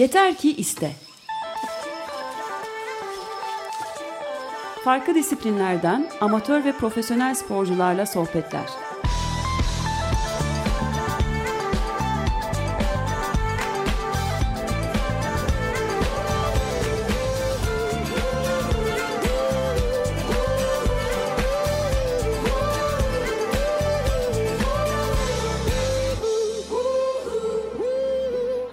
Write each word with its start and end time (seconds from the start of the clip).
Yeter 0.00 0.34
ki 0.34 0.56
iste. 0.56 0.92
Farklı 4.84 5.14
disiplinlerden 5.14 6.06
amatör 6.20 6.64
ve 6.64 6.72
profesyonel 6.72 7.34
sporcularla 7.34 8.06
sohbetler. 8.06 8.89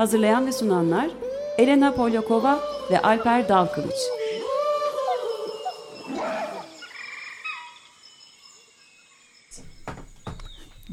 Hazırlayan 0.07 0.47
ve 0.47 0.51
sunanlar 0.51 1.09
Elena 1.57 1.93
Polyakova 1.93 2.59
ve 2.91 3.01
Alper 3.01 3.49
Dalkılıç. 3.49 3.95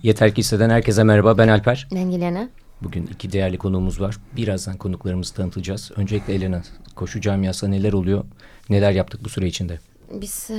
Yeter 0.03 0.35
ki 0.35 0.39
hisseden 0.39 0.71
herkese 0.71 1.05
merhaba. 1.05 1.39
Ben 1.39 1.49
Alper. 1.49 1.89
Ben 1.95 2.11
Elena. 2.11 2.49
Bugün 2.83 3.07
iki 3.07 3.33
değerli 3.33 3.59
konuğumuz 3.59 4.01
var. 4.01 4.17
Birazdan 4.37 4.77
konuklarımızı 4.77 5.35
tanıtacağız. 5.35 5.91
Öncelikle 5.97 6.35
Elena, 6.35 6.63
koşu 6.95 7.21
camiasında 7.21 7.71
neler 7.71 7.93
oluyor? 7.93 8.25
Neler 8.71 8.93
yaptık 8.93 9.25
bu 9.25 9.29
süre 9.29 9.47
içinde? 9.47 9.79
Biz 10.13 10.51
e, 10.51 10.55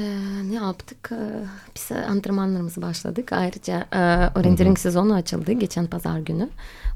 ne 0.49 0.55
yaptık? 0.55 1.11
E, 1.11 1.45
biz 1.75 1.91
antrenmanlarımızı 1.91 2.81
başladık. 2.81 3.33
Ayrıca 3.33 3.87
e, 3.93 3.99
orientering 4.39 4.79
sezonu 4.79 5.13
açıldı 5.13 5.51
geçen 5.51 5.87
pazar 5.87 6.19
günü. 6.19 6.49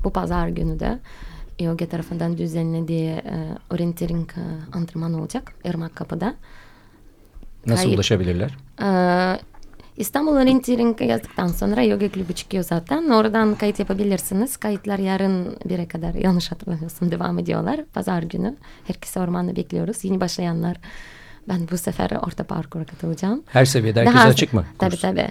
Bu 0.04 0.10
pazar 0.14 0.48
günü 0.48 0.80
de 0.80 1.00
yoga 1.60 1.86
tarafından 1.86 2.38
düzenlediği 2.38 3.10
e, 3.10 3.34
orientering 3.74 4.30
e, 4.32 4.44
antrenman 4.78 5.14
olacak 5.14 5.54
Irmak 5.66 5.96
Kapı'da. 5.96 6.36
Nasıl 7.66 7.84
Kayıt- 7.84 7.96
ulaşabilirler? 7.96 8.58
E, 8.82 8.90
İstanbul 9.98 10.32
Orientering 10.36 11.02
yazdıktan 11.02 11.48
sonra 11.48 11.82
yoga 11.84 12.12
kulübü 12.12 12.34
çıkıyor 12.34 12.64
zaten. 12.64 13.10
Oradan 13.10 13.56
kayıt 13.56 13.80
yapabilirsiniz. 13.80 14.58
Kayıtlar 14.58 15.00
yarın 15.00 15.58
bire 15.70 15.88
kadar 15.88 16.14
yanlış 16.14 16.52
hatırlamıyorsam 16.52 17.12
devam 17.12 17.40
ediyorlar. 17.40 17.86
Pazar 17.94 18.24
günü. 18.24 18.56
Herkese 18.88 19.20
ormanda 19.20 19.56
bekliyoruz. 19.56 20.04
Yeni 20.04 20.20
başlayanlar. 20.20 20.78
Ben 21.48 21.68
bu 21.72 21.78
sefer 21.78 22.12
orta 22.12 22.44
parkura 22.44 22.84
katılacağım. 22.86 23.44
Her 23.48 23.66
seviyede 23.66 24.00
herkese 24.00 24.18
Daha- 24.18 24.28
açık 24.28 24.54
mı? 24.54 24.66
Tabii 24.80 24.92
kurs? 24.92 25.02
tabii. 25.02 25.30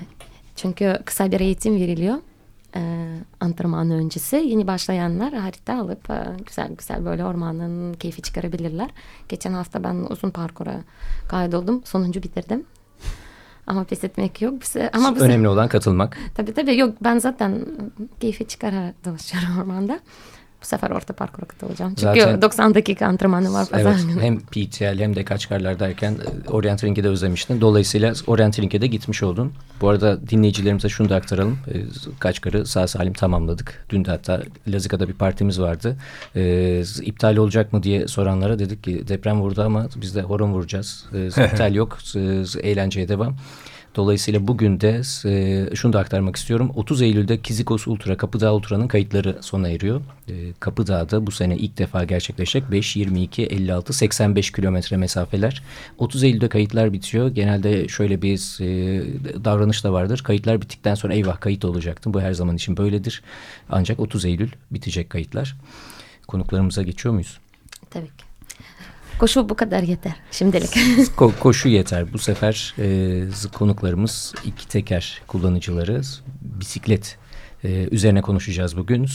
Çünkü 0.57 0.99
kısa 1.05 1.33
bir 1.33 1.41
eğitim 1.41 1.77
veriliyor. 1.77 2.17
Ee, 2.77 3.15
antrenman 3.41 3.91
öncesi. 3.91 4.37
Yeni 4.37 4.67
başlayanlar 4.67 5.35
harita 5.35 5.81
alıp 5.81 6.11
e, 6.11 6.25
güzel 6.47 6.69
güzel 6.79 7.05
böyle 7.05 7.25
ormanın 7.25 7.95
keyfi 7.95 8.23
çıkarabilirler. 8.23 8.91
Geçen 9.29 9.53
hafta 9.53 9.85
ben 9.85 9.95
uzun 10.11 10.31
parkura 10.31 10.75
kaydoldum. 11.29 11.83
Sonuncu 11.85 12.23
bitirdim. 12.23 12.65
Ama 13.67 13.85
pes 13.85 14.05
etmek 14.05 14.43
yok. 14.43 14.63
Bize, 14.63 14.91
ama 14.93 15.17
bu 15.17 15.21
Önemli 15.21 15.49
olan 15.49 15.69
katılmak. 15.69 16.19
Tabii 16.35 16.55
tabii 16.55 16.79
yok 16.79 16.95
ben 17.01 17.19
zaten 17.19 17.67
keyfi 18.21 18.49
çıkararak 18.49 19.05
dolaşıyorum 19.05 19.59
ormanda. 19.61 20.01
Bu 20.63 20.67
sefer 20.67 20.91
orta 20.91 21.13
parkura 21.15 21.47
katılacağım. 21.47 21.95
Çünkü 21.95 22.21
Zaten- 22.21 22.43
90 22.43 22.75
dakika 22.75 23.07
antrenmanı 23.07 23.53
var 23.53 23.69
pazar 23.69 23.91
Evet, 23.93 24.01
günü. 24.09 24.21
hem 24.23 24.41
PTL 24.53 24.99
hem 24.99 25.17
de 25.17 25.25
Kaçkarlar 25.25 25.81
derken 25.81 26.13
e, 26.47 26.51
Orienteering'i 26.51 27.05
de 27.05 27.09
özlemiştin. 27.09 27.61
Dolayısıyla 27.61 28.13
Orienteering'e 28.27 28.81
de 28.81 28.87
gitmiş 28.87 29.23
oldun. 29.23 29.53
Bu 29.81 29.89
arada 29.89 30.29
dinleyicilerimize 30.29 30.89
şunu 30.89 31.09
da 31.09 31.17
aktaralım. 31.17 31.59
E, 31.69 31.75
Kaçkar'ı 32.19 32.67
sağ 32.67 32.87
salim 32.87 33.13
tamamladık. 33.13 33.87
Dün 33.91 34.05
de 34.05 34.11
hatta 34.11 34.43
Lazika'da 34.69 35.09
bir 35.09 35.15
partimiz 35.15 35.61
vardı. 35.61 35.97
E, 36.37 36.83
iptal 37.03 37.37
olacak 37.37 37.73
mı 37.73 37.83
diye 37.83 38.09
soranlara 38.09 38.59
dedik 38.59 38.85
ki 38.85 39.09
deprem 39.09 39.41
vurdu 39.41 39.63
ama 39.63 39.87
biz 39.97 40.15
de 40.15 40.23
horon 40.23 40.53
vuracağız. 40.53 41.07
İptal 41.53 41.75
yok. 41.75 41.99
Eğlenceye 42.63 43.09
devam. 43.09 43.37
Dolayısıyla 43.99 44.47
bugün 44.47 44.81
de 44.81 45.01
e, 45.27 45.75
şunu 45.75 45.93
da 45.93 45.99
aktarmak 45.99 46.37
istiyorum. 46.37 46.73
30 46.75 47.03
Eylül'de 47.03 47.43
Kizikos 47.43 47.87
Ultra 47.87 48.17
Kapıdağ 48.17 48.55
Ultra'nın 48.55 48.89
kayıtları 48.89 49.39
sona 49.41 49.69
eriyor. 49.69 50.01
E, 50.29 50.53
Kapıdağ'da 50.61 51.27
bu 51.27 51.31
sene 51.31 51.57
ilk 51.57 51.79
defa 51.79 52.05
gerçekleşecek 52.05 52.71
5, 52.71 52.97
22, 52.97 53.43
56, 53.43 53.93
85 53.93 54.51
kilometre 54.51 54.97
mesafeler. 54.97 55.63
30 55.99 56.23
Eylül'de 56.23 56.49
kayıtlar 56.49 56.93
bitiyor. 56.93 57.29
Genelde 57.29 57.89
şöyle 57.89 58.23
bir 58.23 58.59
e, 58.61 58.65
davranış 59.45 59.85
da 59.85 59.93
vardır. 59.93 60.23
Kayıtlar 60.25 60.61
bittikten 60.61 60.95
sonra 60.95 61.15
eyvah 61.15 61.41
kayıt 61.41 61.65
olacaktım. 61.65 62.15
Bu 62.15 62.21
her 62.21 62.33
zaman 62.33 62.57
için 62.57 62.77
böyledir. 62.77 63.23
Ancak 63.71 64.01
30 64.01 64.25
Eylül 64.25 64.51
bitecek 64.71 65.11
kayıtlar. 65.11 65.57
Konuklarımıza 66.29 66.83
geçiyor 66.83 67.13
muyuz? 67.13 67.39
Tabii 67.91 68.07
ki. 68.07 68.28
Koşu 69.19 69.49
bu 69.49 69.55
kadar 69.55 69.83
yeter 69.83 70.13
şimdilik. 70.31 70.71
Ko- 71.17 71.39
koşu 71.41 71.69
yeter. 71.69 72.13
Bu 72.13 72.19
sefer 72.19 72.75
e, 72.79 73.49
konuklarımız 73.53 74.35
iki 74.45 74.69
teker 74.69 75.23
kullanıcıları 75.27 76.03
bisiklet 76.43 77.19
e, 77.65 77.89
üzerine 77.91 78.23
konuşacağız 78.23 78.77
bugün. 78.77 79.07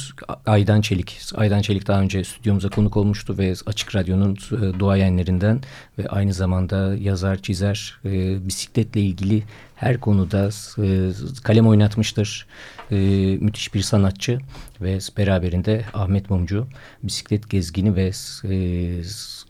Aydan 0.45 0.81
Çelik. 0.81 1.21
Aydan 1.35 1.61
Çelik 1.61 1.87
daha 1.87 2.01
önce 2.01 2.23
stüdyomuza 2.23 2.69
konuk 2.69 2.97
olmuştu 2.97 3.37
ve 3.37 3.53
Açık 3.65 3.95
Radyo'nun 3.95 4.37
e, 4.51 4.79
duayenlerinden 4.79 5.61
ve 5.99 6.07
aynı 6.07 6.33
zamanda 6.33 6.95
yazar, 6.95 7.41
çizer, 7.41 7.99
e, 8.05 8.47
bisikletle 8.47 9.01
ilgili 9.01 9.43
her 9.75 9.99
konuda 9.99 10.49
e, 10.77 11.11
kalem 11.43 11.67
oynatmıştır. 11.67 12.47
E, 12.93 13.37
müthiş 13.37 13.73
bir 13.73 13.81
sanatçı 13.81 14.39
ve 14.81 14.99
beraberinde 15.17 15.85
Ahmet 15.93 16.29
Mumcu 16.29 16.67
bisiklet 17.03 17.49
gezgini 17.49 17.95
ve 17.95 18.11
e, 18.49 18.55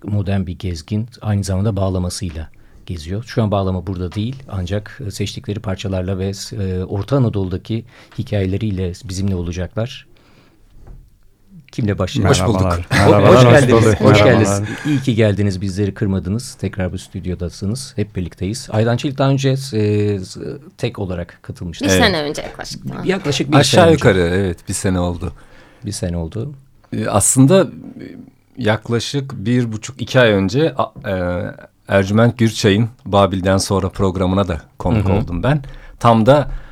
modern 0.03 0.45
bir 0.47 0.59
gezgin 0.59 1.07
aynı 1.21 1.43
zamanda 1.43 1.75
bağlamasıyla 1.75 2.49
geziyor. 2.85 3.23
Şu 3.23 3.43
an 3.43 3.51
bağlama 3.51 3.87
burada 3.87 4.11
değil 4.11 4.35
ancak 4.49 5.01
seçtikleri 5.09 5.59
parçalarla 5.59 6.19
ve 6.19 6.31
e, 6.53 6.83
Orta 6.83 7.17
Anadolu'daki 7.17 7.85
hikayeleriyle 8.17 8.91
bizimle 9.05 9.35
olacaklar. 9.35 10.07
Kimle 11.73 11.99
başlayalım? 11.99 12.29
Hoş 12.29 12.45
bulduk. 12.45 12.61
Ho- 12.89 13.27
hoş 13.35 13.41
geldiniz. 13.43 13.71
bulduk. 13.85 14.01
Hoş 14.01 14.23
geldiniz. 14.23 14.49
Merhabalar. 14.49 14.69
İyi 14.85 15.01
ki 15.01 15.15
geldiniz. 15.15 15.61
Bizleri 15.61 15.93
kırmadınız. 15.93 16.53
Tekrar 16.55 16.91
bu 16.93 16.97
stüdyodasınız. 16.97 17.93
Hep 17.95 18.15
birlikteyiz. 18.15 18.67
Aydan 18.71 18.97
Çelik 18.97 19.17
daha 19.17 19.29
önce 19.29 19.55
e, 19.73 20.19
tek 20.77 20.99
olarak 20.99 21.39
katılmıştı. 21.41 21.85
bir 21.85 21.89
Evet. 21.89 22.03
sene 22.03 22.21
önce 22.21 22.41
yaklaşık. 22.41 22.85
mi? 22.85 22.91
Yaklaşık 23.05 23.47
bir 23.47 23.51
sene 23.53 23.59
Aşağı 23.59 23.85
önce. 23.85 23.93
yukarı 23.93 24.19
evet 24.19 24.57
bir 24.69 24.73
sene 24.73 24.99
oldu. 24.99 25.33
Bir 25.85 25.91
sene 25.91 26.17
oldu. 26.17 26.53
Ee, 26.93 27.07
Aslında 27.07 27.61
e, 27.63 27.67
yaklaşık 28.57 29.33
bir 29.45 29.71
buçuk 29.71 30.01
iki 30.01 30.19
ay 30.19 30.31
önce 30.31 30.73
e, 31.07 31.41
Ercüment 31.87 32.37
Gürçay'ın 32.37 32.89
Babil'den 33.05 33.57
sonra 33.57 33.89
programına 33.89 34.47
da 34.47 34.61
konuk 34.79 35.05
Hı 35.05 35.13
hı. 35.13 35.17
oldum 35.17 35.43
ben. 35.43 35.63
Tam 35.99 36.25
da 36.25 36.39
e, 36.41 36.62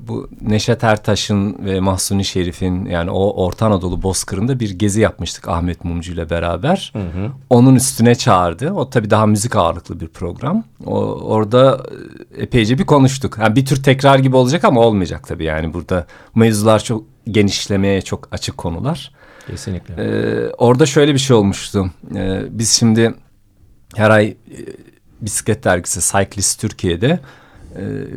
bu 0.00 0.28
Neşet 0.40 0.84
Ertaş'ın 0.84 1.66
ve 1.66 1.80
Mahsuni 1.80 2.24
Şerif'in 2.24 2.84
yani 2.84 3.10
o 3.10 3.44
Orta 3.44 3.66
Anadolu 3.66 4.02
Bozkırı'nda 4.02 4.60
bir 4.60 4.70
gezi 4.70 5.00
yapmıştık 5.00 5.48
Ahmet 5.48 5.84
Mumcu 5.84 6.12
ile 6.12 6.30
beraber. 6.30 6.90
Hı 6.92 6.98
hı. 6.98 7.30
Onun 7.50 7.74
üstüne 7.74 8.14
çağırdı. 8.14 8.72
O 8.72 8.90
tabii 8.90 9.10
daha 9.10 9.26
müzik 9.26 9.56
ağırlıklı 9.56 10.00
bir 10.00 10.08
program. 10.08 10.64
O, 10.86 10.96
orada 11.06 11.82
e, 12.36 12.42
epeyce 12.42 12.78
bir 12.78 12.86
konuştuk. 12.86 13.38
Yani 13.40 13.56
bir 13.56 13.66
tür 13.66 13.82
tekrar 13.82 14.18
gibi 14.18 14.36
olacak 14.36 14.64
ama 14.64 14.80
olmayacak 14.80 15.28
tabii 15.28 15.44
yani 15.44 15.74
burada 15.74 16.06
mevzular 16.34 16.84
çok 16.84 17.04
genişlemeye 17.30 18.02
çok 18.02 18.28
açık 18.32 18.58
konular. 18.58 19.12
Kesinlikle. 19.46 19.94
Ee, 19.98 20.50
orada 20.58 20.86
şöyle 20.86 21.14
bir 21.14 21.18
şey 21.18 21.36
olmuştu. 21.36 21.90
Ee, 22.14 22.42
biz 22.50 22.70
şimdi 22.70 23.14
her 23.94 24.10
ay 24.10 24.26
e, 24.26 24.36
bisiklet 25.20 25.64
dergisi 25.64 26.12
Cyclist 26.12 26.60
Türkiye'de 26.60 27.20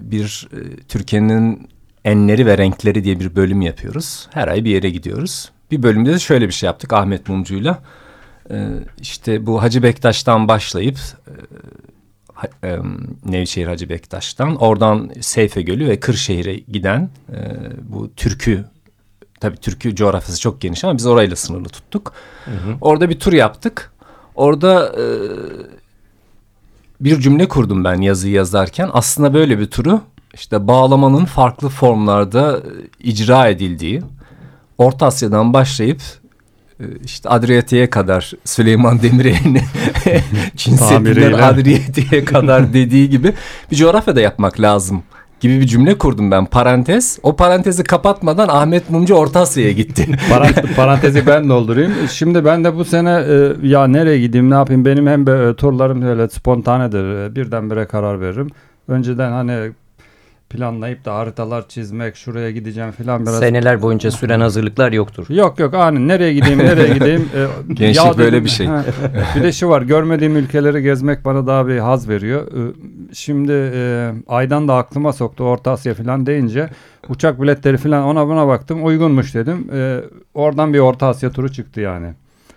bir 0.01 0.49
e, 0.53 0.59
Türkiye'nin 0.87 1.69
enleri 2.05 2.45
ve 2.45 2.57
renkleri 2.57 3.03
diye 3.03 3.19
bir 3.19 3.35
bölüm 3.35 3.61
yapıyoruz. 3.61 4.27
Her 4.33 4.47
ay 4.47 4.65
bir 4.65 4.69
yere 4.69 4.89
gidiyoruz. 4.89 5.51
Bir 5.71 5.83
bölümde 5.83 6.13
de 6.13 6.19
şöyle 6.19 6.47
bir 6.47 6.53
şey 6.53 6.67
yaptık 6.67 6.93
Ahmet 6.93 7.29
Mumcu'yla. 7.29 7.79
Ee, 8.51 8.67
işte 9.01 9.45
bu 9.45 9.61
Hacı 9.61 9.83
Bektaş'tan 9.83 10.47
başlayıp 10.47 10.97
e, 12.63 12.67
e, 12.67 12.77
Nevşehir 13.25 13.67
Hacı 13.67 13.89
Bektaş'tan 13.89 14.55
oradan 14.55 15.11
Seyfe 15.21 15.61
Gölü 15.61 15.87
ve 15.87 15.99
Kırşehir'e 15.99 16.55
giden 16.55 17.09
e, 17.33 17.37
bu 17.81 18.13
türkü 18.13 18.65
tabii 19.39 19.57
türkü 19.57 19.95
coğrafyası 19.95 20.41
çok 20.41 20.61
geniş 20.61 20.83
ama 20.83 20.97
biz 20.97 21.05
orayla 21.05 21.35
sınırlı 21.35 21.69
tuttuk. 21.69 22.13
Orada 22.81 23.09
bir 23.09 23.19
tur 23.19 23.33
yaptık. 23.33 23.91
Orada 24.35 24.95
e, 24.97 25.05
bir 27.01 27.19
cümle 27.19 27.47
kurdum 27.47 27.83
ben 27.83 28.01
yazıyı 28.01 28.33
yazarken. 28.33 28.89
Aslında 28.93 29.33
böyle 29.33 29.59
bir 29.59 29.65
turu 29.65 30.01
işte 30.33 30.67
bağlamanın 30.67 31.25
farklı 31.25 31.69
formlarda 31.69 32.57
e, 32.57 33.07
icra 33.09 33.47
edildiği, 33.47 34.01
Orta 34.77 35.05
Asya'dan 35.05 35.53
başlayıp 35.53 36.01
e, 36.79 36.83
işte 37.05 37.29
Adriyatik'e 37.29 37.89
kadar 37.89 38.33
Süleyman 38.45 39.01
Demirel'in 39.01 39.59
Çin. 40.57 40.77
Adriyatik'e 40.77 42.25
kadar 42.25 42.73
dediği 42.73 43.09
gibi 43.09 43.33
bir 43.71 43.75
coğrafyada 43.75 44.21
yapmak 44.21 44.59
lazım 44.59 45.03
gibi 45.39 45.59
bir 45.59 45.67
cümle 45.67 45.97
kurdum 45.97 46.31
ben 46.31 46.45
parantez. 46.45 47.19
O 47.23 47.35
parantezi 47.35 47.83
kapatmadan 47.83 48.47
Ahmet 48.47 48.89
Mumcu 48.89 49.15
Orta 49.15 49.39
Asya'ya 49.39 49.71
gitti. 49.71 50.05
Parant- 50.29 50.75
parantezi 50.75 51.27
ben 51.27 51.49
doldurayım. 51.49 51.93
Şimdi 52.11 52.45
ben 52.45 52.63
de 52.63 52.75
bu 52.75 52.85
sene 52.85 53.09
e, 53.11 53.67
ya 53.67 53.87
nereye 53.87 54.19
gideyim 54.19 54.49
ne 54.49 54.53
yapayım 54.55 54.85
benim 54.85 55.07
hem 55.07 55.21
e, 55.29 55.53
turlarım 55.55 56.01
öyle 56.01 56.29
spontanedir. 56.29 57.25
E, 57.25 57.35
birdenbire 57.35 57.85
karar 57.85 58.21
veririm. 58.21 58.47
Önceden 58.87 59.31
hani 59.31 59.71
planlayıp 60.49 61.05
da 61.05 61.15
haritalar 61.15 61.67
çizmek 61.67 62.15
şuraya 62.15 62.51
gideceğim 62.51 62.91
falan 62.91 63.21
biraz. 63.21 63.39
Seneler 63.39 63.81
boyunca 63.81 64.11
süren 64.11 64.39
hazırlıklar 64.39 64.91
yoktur. 64.91 65.25
Yok 65.29 65.59
yok 65.59 65.73
ani 65.73 66.07
nereye 66.07 66.33
gideyim 66.33 66.59
nereye 66.59 66.93
gideyim. 66.93 67.29
E, 67.69 67.73
Gençlik 67.73 68.05
ya 68.05 68.17
böyle 68.17 68.31
dedim, 68.31 68.45
bir 68.45 68.49
şey. 68.49 68.67
bir 69.35 69.43
de 69.43 69.51
şu 69.51 69.69
var 69.69 69.81
görmediğim 69.81 70.35
ülkeleri 70.35 70.81
gezmek 70.83 71.25
bana 71.25 71.47
daha 71.47 71.67
bir 71.67 71.77
haz 71.77 72.09
veriyor. 72.09 72.47
E, 72.47 72.73
Şimdi 73.13 73.51
e, 73.73 74.11
Aydan 74.27 74.67
da 74.67 74.75
aklıma 74.75 75.13
soktu 75.13 75.43
Orta 75.43 75.71
Asya 75.71 75.93
falan 75.93 76.25
deyince 76.25 76.69
uçak 77.09 77.41
biletleri 77.41 77.77
falan 77.77 78.03
ona 78.03 78.27
buna 78.27 78.47
baktım 78.47 78.85
uygunmuş 78.85 79.35
dedim. 79.35 79.67
E, 79.73 79.99
oradan 80.33 80.73
bir 80.73 80.79
Orta 80.79 81.07
Asya 81.07 81.31
turu 81.31 81.51
çıktı 81.51 81.81
yani 81.81 82.13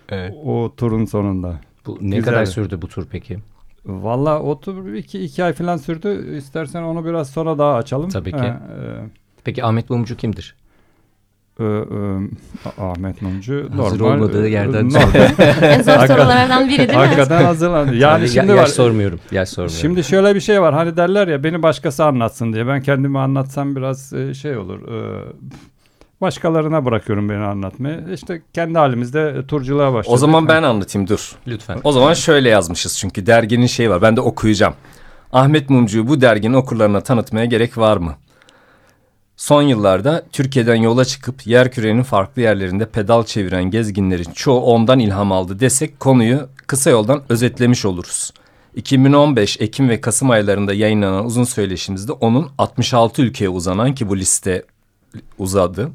Evet. 0.09 0.33
o 0.45 0.73
turun 0.77 1.05
sonunda. 1.05 1.53
Bu 1.85 1.97
ne 2.01 2.15
Güzel. 2.15 2.33
kadar 2.33 2.45
sürdü 2.45 2.81
bu 2.81 2.87
tur 2.87 3.05
peki? 3.11 3.37
Valla 3.85 4.39
o 4.41 4.59
tur 4.59 4.93
iki, 4.93 5.19
iki 5.19 5.43
ay 5.43 5.53
falan 5.53 5.77
sürdü. 5.77 6.37
İstersen 6.37 6.83
onu 6.83 7.05
biraz 7.05 7.29
sonra 7.29 7.57
daha 7.57 7.75
açalım. 7.75 8.09
Tabii 8.09 8.31
ki. 8.31 8.37
Ha, 8.37 8.45
e, 8.45 8.79
Peki 9.43 9.63
Ahmet 9.63 9.89
Mumcu 9.89 10.17
kimdir? 10.17 10.55
e, 11.59 11.63
e, 11.63 11.67
Ahmet 12.81 13.21
Mumcu 13.21 13.69
Hazır 13.77 13.99
normal. 13.99 14.15
olmadığı 14.15 14.47
yerden 14.47 14.89
normal. 14.89 15.13
En 15.61 15.81
zor 15.81 16.07
sorulardan 16.07 16.67
biri 16.69 16.77
değil 16.77 16.89
mi? 16.89 16.95
Hakikaten 16.95 17.43
hazırlandı. 17.43 17.95
Yani 17.95 18.21
Ya- 18.21 18.27
şimdi 18.27 18.51
yaş 18.51 18.59
var. 18.59 18.65
sormuyorum. 18.65 19.19
Yaş 19.31 19.49
sormuyorum. 19.49 19.79
Şimdi 19.81 20.03
şöyle 20.03 20.35
bir 20.35 20.39
şey 20.39 20.61
var. 20.61 20.73
Hani 20.73 20.97
derler 20.97 21.27
ya 21.27 21.43
beni 21.43 21.63
başkası 21.63 22.05
anlatsın 22.05 22.53
diye. 22.53 22.67
Ben 22.67 22.81
kendimi 22.81 23.19
anlatsam 23.19 23.75
biraz 23.75 24.13
e, 24.13 24.33
şey 24.33 24.57
olur. 24.57 24.79
e, 24.81 25.19
Başkalarına 26.23 26.85
bırakıyorum 26.85 27.29
beni 27.29 27.43
anlatmayı. 27.43 28.05
İşte 28.13 28.41
kendi 28.53 28.77
halimizde 28.77 29.35
e, 29.39 29.47
turculuğa 29.47 29.93
başladık. 29.93 30.13
O 30.13 30.17
zaman 30.17 30.47
ben 30.47 30.63
anlatayım 30.63 31.07
dur. 31.07 31.35
lütfen. 31.47 31.79
O 31.83 31.91
zaman 31.91 32.13
şöyle 32.13 32.49
yazmışız 32.49 32.97
çünkü 32.97 33.25
derginin 33.25 33.65
şeyi 33.65 33.89
var. 33.89 34.01
Ben 34.01 34.15
de 34.15 34.21
okuyacağım. 34.21 34.73
Ahmet 35.31 35.69
Mumcu'yu 35.69 36.07
bu 36.07 36.21
derginin 36.21 36.53
okurlarına 36.53 37.01
tanıtmaya 37.01 37.45
gerek 37.45 37.77
var 37.77 37.97
mı? 37.97 38.15
Son 39.37 39.61
yıllarda 39.61 40.23
Türkiye'den 40.31 40.75
yola 40.75 41.05
çıkıp 41.05 41.47
yer 41.47 41.71
kürenin 41.71 42.03
farklı 42.03 42.41
yerlerinde 42.41 42.85
pedal 42.85 43.23
çeviren 43.23 43.63
gezginlerin 43.63 44.31
çoğu 44.33 44.61
ondan 44.61 44.99
ilham 44.99 45.31
aldı 45.31 45.59
desek 45.59 45.99
konuyu 45.99 46.49
kısa 46.67 46.89
yoldan 46.89 47.21
özetlemiş 47.29 47.85
oluruz. 47.85 48.31
2015 48.75 49.57
Ekim 49.61 49.89
ve 49.89 50.01
Kasım 50.01 50.29
aylarında 50.29 50.73
yayınlanan 50.73 51.25
uzun 51.25 51.43
söyleşimizde 51.43 52.11
onun 52.11 52.49
66 52.57 53.21
ülkeye 53.21 53.49
uzanan 53.49 53.95
ki 53.95 54.09
bu 54.09 54.17
liste 54.17 54.63
uzadı, 55.37 55.91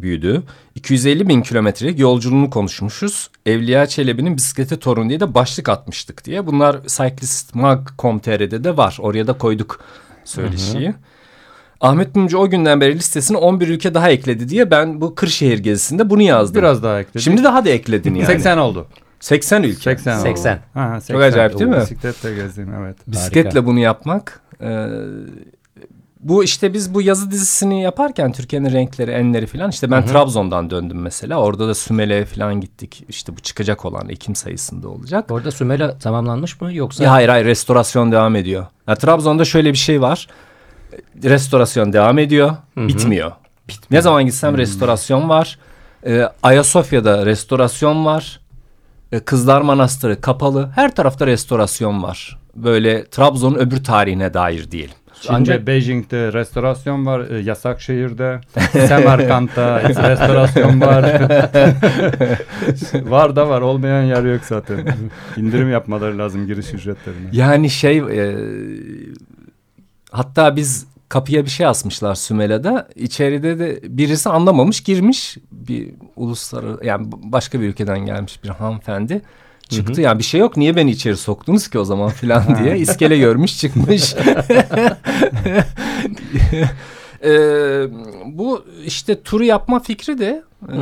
büyüdü. 0.00 0.42
250 0.74 1.28
bin 1.28 1.42
kilometrelik 1.42 1.98
yolculuğunu 1.98 2.50
konuşmuşuz. 2.50 3.30
Evliya 3.46 3.86
Çelebi'nin 3.86 4.36
bisiklete 4.36 4.76
torun 4.78 5.08
diye 5.08 5.20
de 5.20 5.34
başlık 5.34 5.68
atmıştık 5.68 6.24
diye. 6.24 6.46
Bunlar 6.46 6.76
cyclistmag.com.tr'de 6.86 8.64
de 8.64 8.76
var. 8.76 8.96
Oraya 9.00 9.26
da 9.26 9.32
koyduk 9.32 9.80
söyleşiyi. 10.24 10.94
Ahmet 11.80 12.16
Mumcu 12.16 12.38
o 12.38 12.50
günden 12.50 12.80
beri 12.80 12.94
listesine 12.94 13.36
11 13.36 13.68
ülke 13.68 13.94
daha 13.94 14.10
ekledi 14.10 14.48
diye 14.48 14.70
ben 14.70 15.00
bu 15.00 15.14
Kırşehir 15.14 15.58
gezisinde 15.58 16.10
bunu 16.10 16.22
yazdım. 16.22 16.58
biraz 16.62 16.82
daha 16.82 17.00
ekledik. 17.00 17.20
Şimdi 17.20 17.44
daha 17.44 17.64
da 17.64 17.68
ekledin 17.68 18.14
yani. 18.14 18.26
80 18.26 18.58
oldu. 18.58 18.86
80 19.20 19.62
ülke. 19.62 19.80
80. 19.80 20.14
oldu. 20.14 20.22
80. 20.22 20.58
Ha, 20.74 21.00
80. 21.00 21.14
Çok 21.14 21.22
acayip 21.22 21.58
değil 21.58 21.70
mi? 21.70 21.76
Bisikletle 21.80 22.34
gezdim 22.34 22.74
evet. 22.82 22.96
Bisikletle 23.06 23.48
Harika. 23.48 23.66
bunu 23.66 23.78
yapmak. 23.78 24.40
e, 24.60 24.86
bu 26.20 26.44
işte 26.44 26.72
biz 26.74 26.94
bu 26.94 27.02
yazı 27.02 27.30
dizisini 27.30 27.82
yaparken 27.82 28.32
Türkiye'nin 28.32 28.72
renkleri, 28.72 29.10
enleri 29.10 29.46
falan 29.46 29.70
işte 29.70 29.90
ben 29.90 30.06
Trabzon'dan 30.06 30.70
döndüm 30.70 31.00
mesela. 31.00 31.40
Orada 31.40 31.68
da 31.68 31.74
Sümele'ye 31.74 32.24
falan 32.24 32.60
gittik. 32.60 33.04
İşte 33.08 33.36
bu 33.36 33.40
çıkacak 33.40 33.84
olan 33.84 34.08
Ekim 34.08 34.34
sayısında 34.34 34.88
olacak. 34.88 35.30
Orada 35.30 35.50
Sümela 35.50 35.98
tamamlanmış 35.98 36.60
mı 36.60 36.74
yoksa? 36.74 37.04
Ya 37.04 37.12
hayır 37.12 37.28
hayır 37.28 37.44
restorasyon 37.46 38.12
devam 38.12 38.36
ediyor. 38.36 38.66
Ya, 38.88 38.94
Trabzon'da 38.94 39.44
şöyle 39.44 39.72
bir 39.72 39.78
şey 39.78 40.02
var. 40.02 40.28
Restorasyon 41.22 41.92
devam 41.92 42.18
ediyor, 42.18 42.56
bitmiyor. 42.76 43.32
Ne 43.90 44.02
zaman 44.02 44.26
gitsem 44.26 44.58
restorasyon 44.58 45.28
var. 45.28 45.58
Ee, 46.06 46.28
Ayasofya'da 46.42 47.26
restorasyon 47.26 48.04
var. 48.04 48.40
Ee, 49.12 49.20
Kızlar 49.20 49.60
Manastırı 49.60 50.20
kapalı. 50.20 50.70
Her 50.74 50.94
tarafta 50.94 51.26
restorasyon 51.26 52.02
var. 52.02 52.38
Böyle 52.56 53.06
Trabzon'un 53.06 53.58
öbür 53.58 53.84
tarihine 53.84 54.34
dair 54.34 54.70
değil. 54.70 54.94
Şimdi 55.20 55.36
Ancak- 55.36 55.66
Beijing'de 55.66 56.32
restorasyon 56.32 57.06
var. 57.06 57.30
e, 57.30 57.38
Yasak 57.38 57.80
şehirde. 57.80 58.40
Semerkant'ta 58.72 59.82
restorasyon 59.88 60.80
var. 60.80 61.04
var 63.10 63.36
da 63.36 63.48
var. 63.48 63.60
Olmayan 63.60 64.02
yer 64.02 64.24
yok 64.24 64.44
zaten. 64.44 64.78
İndirim 65.36 65.70
yapmaları 65.70 66.18
lazım 66.18 66.46
giriş 66.46 66.74
ücretlerine. 66.74 67.28
Yani 67.32 67.70
şey 67.70 67.98
e, 67.98 68.36
hatta 70.10 70.56
biz 70.56 70.86
kapıya 71.08 71.44
bir 71.44 71.50
şey 71.50 71.66
asmışlar 71.66 72.14
Sümela'da. 72.14 72.88
İçeride 72.94 73.58
de 73.58 73.80
birisi 73.82 74.28
anlamamış 74.28 74.80
girmiş. 74.80 75.36
Bir 75.52 75.88
uluslararası 76.16 76.84
yani 76.86 77.06
başka 77.12 77.60
bir 77.60 77.68
ülkeden 77.68 77.98
gelmiş 78.06 78.44
bir 78.44 78.48
hanımefendi. 78.48 79.22
Çıktı 79.68 80.00
yani 80.00 80.18
bir 80.18 80.24
şey 80.24 80.40
yok 80.40 80.56
niye 80.56 80.76
beni 80.76 80.90
içeri 80.90 81.16
soktunuz 81.16 81.68
ki 81.68 81.78
o 81.78 81.84
zaman 81.84 82.10
filan 82.10 82.58
diye 82.64 82.78
iskele 82.78 83.18
görmüş 83.18 83.58
çıkmış. 83.58 84.14
Ee, 87.24 87.86
bu 88.26 88.64
işte 88.84 89.22
turu 89.22 89.44
yapma 89.44 89.80
fikri 89.80 90.18
de 90.18 90.42
e, 90.68 90.76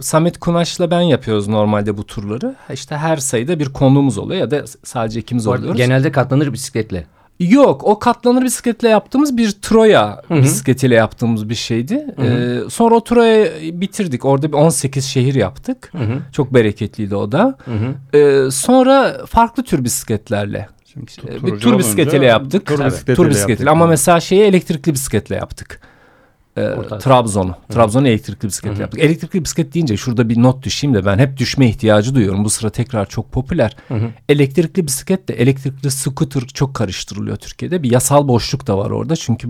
Samet 0.00 0.38
Kunaş'la 0.38 0.90
ben 0.90 1.00
yapıyoruz 1.00 1.48
normalde 1.48 1.96
bu 1.96 2.06
turları. 2.06 2.54
İşte 2.72 2.96
her 2.96 3.16
sayıda 3.16 3.58
bir 3.58 3.68
konuğumuz 3.68 4.18
oluyor 4.18 4.40
ya 4.40 4.50
da 4.50 4.64
sadece 4.84 5.20
ikimiz 5.20 5.46
oluyoruz. 5.46 5.76
Genelde 5.76 6.12
katlanır 6.12 6.52
bisikletle. 6.52 7.06
Yok 7.40 7.84
o 7.84 7.98
katlanır 7.98 8.44
bisikletle 8.44 8.88
yaptığımız 8.88 9.36
bir 9.36 9.50
Troya 9.50 10.22
bisikletiyle 10.30 10.94
yaptığımız 10.94 11.48
bir 11.48 11.54
şeydi. 11.54 12.06
Ee, 12.22 12.70
sonra 12.70 12.94
o 12.94 13.04
Troya'yı 13.04 13.80
bitirdik. 13.80 14.24
Orada 14.24 14.48
bir 14.48 14.56
18 14.56 15.04
şehir 15.04 15.34
yaptık. 15.34 15.92
Çok 16.32 16.54
bereketliydi 16.54 17.16
o 17.16 17.32
da. 17.32 17.58
Ee, 18.14 18.50
sonra 18.50 19.26
farklı 19.26 19.62
tür 19.62 19.84
bisikletlerle. 19.84 20.68
Şimdi 20.84 21.10
e, 21.28 21.46
bir 21.46 21.58
tur 21.60 21.78
bisikletiyle 21.78 22.26
yaptık. 22.26 22.66
Tur 22.66 22.84
bisikletiyle 22.86 23.16
tur 23.16 23.30
bisikletiyle 23.30 23.70
yaptık. 23.70 23.82
ama 23.82 23.86
mesela 23.86 24.20
şeyi 24.20 24.42
elektrikli 24.42 24.92
bisikletle 24.92 25.36
yaptık. 25.36 25.80
Orta- 26.60 26.98
Trabzon'u. 26.98 27.54
Trabzon'u 27.68 28.08
elektrikli 28.08 28.46
bisikletle 28.46 28.80
yaptık. 28.82 29.00
Elektrikli 29.00 29.44
bisiklet 29.44 29.74
deyince 29.74 29.96
şurada 29.96 30.28
bir 30.28 30.42
not 30.42 30.62
düşeyim 30.64 30.94
de 30.94 31.06
ben 31.06 31.18
hep 31.18 31.36
düşme 31.36 31.68
ihtiyacı 31.68 32.14
duyuyorum. 32.14 32.44
Bu 32.44 32.50
sıra 32.50 32.70
tekrar 32.70 33.06
çok 33.08 33.32
popüler. 33.32 33.76
Elektrikli 34.28 34.86
bisiklet 34.86 35.28
de 35.28 35.34
elektrikli 35.34 35.90
scooter 35.90 36.42
çok 36.42 36.74
karıştırılıyor 36.74 37.36
Türkiye'de. 37.36 37.82
Bir 37.82 37.90
yasal 37.90 38.28
boşluk 38.28 38.66
da 38.66 38.78
var 38.78 38.90
orada. 38.90 39.16
Çünkü 39.16 39.48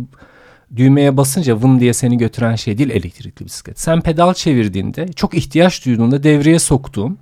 düğmeye 0.77 1.17
basınca 1.17 1.63
vın 1.63 1.81
diye 1.81 1.93
seni 1.93 2.19
götüren 2.19 2.55
şey 2.57 2.79
değil 2.79 2.91
elektrikli 2.91 3.45
bisiklet. 3.45 3.81
Sen 3.81 4.01
pedal 4.01 4.35
çevirdiğinde 4.35 5.09
çok 5.13 5.35
ihtiyaç 5.35 5.87
duyduğunda 5.87 6.23
devreye 6.23 6.59
soktuğun 6.59 7.19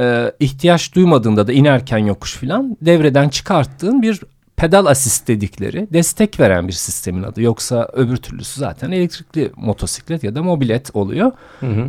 e, 0.00 0.32
ihtiyaç 0.40 0.94
duymadığında 0.94 1.46
da 1.46 1.52
inerken 1.52 1.98
yokuş 1.98 2.36
filan 2.36 2.76
devreden 2.82 3.28
çıkarttığın 3.28 4.02
bir 4.02 4.20
pedal 4.56 4.86
asist 4.86 5.28
dedikleri 5.28 5.88
destek 5.92 6.40
veren 6.40 6.68
bir 6.68 6.72
sistemin 6.72 7.22
adı. 7.22 7.42
Yoksa 7.42 7.88
öbür 7.92 8.16
türlüsü 8.16 8.60
zaten 8.60 8.90
elektrikli 8.90 9.50
motosiklet 9.56 10.24
ya 10.24 10.34
da 10.34 10.42
mobilet 10.42 10.90
oluyor. 10.96 11.32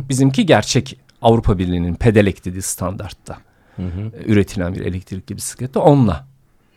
Bizimki 0.08 0.46
gerçek 0.46 0.98
Avrupa 1.22 1.58
Birliği'nin 1.58 1.94
pedelek 1.94 2.44
dediği 2.44 2.62
standartta 2.62 3.36
e, 3.78 3.82
üretilen 4.26 4.74
bir 4.74 4.80
elektrikli 4.80 5.36
bisiklette 5.36 5.78
onunla 5.78 6.26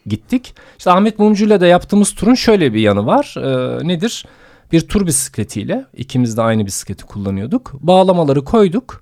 gittik. 0.06 0.56
İşte 0.78 0.92
Ahmet 0.92 1.20
Mumcu'yla 1.20 1.62
da 1.62 1.68
yaptığımız 1.68 2.16
turun 2.16 2.34
şöyle 2.36 2.74
bir 2.74 2.80
yanı 2.80 3.06
var. 3.06 3.36
E, 3.38 3.88
nedir? 3.88 4.26
Bir 4.72 4.82
tur 4.82 5.08
bisikletiyle 5.08 5.86
ikimiz 5.98 6.38
de 6.38 6.42
aynı 6.42 6.66
bisikleti 6.66 7.06
kullanıyorduk. 7.06 7.74
Bağlamaları 7.74 8.44
koyduk. 8.44 9.01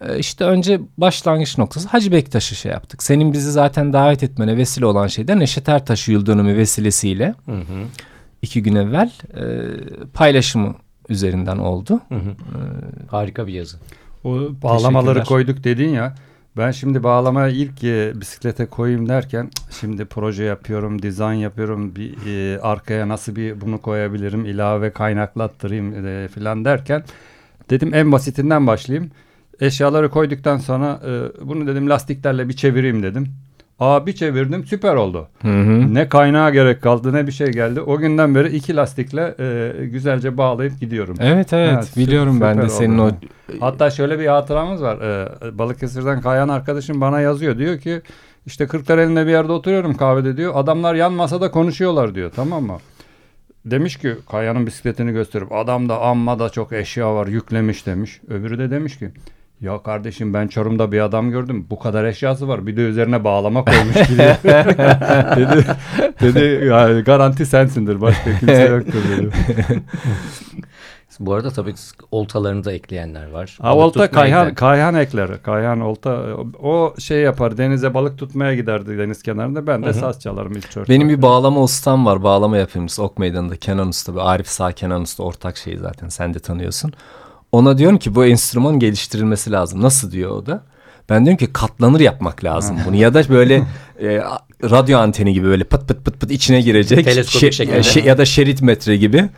E, 0.00 0.18
işte 0.18 0.44
önce 0.44 0.80
başlangıç 0.98 1.58
noktası 1.58 1.88
Hacı 1.88 2.12
Bektaş'ı 2.12 2.54
şey 2.54 2.72
yaptık. 2.72 3.02
Senin 3.02 3.32
bizi 3.32 3.50
zaten 3.50 3.92
davet 3.92 4.22
etmene 4.22 4.56
vesile 4.56 4.86
olan 4.86 5.06
şey 5.06 5.28
de 5.28 5.38
Neşet 5.38 5.68
Ertaş 5.68 6.08
yıl 6.08 6.26
dönümü 6.26 6.56
vesilesiyle 6.56 7.34
iki 8.42 8.62
gün 8.62 8.74
evvel 8.74 9.12
e, 9.36 9.44
paylaşımı 10.14 10.74
üzerinden 11.08 11.58
oldu. 11.58 12.00
Harika 13.10 13.46
bir 13.46 13.52
yazı. 13.52 13.76
O 14.24 14.30
bağlamaları 14.62 15.24
koyduk 15.24 15.64
dedin 15.64 15.88
ya. 15.88 16.14
Ben 16.56 16.70
şimdi 16.70 17.02
bağlamaya 17.02 17.48
ilk 17.48 17.84
e, 17.84 18.12
bisiklete 18.20 18.66
koyayım 18.66 19.08
derken 19.08 19.50
şimdi 19.80 20.04
proje 20.04 20.44
yapıyorum, 20.44 21.02
dizayn 21.02 21.38
yapıyorum. 21.38 21.96
Bir 21.96 22.14
e, 22.26 22.60
arkaya 22.60 23.08
nasıl 23.08 23.36
bir 23.36 23.60
bunu 23.60 23.82
koyabilirim, 23.82 24.46
ilave 24.46 24.90
kaynaklattırayım 24.90 26.06
e, 26.06 26.28
falan 26.28 26.64
derken 26.64 27.04
dedim 27.70 27.94
en 27.94 28.12
basitinden 28.12 28.66
başlayayım. 28.66 29.10
Eşyaları 29.60 30.10
koyduktan 30.10 30.58
sonra 30.58 31.00
e, 31.06 31.46
bunu 31.48 31.66
dedim 31.66 31.90
lastiklerle 31.90 32.48
bir 32.48 32.56
çevireyim 32.56 33.02
dedim. 33.02 33.26
Aa 33.78 34.06
bir 34.06 34.12
çevirdim 34.12 34.64
süper 34.66 34.94
oldu. 34.94 35.28
Hı 35.42 35.48
hı. 35.48 35.94
Ne 35.94 36.08
kaynağa 36.08 36.50
gerek 36.50 36.82
kaldı 36.82 37.12
ne 37.12 37.26
bir 37.26 37.32
şey 37.32 37.46
geldi. 37.46 37.80
O 37.80 37.98
günden 37.98 38.34
beri 38.34 38.56
iki 38.56 38.76
lastikle 38.76 39.34
e, 39.40 39.86
güzelce 39.86 40.36
bağlayıp 40.38 40.80
gidiyorum. 40.80 41.16
Evet 41.20 41.52
evet 41.52 41.72
Evet, 41.74 41.96
biliyorum 41.96 42.40
ben 42.40 42.58
de 42.58 42.62
süper 42.62 42.74
senin 42.74 42.98
oldu. 42.98 43.14
o 43.52 43.52
Hatta 43.60 43.90
şöyle 43.90 44.18
bir 44.18 44.26
hatıramız 44.26 44.82
var. 44.82 44.98
Ee, 44.98 45.58
Balıkesir'den 45.58 46.20
Kayan 46.20 46.48
arkadaşım 46.48 47.00
bana 47.00 47.20
yazıyor. 47.20 47.58
Diyor 47.58 47.78
ki 47.78 48.02
işte 48.46 48.66
Kırklareli'nde 48.66 49.26
bir 49.26 49.30
yerde 49.30 49.52
oturuyorum 49.52 49.94
kahvede 49.96 50.36
diyor. 50.36 50.52
Adamlar 50.56 50.94
yan 50.94 51.12
masada 51.12 51.50
konuşuyorlar 51.50 52.14
diyor. 52.14 52.30
Tamam 52.36 52.64
mı? 52.64 52.78
Demiş 53.64 53.96
ki 53.96 54.14
Kaya'nın 54.30 54.66
bisikletini 54.66 55.12
gösterip 55.12 55.52
adamda 55.52 56.00
amma 56.00 56.38
da 56.38 56.50
çok 56.50 56.72
eşya 56.72 57.14
var 57.14 57.26
yüklemiş 57.26 57.86
demiş. 57.86 58.20
Öbürü 58.28 58.58
de 58.58 58.70
demiş 58.70 58.98
ki 58.98 59.10
ya 59.60 59.82
kardeşim 59.82 60.34
ben 60.34 60.48
Çorum'da 60.48 60.92
bir 60.92 61.00
adam 61.00 61.30
gördüm. 61.30 61.66
Bu 61.70 61.78
kadar 61.78 62.04
eşyası 62.04 62.48
var. 62.48 62.66
Bir 62.66 62.76
de 62.76 62.80
üzerine 62.80 63.24
bağlama 63.24 63.64
koymuş 63.64 64.08
gidiyor. 64.08 64.36
dedi, 65.36 65.64
dedi 66.20 66.66
ya, 66.66 67.00
garanti 67.00 67.46
sensindir. 67.46 68.00
Başka 68.00 68.38
kimse 68.38 68.62
yoktur 68.70 69.02
dedi. 69.16 69.30
Bu 71.20 71.34
arada 71.34 71.50
tabii 71.50 71.74
oltalarını 72.10 72.64
da 72.64 72.72
ekleyenler 72.72 73.30
var. 73.30 73.58
Ha, 73.62 73.76
Balık 73.76 73.84
olta 73.84 74.10
Kayhan, 74.10 74.54
Kayhan 74.54 74.94
ekler. 74.94 75.42
Kayhan 75.42 75.80
olta 75.80 76.22
o 76.62 76.94
şey 76.98 77.18
yapar. 77.18 77.58
Denize 77.58 77.94
balık 77.94 78.18
tutmaya 78.18 78.54
giderdi 78.54 78.98
deniz 78.98 79.22
kenarında. 79.22 79.66
Ben 79.66 79.82
de 79.82 79.92
saz 79.92 80.20
çalarım 80.20 80.52
ilk 80.52 80.70
çocuk. 80.70 80.88
benim 80.88 81.08
bir 81.08 81.22
bağlama 81.22 81.62
ustam 81.62 82.06
var. 82.06 82.22
Bağlama 82.22 82.56
yapımcısı 82.56 83.02
Ok 83.02 83.18
Meydanı'nda 83.18 83.56
Kenan 83.56 83.88
Usta. 83.88 84.14
bir 84.14 84.32
Arif 84.32 84.48
Sağ 84.48 84.72
Kenan 84.72 85.02
Usta 85.02 85.22
ortak 85.22 85.56
şey 85.56 85.76
zaten. 85.76 86.08
Sen 86.08 86.34
de 86.34 86.38
tanıyorsun. 86.38 86.92
Ona 87.52 87.78
diyorum 87.78 87.98
ki 87.98 88.14
bu 88.14 88.24
enstrüman 88.24 88.78
geliştirilmesi 88.78 89.52
lazım. 89.52 89.82
Nasıl 89.82 90.10
diyor 90.10 90.30
o 90.30 90.46
da? 90.46 90.62
Ben 91.08 91.24
diyorum 91.24 91.38
ki 91.38 91.52
katlanır 91.52 92.00
yapmak 92.00 92.44
lazım 92.44 92.78
bunu. 92.86 92.96
Ya 92.96 93.14
da 93.14 93.28
böyle 93.28 93.54
e, 94.02 94.22
radyo 94.62 94.98
anteni 94.98 95.32
gibi 95.32 95.46
böyle 95.46 95.64
pıt 95.64 95.88
pıt 95.88 96.04
pıt 96.04 96.20
pıt 96.20 96.30
içine 96.30 96.60
girecek. 96.60 97.04
Teleskopik 97.04 97.52
şekilde. 97.52 97.82
şey- 97.82 98.04
ya 98.04 98.18
da 98.18 98.24
şerit 98.24 98.62
metre 98.62 98.96
gibi. 98.96 99.28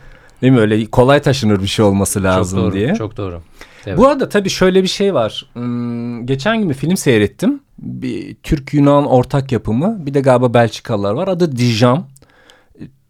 Değil 0.41 0.53
mi? 0.53 0.59
Öyle 0.59 0.85
kolay 0.85 1.21
taşınır 1.21 1.61
bir 1.61 1.67
şey 1.67 1.85
olması 1.85 2.23
lazım 2.23 2.59
çok 2.59 2.65
doğru, 2.65 2.75
diye. 2.75 2.95
Çok 2.95 3.17
doğru. 3.17 3.41
Evet. 3.85 3.97
Bu 3.97 4.07
arada 4.07 4.29
tabii 4.29 4.49
şöyle 4.49 4.83
bir 4.83 4.87
şey 4.87 5.13
var. 5.13 5.45
Hmm, 5.53 6.25
geçen 6.25 6.59
gün 6.59 6.69
bir 6.69 6.73
film 6.73 6.97
seyrettim. 6.97 7.59
Bir 7.79 8.35
Türk-Yunan 8.43 9.05
ortak 9.05 9.51
yapımı. 9.51 10.05
Bir 10.05 10.13
de 10.13 10.21
galiba 10.21 10.53
Belçikalılar 10.53 11.13
var. 11.13 11.27
Adı 11.27 11.57
Dijam. 11.57 12.07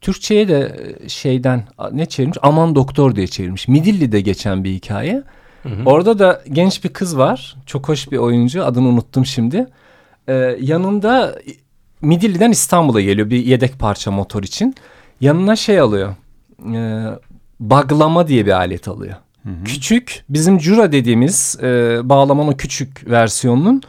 E, 0.01 0.05
Türkçe'ye 0.05 0.47
de 0.47 0.75
e, 1.03 1.09
şeyden 1.09 1.63
ne 1.91 2.05
çevirmiş? 2.05 2.37
Aman 2.41 2.75
Doktor 2.75 3.15
diye 3.15 3.27
çevirmiş. 3.27 3.67
Midilli'de 3.67 4.21
geçen 4.21 4.63
bir 4.63 4.71
hikaye. 4.73 5.23
Orada 5.85 6.19
da 6.19 6.41
genç 6.51 6.83
bir 6.83 6.89
kız 6.89 7.17
var. 7.17 7.55
Çok 7.65 7.89
hoş 7.89 8.11
bir 8.11 8.17
oyuncu. 8.17 8.65
Adını 8.65 8.87
unuttum 8.87 9.25
şimdi. 9.25 9.67
Ee, 10.27 10.57
yanında 10.61 11.35
Midilli'den 12.01 12.51
İstanbul'a 12.51 13.01
geliyor 13.01 13.29
bir 13.29 13.45
yedek 13.45 13.79
parça 13.79 14.11
motor 14.11 14.43
için. 14.43 14.75
Yanına 15.21 15.55
şey 15.55 15.79
alıyor. 15.79 16.15
Ee, 16.73 17.05
baglama 17.59 18.27
diye 18.27 18.45
bir 18.45 18.51
alet 18.51 18.87
alıyor. 18.87 19.15
Küçük 19.65 20.23
bizim 20.29 20.57
Cura 20.57 20.91
dediğimiz 20.91 21.57
e, 21.63 21.99
bağlamanın 22.03 22.51
küçük 22.51 23.09
versiyonunun 23.09 23.81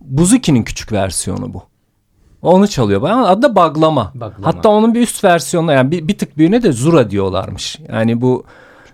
Buzuki'nin 0.00 0.62
küçük 0.62 0.92
versiyonu 0.92 1.54
bu. 1.54 1.62
Onu 2.42 2.68
çalıyor. 2.68 3.02
bayağı. 3.02 3.26
Adı 3.26 3.42
da 3.42 3.56
baglama. 3.56 4.12
Baglama. 4.14 4.46
Hatta 4.46 4.68
onun 4.68 4.94
bir 4.94 5.00
üst 5.00 5.24
versiyonu 5.24 5.72
yani 5.72 5.90
bir, 5.90 6.08
bir 6.08 6.18
tık 6.18 6.38
büyüğüne 6.38 6.62
de 6.62 6.72
Zura 6.72 7.10
diyorlarmış. 7.10 7.78
Yani 7.92 8.20
bu 8.20 8.44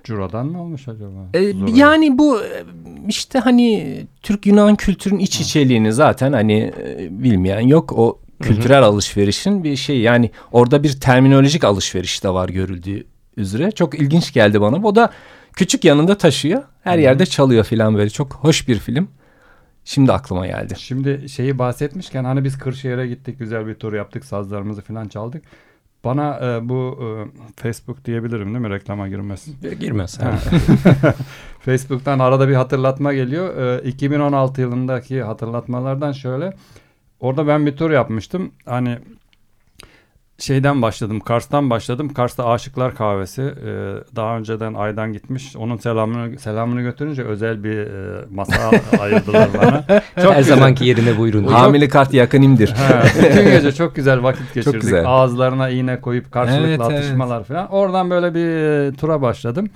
Curadan 0.04 0.46
mı 0.46 0.62
olmuş 0.62 0.88
acaba? 0.88 1.28
e, 1.34 1.52
yani 1.74 2.18
bu 2.18 2.40
e, 2.40 2.64
işte 3.08 3.38
hani 3.38 3.96
Türk 4.22 4.46
Yunan 4.46 4.76
kültürün 4.76 5.18
iç 5.18 5.40
içeliğini 5.40 5.92
zaten 5.92 6.32
hani 6.32 6.72
e, 6.82 7.08
bilmeyen 7.10 7.60
yok. 7.60 7.92
O 7.92 8.18
kültürel 8.42 8.82
alışverişin 8.82 9.64
bir 9.64 9.76
şey 9.76 10.00
yani 10.00 10.30
orada 10.52 10.82
bir 10.82 11.00
terminolojik 11.00 11.64
alışveriş 11.64 12.24
de 12.24 12.28
var 12.28 12.48
görüldüğü 12.48 13.06
üzere. 13.36 13.70
Çok 13.70 13.94
ilginç 13.94 14.32
geldi 14.32 14.60
bana. 14.60 14.86
O 14.86 14.94
da 14.94 15.10
küçük 15.52 15.84
yanında 15.84 16.18
taşıyor. 16.18 16.62
Her 16.82 16.98
yerde 16.98 17.26
çalıyor 17.26 17.64
filan 17.64 17.94
böyle. 17.94 18.10
Çok 18.10 18.34
hoş 18.34 18.68
bir 18.68 18.78
film. 18.78 19.08
Şimdi 19.84 20.12
aklıma 20.12 20.46
geldi. 20.46 20.74
Şimdi 20.78 21.28
şeyi 21.28 21.58
bahsetmişken 21.58 22.24
hani 22.24 22.44
biz 22.44 22.58
Kırşehir'e 22.58 23.06
gittik 23.06 23.38
güzel 23.38 23.66
bir 23.66 23.74
tur 23.74 23.92
yaptık 23.92 24.24
sazlarımızı 24.24 24.82
falan 24.82 25.08
çaldık. 25.08 25.42
Bana 26.04 26.38
e, 26.42 26.68
bu 26.68 26.98
e, 27.02 27.06
Facebook 27.56 28.04
diyebilirim 28.04 28.48
değil 28.48 28.58
mi 28.58 28.70
reklama 28.70 29.08
girmez. 29.80 30.20
Ha. 30.20 30.38
Facebook'tan 31.60 32.18
arada 32.18 32.48
bir 32.48 32.54
hatırlatma 32.54 33.14
geliyor. 33.14 33.56
Ee, 33.56 33.88
2016 33.88 34.60
yılındaki 34.60 35.22
hatırlatmalardan 35.22 36.12
şöyle. 36.12 36.52
Orada 37.20 37.46
ben 37.46 37.66
bir 37.66 37.76
tur 37.76 37.90
yapmıştım. 37.90 38.52
Hani 38.64 38.98
şeyden 40.44 40.82
başladım. 40.82 41.20
Kars'tan 41.20 41.70
başladım. 41.70 42.14
Kars'ta 42.14 42.46
Aşıklar 42.48 42.94
Kahvesi. 42.94 43.42
Ee, 43.42 43.94
daha 44.16 44.36
önceden 44.38 44.74
Aydan 44.74 45.12
gitmiş. 45.12 45.56
Onun 45.56 45.76
selamını 45.76 46.38
selamını 46.38 46.82
götürünce 46.82 47.22
özel 47.22 47.64
bir 47.64 47.78
e, 47.78 48.24
masa 48.30 48.70
ayırdılar 49.00 49.48
bana. 49.58 49.84
Çok 50.22 50.32
Her 50.32 50.38
güzel. 50.38 50.56
zamanki 50.56 50.84
yerine 50.84 51.18
buyurun. 51.18 51.44
Hamile 51.44 51.88
kart 51.88 52.14
yakınimdir. 52.14 52.68
Ha, 52.70 53.02
bütün 53.18 53.44
gece 53.44 53.72
çok 53.72 53.96
güzel 53.96 54.22
vakit 54.22 54.54
geçirdik. 54.54 54.80
güzel. 54.80 55.06
Ağızlarına 55.06 55.68
iğne 55.68 56.00
koyup 56.00 56.32
karşılıklı 56.32 56.66
Evet, 56.68 56.80
evet. 56.90 56.98
atışmalar 56.98 57.44
falan. 57.44 57.68
Oradan 57.72 58.10
böyle 58.10 58.34
bir 58.34 58.46
e, 58.90 58.92
tura 58.96 59.22
başladım. 59.22 59.70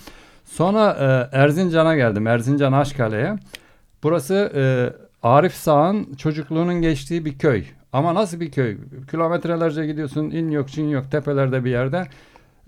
Sonra 0.45 0.97
e, 1.33 1.37
Erzincan'a 1.39 1.97
geldim. 1.97 2.27
Erzincan 2.27 2.73
Aşkale'ye. 2.73 3.37
Burası 4.03 4.53
e, 4.57 4.63
Arif 5.29 5.55
Sağ'ın 5.55 6.15
çocukluğunun 6.15 6.83
geçtiği 6.83 7.25
bir 7.25 7.39
köy. 7.39 7.65
Ama 7.93 8.15
nasıl 8.15 8.41
bir 8.41 8.51
köy? 8.51 8.77
Kilometrelerce 9.11 9.87
gidiyorsun. 9.87 10.31
in 10.31 10.51
yok, 10.51 10.69
çin 10.69 10.89
yok. 10.89 11.11
Tepelerde 11.11 11.65
bir 11.65 11.71
yerde. 11.71 12.07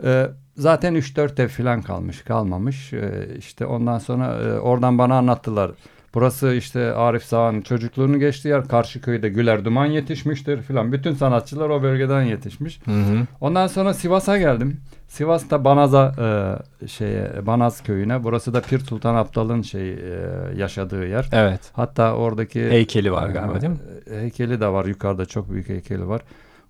E, 0.04 0.26
zaten 0.56 0.94
3-4 0.94 1.42
ev 1.42 1.48
falan 1.48 1.82
kalmış. 1.82 2.22
Kalmamış. 2.22 2.92
E, 2.92 3.28
işte 3.38 3.66
ondan 3.66 3.98
sonra 3.98 4.26
e, 4.26 4.58
oradan 4.58 4.98
bana 4.98 5.18
anlattılar. 5.18 5.70
Burası 6.14 6.54
işte 6.54 6.92
Arif 6.92 7.24
Sağ'ın 7.24 7.60
çocukluğunu 7.60 8.18
geçtiği 8.18 8.48
yer. 8.48 8.68
Karşı 8.68 9.00
köyde 9.00 9.28
Güler 9.28 9.64
Duman 9.64 9.86
yetişmiştir 9.86 10.62
filan. 10.62 10.92
Bütün 10.92 11.14
sanatçılar 11.14 11.68
o 11.68 11.82
bölgeden 11.82 12.22
yetişmiş. 12.22 12.80
Hı 12.84 12.90
hı. 12.90 13.26
Ondan 13.40 13.66
sonra 13.66 13.94
Sivas'a 13.94 14.38
geldim. 14.38 14.80
Sivas'ta 15.10 15.64
Banaz'a 15.64 16.14
e, 16.82 16.86
şeye 16.88 17.46
Banaz 17.46 17.82
köyüne. 17.82 18.24
Burası 18.24 18.54
da 18.54 18.60
Pir 18.60 18.78
Sultan 18.78 19.14
Abdal'ın 19.14 19.62
şey 19.62 19.90
e, 19.92 19.98
yaşadığı 20.56 21.06
yer. 21.06 21.28
Evet. 21.32 21.60
Hatta 21.72 22.14
oradaki 22.14 22.70
Heykeli 22.70 23.12
var 23.12 23.28
galiba 23.28 23.60
değil 23.60 23.72
mi? 23.72 23.78
E, 24.10 24.20
Heykeli 24.20 24.60
de 24.60 24.68
var 24.68 24.84
yukarıda 24.84 25.26
çok 25.26 25.50
büyük 25.50 25.68
heykeli 25.68 26.08
var. 26.08 26.20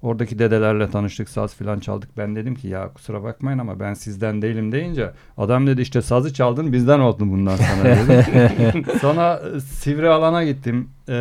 Oradaki 0.02 0.38
dedelerle 0.38 0.90
tanıştık 0.90 1.28
saz 1.28 1.54
filan 1.54 1.80
çaldık. 1.80 2.10
Ben 2.16 2.36
dedim 2.36 2.54
ki 2.54 2.68
ya 2.68 2.88
kusura 2.92 3.22
bakmayın 3.22 3.58
ama 3.58 3.80
ben 3.80 3.94
sizden 3.94 4.42
değilim 4.42 4.72
deyince 4.72 5.10
adam 5.38 5.66
dedi 5.66 5.80
işte 5.80 6.02
sazı 6.02 6.34
çaldın 6.34 6.72
bizden 6.72 7.00
oldu 7.00 7.20
bundan 7.20 7.56
sonra 7.56 7.96
dedi. 7.96 8.84
sonra 9.00 9.40
Sivri 9.60 10.08
alana 10.08 10.44
gittim. 10.44 10.88
E, 11.08 11.14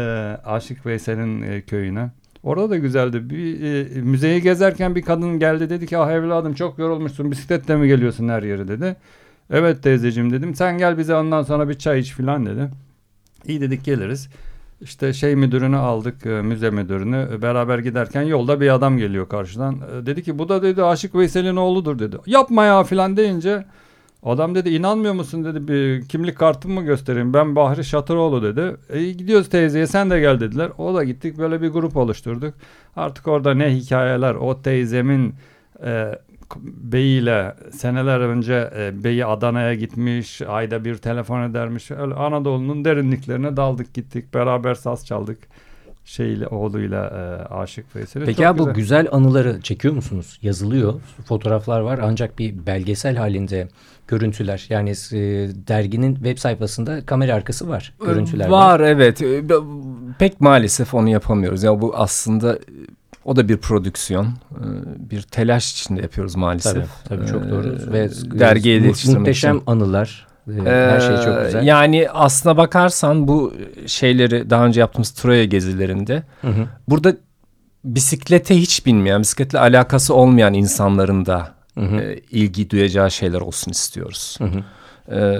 Aşık 0.46 0.86
Veysel'in 0.86 1.42
e, 1.42 1.62
köyüne. 1.62 2.10
Orada 2.44 2.70
da 2.70 2.78
güzeldi. 2.78 3.30
Bir 3.30 3.62
e, 3.64 4.02
müzeyi 4.02 4.42
gezerken 4.42 4.96
bir 4.96 5.02
kadın 5.02 5.40
geldi 5.40 5.70
dedi 5.70 5.88
ki 5.88 5.98
ah 5.98 6.12
evladım 6.12 6.54
çok 6.54 6.80
yorulmuşsun 6.80 7.32
bisikletle 7.32 7.76
mi 7.76 7.88
geliyorsun 7.88 8.30
her 8.30 8.44
yere 8.44 8.68
dedi. 8.68 8.96
Evet 9.50 9.84
teyzeciğim 9.84 10.32
dedim. 10.32 10.56
Sen 10.56 10.78
gel 10.78 10.98
bize 10.98 11.16
ondan 11.16 11.44
sonra 11.44 11.70
bir 11.70 11.74
çay 11.74 12.00
iç 12.00 12.14
filan 12.14 12.46
dedi. 12.46 12.70
İyi 13.48 13.62
dedik 13.62 13.86
geliriz. 13.86 14.30
İşte 14.82 15.14
şey 15.14 15.36
müdürünü 15.36 15.78
aldık, 15.78 16.26
e, 16.26 16.30
müze 16.42 16.70
müdürünü. 16.70 17.42
Beraber 17.42 17.80
giderken 17.80 18.22
yolda 18.22 18.62
bir 18.62 18.74
adam 18.74 18.98
geliyor 18.98 19.30
karşıdan. 19.30 19.76
E, 19.76 20.06
Dedi 20.06 20.24
ki 20.24 20.40
bu 20.40 20.50
da 20.50 20.62
dedi 20.64 20.84
Aşık 20.84 21.16
Veysel'in 21.16 21.56
oğludur 21.56 22.00
dedi. 22.00 22.18
Yapma 22.26 22.66
ya 22.66 22.84
filan 22.84 23.18
deyince 23.18 23.66
adam 24.24 24.56
dedi 24.56 24.70
inanmıyor 24.70 25.14
musun 25.14 25.46
dedi 25.46 25.68
bir 25.68 26.08
kimlik 26.08 26.38
kartımı 26.38 26.74
mı 26.74 26.86
göstereyim 26.86 27.34
ben 27.34 27.56
Bahri 27.56 27.84
Şatıroğlu 27.84 28.44
dedi. 28.44 28.78
E, 28.90 29.12
gidiyoruz 29.12 29.50
teyzeye 29.50 29.88
sen 29.88 30.10
de 30.10 30.20
gel 30.20 30.40
dediler. 30.40 30.72
O 30.78 30.96
da 30.96 31.04
gittik 31.04 31.38
böyle 31.38 31.62
bir 31.62 31.68
grup 31.68 31.98
oluşturduk. 31.98 32.54
Artık 32.96 33.28
orada 33.28 33.54
ne 33.54 33.76
hikayeler 33.76 34.36
o 34.36 34.62
teyzemin 34.62 35.34
e, 35.86 36.20
beyiyle 36.64 37.56
seneler 37.72 38.20
önce 38.20 38.70
e, 38.78 39.04
beyi 39.04 39.26
Adana'ya 39.26 39.74
gitmiş 39.74 40.42
ayda 40.42 40.86
bir 40.86 40.96
telefon 40.96 41.50
edermiş 41.50 41.92
öyle 41.92 42.14
Anadolu'nun 42.14 42.86
derinliklerine 42.86 43.58
daldık 43.58 43.94
gittik 43.94 44.34
beraber 44.34 44.76
saz 44.76 45.06
çaldık 45.06 45.38
şeyle 46.10 46.48
oğluyla 46.48 47.06
e, 47.06 47.54
Aşık 47.54 47.96
Veysel'i 47.96 48.26
Peki 48.26 48.42
ya 48.42 48.58
bu 48.58 48.64
güzel. 48.64 48.74
güzel 48.76 49.08
anıları 49.12 49.62
çekiyor 49.62 49.94
musunuz? 49.94 50.40
Yazılıyor, 50.42 50.94
fotoğraflar 51.26 51.80
var 51.80 52.00
ancak 52.04 52.40
bir 52.40 52.66
belgesel 52.66 53.16
halinde 53.16 53.68
görüntüler. 54.08 54.66
Yani 54.70 54.90
e, 54.90 54.94
derginin 55.68 56.16
web 56.16 56.38
sayfasında 56.38 57.06
kamera 57.06 57.34
arkası 57.34 57.68
var, 57.70 57.94
görüntüler 58.06 58.48
var. 58.50 58.80
var. 58.80 58.88
evet. 58.88 59.22
Ee, 59.22 59.50
be- 59.50 59.54
Pek 60.20 60.42
maalesef 60.42 60.94
onu 60.94 61.10
yapamıyoruz. 61.10 61.64
Ya 61.64 61.82
bu 61.82 61.96
aslında 61.96 62.56
e, 62.56 62.60
o 63.26 63.36
da 63.36 63.50
bir 63.50 63.58
prodüksiyon. 63.58 64.26
Ee, 64.26 64.58
Bir 65.12 65.22
telaş 65.22 65.72
içinde 65.72 66.02
yapıyoruz 66.02 66.36
maalesef. 66.36 66.74
Tabii, 66.74 67.20
tabii 67.22 67.28
çok 67.32 67.46
Ee, 67.46 67.50
doğru. 67.50 67.78
Ve 67.94 68.10
dergiye 68.40 68.76
yetiştirmek 68.82 69.20
muhteşem 69.20 69.56
için. 69.58 69.66
anılar. 69.68 70.28
E, 70.66 70.70
her 70.70 71.00
şey 71.00 71.16
çok 71.16 71.38
Ee, 71.42 71.44
güzel. 71.46 71.64
Yani 71.68 72.10
aslına 72.10 72.58
bakarsan 72.58 73.28
bu 73.28 73.54
şeyleri 73.88 74.50
daha 74.50 74.66
önce 74.66 74.80
yaptığımız 74.80 75.12
Troya 75.12 75.46
gezilerinde 75.46 76.24
Hı 76.42 76.48
hı. 76.48 76.68
burada 76.88 77.16
bisiklete 77.84 78.58
hiç 78.58 78.86
bilmeyen, 78.86 79.22
bisikletle 79.22 79.60
alakası 79.60 80.14
olmayan 80.14 80.54
insanların 80.54 81.26
da 81.26 81.54
e, 81.78 82.16
ilgi 82.32 82.70
duyacağı 82.70 83.12
şeyler 83.12 83.42
olsun 83.42 83.72
istiyoruz. 83.72 84.38
E, 85.12 85.38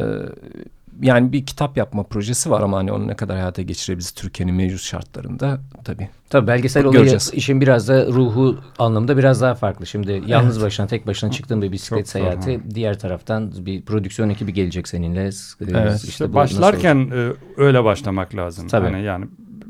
yani 1.02 1.32
bir 1.32 1.46
kitap 1.46 1.78
yapma 1.78 2.04
projesi 2.04 2.50
var 2.52 2.62
ama 2.62 2.78
hani 2.78 2.92
onu 2.92 3.08
ne 3.08 3.16
kadar 3.16 3.38
hayata 3.38 3.62
geçirebiliriz 3.62 4.12
Türkiye'nin 4.12 4.56
mevcut 4.56 4.82
şartlarında 4.82 5.60
tabii. 5.84 6.10
Tabii 6.30 6.48
belgesel 6.48 6.86
olayı 6.86 7.00
Göreceğiz. 7.00 7.32
işin 7.34 7.62
biraz 7.62 7.88
da 7.88 8.08
ruhu 8.08 8.58
anlamda 8.80 9.18
biraz 9.18 9.42
daha 9.42 9.56
farklı. 9.56 9.86
Şimdi 9.86 10.24
yalnız 10.28 10.62
başına 10.62 10.88
tek 10.88 11.08
başına 11.08 11.32
çıktığın 11.32 11.62
bir 11.62 11.72
bisiklet 11.72 12.00
Çok 12.00 12.08
seyahati. 12.08 12.62
Diğer 12.76 13.00
taraftan 13.00 13.52
bir 13.66 13.82
prodüksiyon 13.82 14.30
ekibi 14.30 14.54
gelecek 14.54 14.88
seninle. 14.88 15.28
Ee, 15.28 15.32
Evet. 15.70 16.04
İşte 16.04 16.24
olacak? 16.24 16.36
başlarken 16.36 17.12
e, 17.16 17.32
öyle 17.58 17.84
başlamak 17.84 18.36
lazım. 18.36 18.68
Tabii. 18.68 18.86
Hani 18.86 19.04
yani 19.04 19.26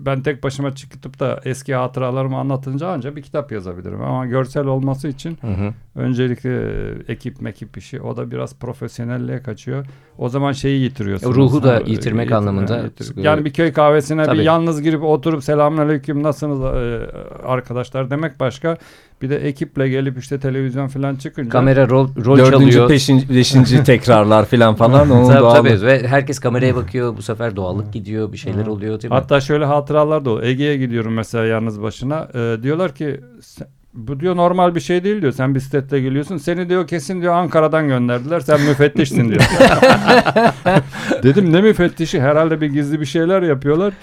ben 0.05 0.21
tek 0.23 0.43
başıma 0.43 0.75
çıkıp 0.75 1.19
da 1.19 1.39
eski 1.45 1.75
hatıralarımı 1.75 2.37
anlatınca 2.37 2.87
ancak 2.87 3.15
bir 3.15 3.21
kitap 3.21 3.51
yazabilirim. 3.51 4.01
Ama 4.01 4.25
görsel 4.25 4.65
olması 4.65 5.07
için 5.07 5.37
Hı 5.41 5.47
hı. 5.47 5.73
öncelikle 5.95 6.49
e, 6.49 6.95
ekip 7.07 7.41
mekip 7.41 7.77
işi 7.77 8.01
o 8.01 8.17
da 8.17 8.31
biraz 8.31 8.55
profesyonelliğe 8.55 9.41
kaçıyor. 9.41 9.85
O 10.19 10.29
zaman 10.29 10.51
şeyi 10.51 10.81
yitiriyorsun. 10.81 11.33
Ruhu 11.33 11.63
da 11.63 11.81
yitirmek 11.85 12.25
yitir- 12.25 12.35
anlamında 12.35 12.75
yani 12.77 12.85
yitir- 12.89 13.21
Yani 13.23 13.45
bir 13.45 13.53
köy 13.53 13.73
kahvesine 13.73 14.23
Tabii. 14.23 14.37
bir 14.39 14.43
yalnız 14.43 14.81
girip 14.81 15.03
oturup 15.03 15.43
selamünaleyküm 15.43 16.23
nasılsınız 16.23 16.59
e, 16.61 16.99
arkadaşlar 17.47 18.09
demek 18.11 18.39
başka. 18.39 18.77
Bir 19.21 19.29
de 19.29 19.47
ekiple 19.47 19.89
gelip 19.89 20.17
işte 20.17 20.39
televizyon 20.39 20.87
falan 20.87 21.15
çıkınca 21.15 21.49
Kamera 21.49 21.89
rol, 21.89 22.07
rol 22.25 22.37
Dördüncü, 22.37 22.71
çalıyor. 22.71 22.87
peşinci, 22.89 23.29
beşinci 23.29 23.83
tekrarlar 23.83 24.45
falan 24.45 24.75
falan. 24.75 25.09
Onun 25.11 25.27
Tabii, 25.29 25.39
doğalı. 25.39 25.55
tabii. 25.55 25.81
Ve 25.81 26.07
herkes 26.07 26.39
kameraya 26.39 26.75
bakıyor. 26.75 27.17
Bu 27.17 27.21
sefer 27.21 27.55
doğallık 27.55 27.93
gidiyor. 27.93 28.31
Bir 28.33 28.37
şeyler 28.37 28.67
oluyor 28.67 29.01
değil 29.01 29.11
mi? 29.13 29.15
Hatta 29.19 29.41
şöyle 29.41 29.65
hatıralar 29.65 30.25
da 30.25 30.29
oluyor. 30.29 30.47
Ege'ye 30.47 30.77
gidiyorum 30.77 31.13
mesela 31.13 31.45
yalnız 31.45 31.81
başına. 31.81 32.27
Ee, 32.35 32.57
diyorlar 32.63 32.95
ki 32.95 33.21
"Sen- 33.41 33.67
bu 33.93 34.19
diyor 34.19 34.35
normal 34.35 34.75
bir 34.75 34.79
şey 34.79 35.03
değil 35.03 35.21
diyor. 35.21 35.31
Sen 35.31 35.55
bisikletle 35.55 36.01
geliyorsun. 36.01 36.37
Seni 36.37 36.69
diyor 36.69 36.87
kesin 36.87 37.21
diyor 37.21 37.33
Ankara'dan 37.33 37.87
gönderdiler. 37.87 38.39
Sen 38.39 38.61
müfettişsin 38.61 39.29
diyor. 39.29 39.41
Dedim 41.23 41.53
ne 41.53 41.61
müfettişi? 41.61 42.21
Herhalde 42.21 42.61
bir 42.61 42.67
gizli 42.67 42.99
bir 42.99 43.05
şeyler 43.05 43.41
yapıyorlar. 43.41 43.93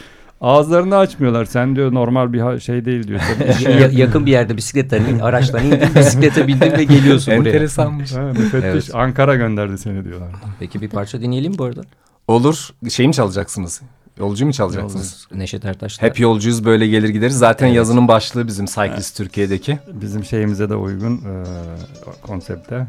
Ağızlarını 0.40 0.97
açmıyorlar. 0.97 1.45
Sen 1.45 1.76
diyor 1.76 1.95
normal 1.95 2.33
bir 2.33 2.61
şey 2.61 2.85
değil 2.85 3.09
diyor. 3.09 3.21
İşin 3.50 3.71
Ya- 3.71 3.88
yakın 3.93 4.26
bir 4.26 4.31
yerde 4.31 4.57
bisikletten 4.57 5.05
in, 5.05 5.19
araçtan 5.19 5.64
indin, 5.64 5.95
bisiklete 5.95 6.47
bindin 6.47 6.73
ve 6.73 6.85
geliyorsun 6.85 7.37
buraya. 7.37 7.49
Enteresanmış. 7.50 8.12
Ha, 8.14 8.21
müfettiş 8.21 8.62
Evet. 8.64 8.90
Ankara 8.95 9.35
gönderdi 9.35 9.78
seni 9.78 10.05
diyorlar. 10.05 10.28
Peki 10.59 10.81
bir 10.81 10.88
parça 10.88 11.21
dinleyelim 11.21 11.52
mi 11.52 11.59
bu 11.59 11.64
arada? 11.64 11.81
Olur. 12.28 12.69
Şey 12.88 13.07
mi 13.07 13.14
çalacaksınız? 13.14 13.83
Yolcu 14.18 14.46
mu 14.46 14.52
çalacaksınız? 14.52 15.28
Neşet 15.35 15.64
Ertaş'ta. 15.64 16.06
Hep 16.06 16.20
yolcuyuz 16.20 16.64
böyle 16.64 16.87
gelir 16.87 17.08
gideriz. 17.08 17.38
Zaten 17.38 17.66
Evet. 17.66 17.76
yazının 17.76 18.08
başlığı 18.08 18.46
bizim 18.46 18.66
Cyclist 18.66 19.16
Türkiye'deki. 19.16 19.78
Bizim 19.92 20.25
şeyimize 20.25 20.70
de 20.70 20.75
uygun 20.76 21.16
e, 21.16 21.44
konsepte. 22.23 22.87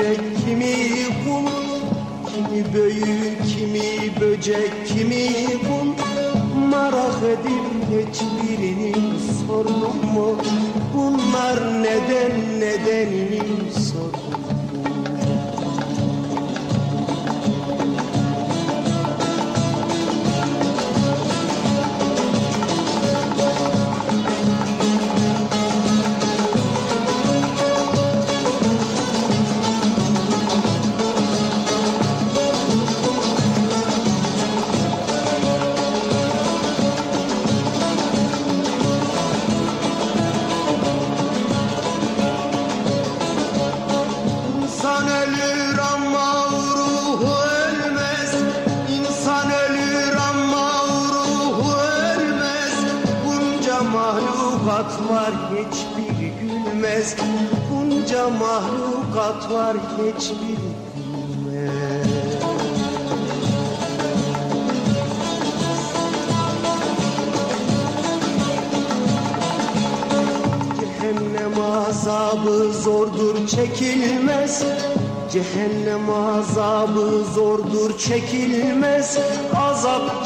Böcek, 0.00 0.20
kimi 0.44 0.74
kum 1.24 1.46
Kimi 2.34 2.64
büyük, 2.74 3.38
kimi 3.56 4.20
böcek, 4.20 4.72
kimi 4.88 5.26
kum 5.68 5.96
Merak 6.70 7.22
edip 7.22 7.64
hiçbirini 7.90 8.94
sordum 9.46 10.12
mu? 10.14 10.36
Bunlar 10.94 11.82
neden, 11.82 12.60
nedenini 12.60 13.19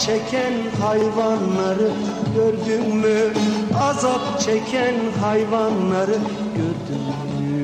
çeken 0.07 0.53
hayvanları 0.81 1.90
gördün 2.35 2.97
mü? 2.97 3.33
Azap 3.81 4.40
çeken 4.40 4.95
hayvanları 5.21 6.19
gördün 6.57 7.03
mü? 7.40 7.63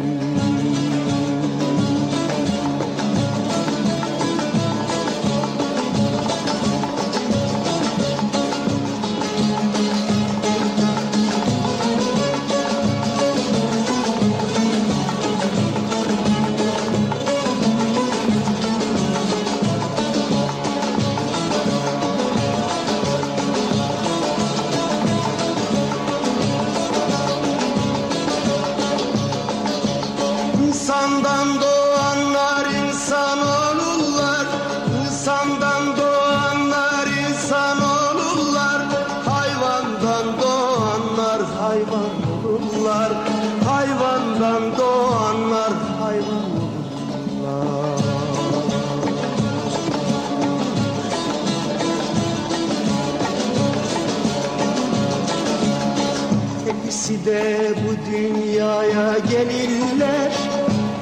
De 57.31 57.69
bu 57.83 58.13
dünyaya 58.13 59.19
gelirler 59.19 60.33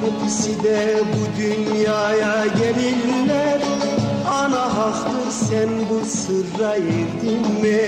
Hepsi 0.01 0.64
de 0.64 1.01
bu 1.12 1.41
dünyaya 1.41 2.47
gelirler 2.47 3.61
Ana 4.31 4.77
haktır 4.77 5.31
sen 5.49 5.69
bu 5.91 6.07
sırra 6.07 6.75
erdin 6.75 7.62
mi? 7.62 7.81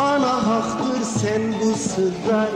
Ana 0.00 0.46
haktır 0.46 1.02
sen 1.20 1.42
bu 1.60 1.78
sırra 1.78 2.48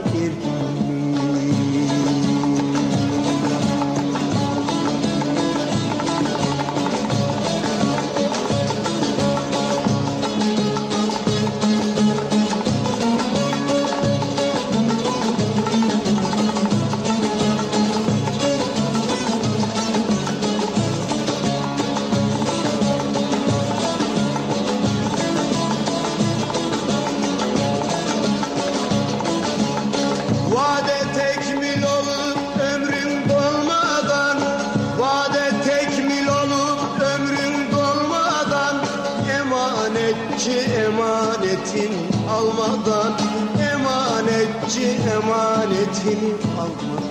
emanetini 46.03 46.33
almadan 46.59 47.03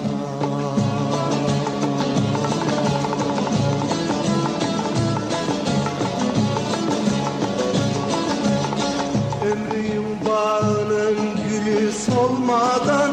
Ömrün 9.44 10.04
bağının 10.26 11.16
gülü 11.48 11.92
solmadan 11.92 13.11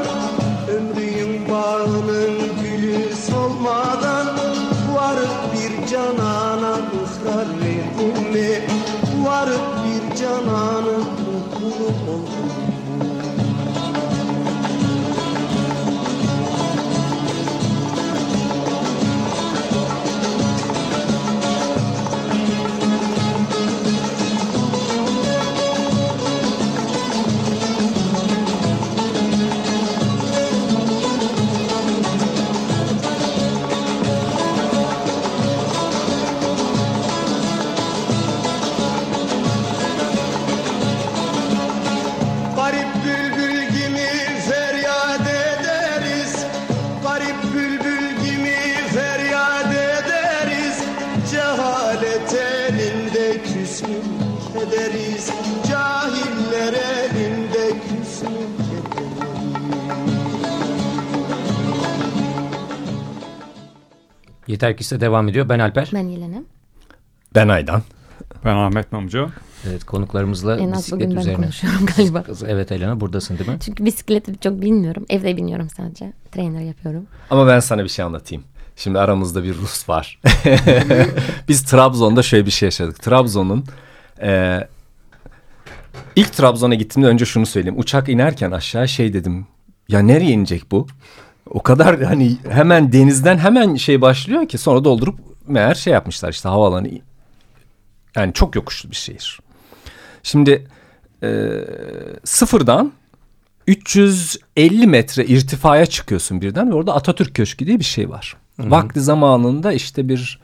Yeter 64.60 64.78
ki 64.78 64.84
size 64.84 65.02
devam 65.02 65.30
ediyor. 65.30 65.50
Ben 65.50 65.60
Alper. 65.60 65.90
Ben 65.94 66.08
Yelena. 66.08 66.44
Ben 67.36 67.48
Aydan. 67.48 67.82
Ben 68.46 68.56
Ahmet 68.56 68.92
Mumcu. 68.92 69.30
Evet 69.70 69.84
konuklarımızla 69.84 70.58
En 70.60 70.72
az 70.72 70.78
bisiklet 70.78 71.00
bugün 71.02 71.16
ben 71.16 71.22
üzerine. 71.22 71.42
konuşuyorum 71.42 71.86
galiba. 71.98 72.24
Evet 72.48 72.72
Elena 72.72 73.00
buradasın 73.02 73.38
değil 73.38 73.50
mi? 73.50 73.58
Çünkü 73.66 73.86
bisikleti 73.86 74.40
çok 74.40 74.62
bilmiyorum. 74.62 75.06
Evde 75.10 75.38
biniyorum 75.38 75.70
sadece. 75.70 76.14
Trainer 76.32 76.62
yapıyorum. 76.62 77.08
Ama 77.30 77.48
ben 77.48 77.60
sana 77.60 77.84
bir 77.84 77.90
şey 77.90 78.06
anlatayım. 78.06 78.44
Şimdi 78.76 79.00
aramızda 79.00 79.44
bir 79.44 79.56
Rus 79.58 79.90
var. 79.90 80.20
Biz 81.48 81.64
Trabzon'da 81.64 82.24
şöyle 82.24 82.46
bir 82.46 82.52
şey 82.52 82.68
yaşadık. 82.68 83.04
Trabzon'un 83.04 83.64
e, 84.22 84.60
ilk 86.16 86.34
Trabzon'a 86.34 86.76
gittiğimde 86.76 87.10
önce 87.10 87.26
şunu 87.26 87.46
söyleyeyim. 87.46 87.80
Uçak 87.80 88.10
inerken 88.10 88.52
aşağı 88.52 88.88
şey 88.88 89.14
dedim. 89.14 89.48
Ya 89.90 90.00
nereye 90.00 90.32
inecek 90.32 90.72
bu? 90.72 90.88
O 91.50 91.64
kadar 91.64 92.04
hani 92.04 92.38
hemen 92.50 92.92
denizden 92.92 93.38
hemen 93.38 93.76
şey 93.76 94.02
başlıyor 94.02 94.48
ki 94.48 94.58
sonra 94.58 94.84
doldurup 94.84 95.20
meğer 95.48 95.76
şey 95.76 95.94
yapmışlar 95.94 96.30
işte 96.30 96.50
havaalanı. 96.50 96.90
Yani 98.16 98.34
çok 98.34 98.56
yokuşlu 98.56 98.92
bir 98.92 98.96
şehir. 98.96 99.40
Şimdi 100.24 100.68
e, 101.24 101.52
sıfırdan 102.24 102.92
350 103.68 104.88
metre 104.88 105.26
irtifaya 105.26 105.86
çıkıyorsun 105.86 106.42
birden 106.42 106.70
ve 106.70 106.74
orada 106.74 106.96
Atatürk 106.96 107.36
Köşkü 107.36 107.68
diye 107.68 107.80
bir 107.80 107.84
şey 107.84 108.10
var. 108.10 108.36
Vakti 108.60 109.02
zamanında 109.02 109.74
işte 109.74 110.10
bir 110.10 110.40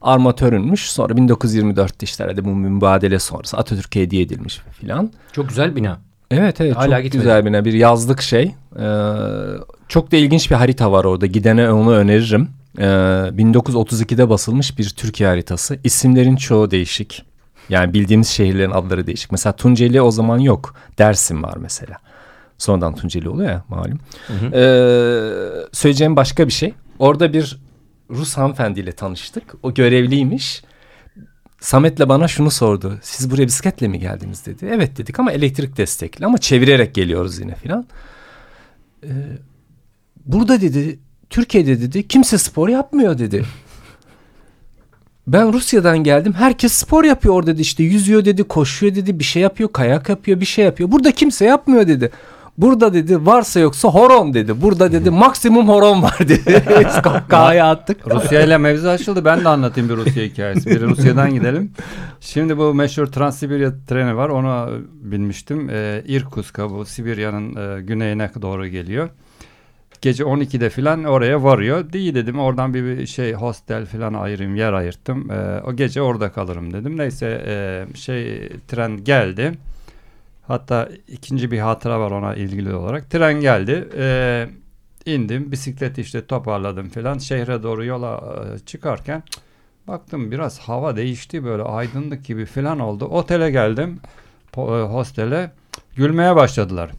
armatörünmüş. 0.00 0.90
Sonra 0.90 1.12
1924'te 1.14 2.04
işte 2.04 2.24
herhalde 2.24 2.44
bu 2.44 2.48
mübadele 2.48 3.18
sonrası 3.18 3.56
Atatürk'e 3.56 4.02
hediye 4.02 4.22
edilmiş 4.22 4.60
filan. 4.80 5.12
Çok 5.32 5.48
güzel 5.48 5.76
bina. 5.76 6.00
Evet 6.30 6.60
evet 6.60 6.76
Hala 6.76 6.96
çok 6.96 7.04
gitmedim. 7.04 7.20
güzel 7.20 7.46
bir 7.46 7.64
bir 7.64 7.72
yazlık 7.72 8.22
şey. 8.22 8.54
Ee, 8.78 8.84
çok 9.88 10.12
da 10.12 10.16
ilginç 10.16 10.50
bir 10.50 10.56
harita 10.56 10.92
var 10.92 11.04
orada. 11.04 11.26
Gidene 11.26 11.70
onu 11.72 11.92
öneririm. 11.92 12.48
Ee, 12.78 12.82
1932'de 12.82 14.28
basılmış 14.30 14.78
bir 14.78 14.88
Türkiye 14.88 15.28
haritası. 15.28 15.78
İsimlerin 15.84 16.36
çoğu 16.36 16.70
değişik. 16.70 17.22
Yani 17.68 17.94
bildiğimiz 17.94 18.28
şehirlerin 18.28 18.70
adları 18.70 19.06
değişik. 19.06 19.32
Mesela 19.32 19.52
Tunceli 19.52 20.02
o 20.02 20.10
zaman 20.10 20.38
yok. 20.38 20.74
Dersim 20.98 21.42
var 21.42 21.56
mesela. 21.56 21.96
Sonradan 22.58 22.94
Tunceli 22.94 23.28
oluyor 23.28 23.50
ya 23.50 23.64
malum. 23.68 23.98
Ee, 24.30 25.30
söyleyeceğim 25.72 26.16
başka 26.16 26.46
bir 26.46 26.52
şey. 26.52 26.74
Orada 26.98 27.32
bir 27.32 27.58
Rus 28.10 28.36
hanımefendiyle 28.36 28.92
tanıştık. 28.92 29.42
O 29.62 29.74
görevliymiş. 29.74 30.62
Samet'le 31.60 32.08
bana 32.08 32.28
şunu 32.28 32.50
sordu. 32.50 32.98
Siz 33.02 33.30
buraya 33.30 33.46
bisikletle 33.46 33.88
mi 33.88 33.98
geldiniz 33.98 34.46
dedi. 34.46 34.70
Evet 34.74 34.98
dedik 34.98 35.20
ama 35.20 35.32
elektrik 35.32 35.76
destekli 35.76 36.26
ama 36.26 36.38
çevirerek 36.38 36.94
geliyoruz 36.94 37.38
yine 37.38 37.54
filan. 37.54 37.86
Ee, 39.04 39.08
burada 40.26 40.60
dedi 40.60 40.98
Türkiye'de 41.30 41.80
dedi 41.80 42.08
kimse 42.08 42.38
spor 42.38 42.68
yapmıyor 42.68 43.18
dedi. 43.18 43.44
Ben 45.26 45.52
Rusya'dan 45.52 45.98
geldim. 45.98 46.32
Herkes 46.32 46.72
spor 46.72 47.04
yapıyor 47.04 47.34
orada 47.34 47.52
dedi 47.52 47.60
işte 47.60 47.82
yüzüyor 47.82 48.24
dedi, 48.24 48.44
koşuyor 48.44 48.94
dedi, 48.94 49.18
bir 49.18 49.24
şey 49.24 49.42
yapıyor, 49.42 49.72
kayak 49.72 50.08
yapıyor, 50.08 50.40
bir 50.40 50.46
şey 50.46 50.64
yapıyor. 50.64 50.92
Burada 50.92 51.12
kimse 51.12 51.44
yapmıyor 51.44 51.88
dedi. 51.88 52.10
Burada 52.60 52.94
dedi 52.94 53.26
varsa 53.26 53.60
yoksa 53.60 53.88
horon 53.88 54.34
dedi. 54.34 54.62
Burada 54.62 54.92
dedi 54.92 55.10
maksimum 55.10 55.68
horon 55.68 56.02
var 56.02 56.18
dedi. 56.20 56.64
Biz 56.80 56.96
attık. 57.62 58.10
Rusya 58.10 58.40
ile 58.40 58.58
mevzu 58.58 58.88
açıldı. 58.88 59.24
Ben 59.24 59.44
de 59.44 59.48
anlatayım 59.48 59.90
bir 59.90 59.96
Rusya 59.96 60.24
hikayesi. 60.24 60.70
Bir 60.70 60.80
Rusya'dan 60.80 61.34
gidelim. 61.34 61.72
Şimdi 62.20 62.58
bu 62.58 62.74
meşhur 62.74 63.06
Transsibirya 63.06 63.72
treni 63.88 64.16
var. 64.16 64.28
Onu 64.28 64.80
binmiştim. 64.92 65.70
Ee, 65.70 66.02
Irkutsk'a 66.06 66.70
bu 66.70 66.84
Sibirya'nın 66.84 67.78
e, 67.78 67.82
güneyine 67.82 68.30
doğru 68.42 68.66
geliyor. 68.66 69.08
Gece 70.00 70.24
12'de 70.24 70.70
falan 70.70 71.04
oraya 71.04 71.42
varıyor. 71.42 71.84
İyi 71.94 72.14
dedim 72.14 72.38
oradan 72.38 72.74
bir, 72.74 72.84
bir 72.84 73.06
şey 73.06 73.32
hostel 73.32 73.86
falan 73.86 74.14
ayırayım 74.14 74.56
yer 74.56 74.72
ayırttım. 74.72 75.30
Ee, 75.30 75.60
o 75.66 75.72
gece 75.72 76.02
orada 76.02 76.32
kalırım 76.32 76.72
dedim. 76.72 76.98
Neyse 76.98 77.44
e, 77.46 77.86
şey 77.96 78.48
tren 78.68 79.04
geldi. 79.04 79.52
Hatta 80.50 80.88
ikinci 81.08 81.50
bir 81.50 81.58
hatıra 81.58 82.00
var 82.00 82.10
ona 82.10 82.34
ilgili 82.34 82.74
olarak. 82.74 83.10
Tren 83.10 83.40
geldi. 83.40 83.88
Ee, 83.96 84.48
indim. 85.06 85.52
Bisikleti 85.52 86.00
işte 86.00 86.26
toparladım 86.26 86.88
falan. 86.88 87.18
Şehre 87.18 87.62
doğru 87.62 87.84
yola 87.84 88.36
e, 88.54 88.58
çıkarken 88.58 89.22
baktım 89.88 90.30
biraz 90.30 90.58
hava 90.58 90.96
değişti. 90.96 91.44
Böyle 91.44 91.62
aydınlık 91.62 92.24
gibi 92.24 92.46
falan 92.46 92.78
oldu. 92.80 93.04
Otele 93.04 93.50
geldim. 93.50 94.00
e, 94.56 94.60
hostele. 94.60 95.50
Gülmeye 95.96 96.36
başladılar. 96.36 96.90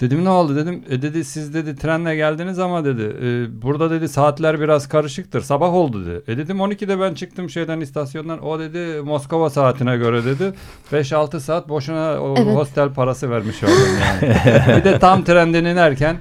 Dedim 0.00 0.24
ne 0.24 0.28
oldu 0.30 0.56
dedim. 0.56 0.84
E 0.90 1.02
dedi 1.02 1.24
siz 1.24 1.54
dedi 1.54 1.76
trenle 1.76 2.16
geldiniz 2.16 2.58
ama 2.58 2.84
dedi. 2.84 3.02
e, 3.22 3.62
burada 3.62 3.90
dedi 3.90 4.08
saatler 4.08 4.60
biraz 4.60 4.88
karışıktır. 4.88 5.40
Sabah 5.40 5.74
oldu 5.74 6.06
dedi. 6.06 6.22
E 6.28 6.36
dedim 6.36 6.58
12'de 6.58 7.00
ben 7.00 7.14
çıktım 7.14 7.50
şeyden 7.50 7.80
istasyondan. 7.80 8.44
O 8.44 8.58
dedi 8.60 9.02
Moskova 9.02 9.50
saatine 9.50 9.96
göre 9.96 10.24
dedi. 10.24 10.52
5-6 10.92 11.40
saat 11.40 11.68
boşuna 11.68 12.20
o 12.20 12.34
Evet. 12.38 12.56
hostel 12.56 12.92
parası 12.94 13.30
vermiş 13.30 13.62
oldum 13.62 13.74
yani. 14.00 14.34
bir 14.76 14.84
de 14.84 14.98
tam 14.98 15.24
trenden 15.24 15.64
inerken 15.64 16.16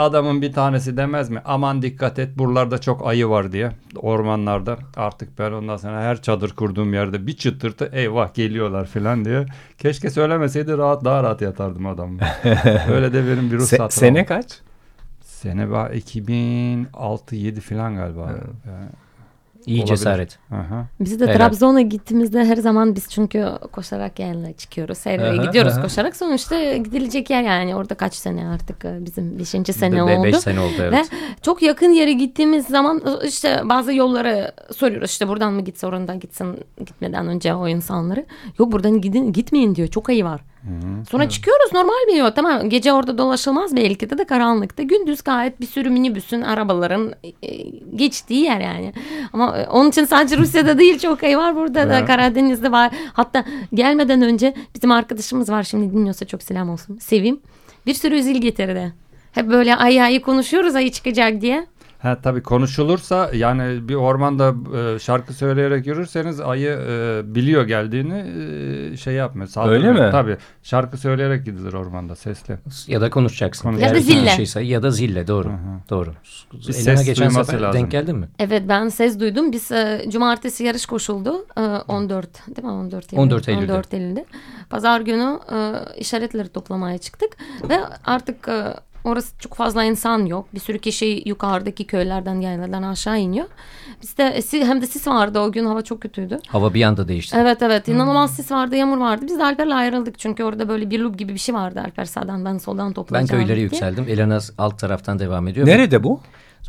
adamın 0.00 0.42
bir 0.42 0.52
tanesi 0.52 0.96
demez 0.96 1.30
mi? 1.30 1.42
Aman 1.44 1.82
dikkat 1.82 2.18
et 2.18 2.38
buralarda 2.38 2.78
çok 2.80 3.06
ayı 3.06 3.28
var 3.28 3.52
diye 3.52 3.70
ormanlarda. 3.96 4.76
Artık 4.96 5.38
ben 5.38 5.52
ondan 5.52 5.76
sonra 5.76 6.00
her 6.02 6.22
çadır 6.22 6.50
kurduğum 6.50 6.94
yerde 6.94 7.26
bir 7.26 7.36
çıtırtı 7.36 7.90
eyvah 7.92 8.34
geliyorlar 8.34 8.86
falan 8.86 9.24
diye. 9.24 9.46
Keşke 9.78 10.10
söylemeseydi 10.10 10.78
rahat 10.78 11.04
daha 11.04 11.22
rahat 11.22 11.40
yatardım 11.42 11.86
adamı. 11.86 12.18
Öyle 12.92 13.12
de 13.12 13.26
benim 13.26 13.50
bir 13.50 13.56
Se- 13.56 13.60
ruhsatım. 13.60 13.90
sene 13.90 14.24
kaç? 14.26 14.58
Sene 15.22 15.62
ba- 15.62 15.92
2006-7 15.94 17.60
falan 17.60 17.96
galiba. 17.96 18.20
Yani, 18.66 18.88
İyi 19.66 19.78
Olabilir. 19.80 19.86
cesaret. 19.96 20.38
aha. 20.52 20.86
Biz 21.00 21.20
de 21.20 21.24
Helal. 21.26 21.36
Trabzon'a 21.36 21.80
gittiğimizde 21.80 22.44
her 22.44 22.56
zaman 22.56 22.96
biz 22.96 23.08
çünkü 23.10 23.46
koşarak 23.72 24.18
yerle 24.18 24.52
çıkıyoruz. 24.52 25.06
Aha, 25.06 25.36
gidiyoruz 25.46 25.72
aha. 25.72 25.82
koşarak. 25.82 26.16
Sonuçta 26.16 26.76
gidilecek 26.76 27.30
yer 27.30 27.42
yani 27.42 27.76
orada 27.76 27.94
kaç 27.94 28.14
sene 28.14 28.48
artık 28.48 28.84
e, 28.84 28.98
bizim 29.00 29.38
beşinci 29.38 29.72
sene 29.72 29.96
Be- 29.96 30.02
oldu. 30.02 30.24
Beş 30.24 30.36
sene 30.36 30.60
oldu 30.60 30.72
evet. 30.80 30.92
Ve 30.92 31.16
çok 31.42 31.62
yakın 31.62 31.90
yere 31.90 32.12
gittiğimiz 32.12 32.66
zaman 32.66 33.02
e, 33.22 33.26
işte 33.28 33.60
bazı 33.64 33.92
yolları 33.94 34.52
soruyoruz 34.76 35.10
işte 35.10 35.28
buradan 35.28 35.52
mı 35.52 35.60
gitse 35.64 35.86
oradan 35.86 36.20
gitsin 36.20 36.56
gitmeden 36.86 37.26
önce 37.28 37.54
o 37.54 37.68
insanları. 37.68 38.26
Yok 38.58 38.72
buradan 38.72 39.00
gidin 39.00 39.32
gitmeyin 39.32 39.74
diyor 39.74 39.88
çok 39.88 40.08
ayı 40.08 40.24
var. 40.24 40.40
Sonra 41.10 41.28
çıkıyoruz 41.28 41.72
normal 41.72 42.06
bir 42.08 42.14
yol 42.14 42.30
tamam 42.30 42.68
gece 42.70 42.92
orada 42.92 43.18
dolaşılmaz 43.18 43.76
belki 43.76 44.10
de 44.10 44.18
de 44.18 44.24
karanlıkta 44.24 44.82
gündüz 44.82 45.22
gayet 45.22 45.60
bir 45.60 45.66
sürü 45.66 45.90
minibüsün 45.90 46.42
arabaların 46.42 47.12
e, 47.42 47.48
geçtiği 47.96 48.40
yer 48.44 48.60
yani. 48.60 48.92
Ama 49.32 49.58
e, 49.58 49.68
onun 49.68 49.88
için 49.88 50.04
sadece 50.04 50.36
Rusya'da 50.36 50.78
değil 50.78 50.98
çok 50.98 51.22
ayı 51.22 51.36
var 51.36 51.56
burada 51.56 51.88
da 51.88 51.98
Evet. 51.98 52.06
Karadeniz'de 52.06 52.72
var. 52.72 52.90
Hatta 53.12 53.44
gelmeden 53.74 54.22
önce 54.22 54.54
bizim 54.74 54.90
arkadaşımız 54.90 55.50
var 55.50 55.62
şimdi 55.62 55.92
dinliyorsa 55.92 56.26
çok 56.26 56.42
selam 56.42 56.70
olsun. 56.70 56.98
Sevim 56.98 57.40
bir 57.86 57.94
sürü 57.94 58.16
üzül 58.16 58.36
getirdi. 58.36 58.92
Hep 59.32 59.48
böyle 59.48 59.76
ayı 59.76 60.02
ayı 60.02 60.22
konuşuyoruz 60.22 60.74
ayı 60.74 60.92
çıkacak 60.92 61.40
diye. 61.40 61.66
Ha 62.02 62.18
tabii 62.22 62.42
konuşulursa 62.42 63.30
yani 63.34 63.88
bir 63.88 63.94
ormanda 63.94 64.54
e, 64.78 64.98
şarkı 64.98 65.34
söyleyerek 65.34 65.86
yürürseniz 65.86 66.40
ayı 66.40 66.70
e, 66.70 67.22
biliyor 67.34 67.64
geldiğini 67.64 68.24
e, 68.92 68.96
şey 68.96 69.14
yapmıyor. 69.14 69.48
saldırmıyor. 69.48 69.94
Öyle 69.94 70.06
mi? 70.06 70.10
Tabii. 70.12 70.36
Şarkı 70.62 70.96
söyleyerek 70.96 71.44
gidilir 71.44 71.72
ormanda 71.72 72.16
sesli. 72.16 72.58
Ya 72.86 73.00
da 73.00 73.10
konuşacaksın. 73.10 73.62
Konuşacaksın. 73.62 73.96
Ya 73.96 74.02
da 74.02 74.20
zille. 74.20 74.30
Şeyse 74.30 74.60
ya 74.60 74.82
da 74.82 74.90
zille 74.90 75.26
doğru. 75.26 75.48
Hı 75.48 75.52
hı. 75.52 75.80
Doğru. 75.90 76.10
Bir 76.52 76.74
Elena 76.74 76.96
ses 76.96 77.04
geçen 77.04 77.28
duyması 77.28 77.50
sefer 77.50 77.62
lazım. 77.62 77.80
denk 77.80 77.90
geldin 77.90 78.16
mi? 78.16 78.28
Evet 78.38 78.62
ben 78.68 78.88
ses 78.88 79.20
duydum. 79.20 79.52
Biz 79.52 79.72
e, 79.72 80.04
cumartesi 80.08 80.64
yarış 80.64 80.86
koşuldu. 80.86 81.46
E, 81.56 81.60
14 81.60 82.46
değil 82.56 82.64
mi? 82.66 82.72
14 82.72 83.12
Eylül. 83.12 83.22
14 83.22 83.48
Eylül'de. 83.48 83.72
14 83.72 83.94
Eylül'de. 83.94 84.24
Pazar 84.70 85.00
günü 85.00 85.38
e, 85.52 85.74
işaretleri 85.98 86.48
toplamaya 86.48 86.98
çıktık. 86.98 87.36
Ve 87.68 87.78
artık 88.04 88.48
e, 88.48 88.74
orası 89.04 89.38
çok 89.38 89.54
fazla 89.54 89.84
insan 89.84 90.26
yok. 90.26 90.54
Bir 90.54 90.60
sürü 90.60 90.78
kişi 90.78 91.22
yukarıdaki 91.26 91.84
köylerden 91.86 92.40
yayladan 92.40 92.82
aşağı 92.82 93.18
iniyor. 93.18 93.46
Bizde 94.02 94.24
e, 94.24 94.64
hem 94.64 94.82
de 94.82 94.86
sis 94.86 95.06
vardı 95.08 95.40
o 95.40 95.52
gün 95.52 95.66
hava 95.66 95.82
çok 95.82 96.00
kötüydü. 96.00 96.38
Hava 96.48 96.74
bir 96.74 96.82
anda 96.82 97.08
değişti. 97.08 97.36
Evet 97.40 97.62
evet 97.62 97.88
inanılmaz 97.88 98.36
sis 98.36 98.52
vardı 98.52 98.76
yağmur 98.76 98.98
vardı. 98.98 99.24
Biz 99.28 99.38
de 99.38 99.44
Alper'le 99.44 99.70
ayrıldık 99.74 100.18
çünkü 100.18 100.44
orada 100.44 100.68
böyle 100.68 100.90
bir 100.90 100.98
loop 101.00 101.18
gibi 101.18 101.32
bir 101.34 101.38
şey 101.38 101.54
vardı. 101.54 101.80
Alper 101.84 102.04
sağdan 102.04 102.44
ben 102.44 102.58
soldan 102.58 102.88
Ben 102.88 102.92
toplayacağım 102.94 103.40
köylere 103.40 103.56
diye. 103.56 103.64
yükseldim. 103.64 104.04
Elena 104.08 104.38
alt 104.58 104.78
taraftan 104.78 105.18
devam 105.18 105.48
ediyor. 105.48 105.66
Nerede 105.66 106.04
bu? 106.04 106.20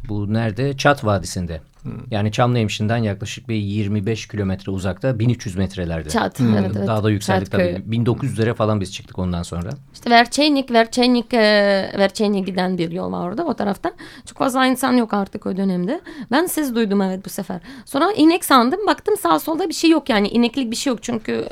Bu 0.09 0.33
nerede? 0.33 0.77
Çat 0.77 1.05
Vadisi'nde. 1.05 1.61
Yani 2.11 2.31
Çamlıhemşin'den 2.31 2.97
yaklaşık 2.97 3.49
bir 3.49 3.55
25 3.55 4.27
kilometre 4.27 4.71
uzakta 4.71 5.19
1300 5.19 5.55
metrelerde. 5.55 6.09
Çat, 6.09 6.39
Hmm, 6.39 6.57
evet, 6.57 6.71
evet. 6.77 6.87
Daha 6.87 7.03
da 7.03 7.09
yükseldik 7.11 7.51
Çat 7.51 7.59
köyü. 7.61 7.75
tabii. 7.75 7.95
1900'lere 7.95 8.53
falan 8.53 8.81
biz 8.81 8.93
çıktık 8.93 9.19
ondan 9.19 9.43
sonra. 9.43 9.69
İşte 9.93 10.09
Verçenik, 10.09 10.71
Verçenik, 10.71 11.33
e, 11.33 11.39
Verçenik 11.97 12.45
giden 12.45 12.77
bir 12.77 12.91
yol 12.91 13.11
var 13.11 13.27
orada 13.27 13.45
o 13.45 13.53
taraftan. 13.53 13.91
Çok 14.25 14.37
fazla 14.37 14.65
insan 14.65 14.93
yok 14.93 15.13
artık 15.13 15.45
o 15.45 15.57
dönemde. 15.57 16.01
Ben 16.31 16.45
ses 16.45 16.75
duydum 16.75 17.01
evet 17.01 17.25
bu 17.25 17.29
sefer. 17.29 17.59
Sonra 17.85 18.11
inek 18.11 18.45
sandım. 18.45 18.79
Baktım 18.87 19.17
sağ 19.17 19.39
solda 19.39 19.69
bir 19.69 19.73
şey 19.73 19.89
yok 19.89 20.09
yani 20.09 20.27
ineklik 20.27 20.71
bir 20.71 20.75
şey 20.75 20.91
yok. 20.91 21.03
Çünkü 21.03 21.31
e, 21.31 21.47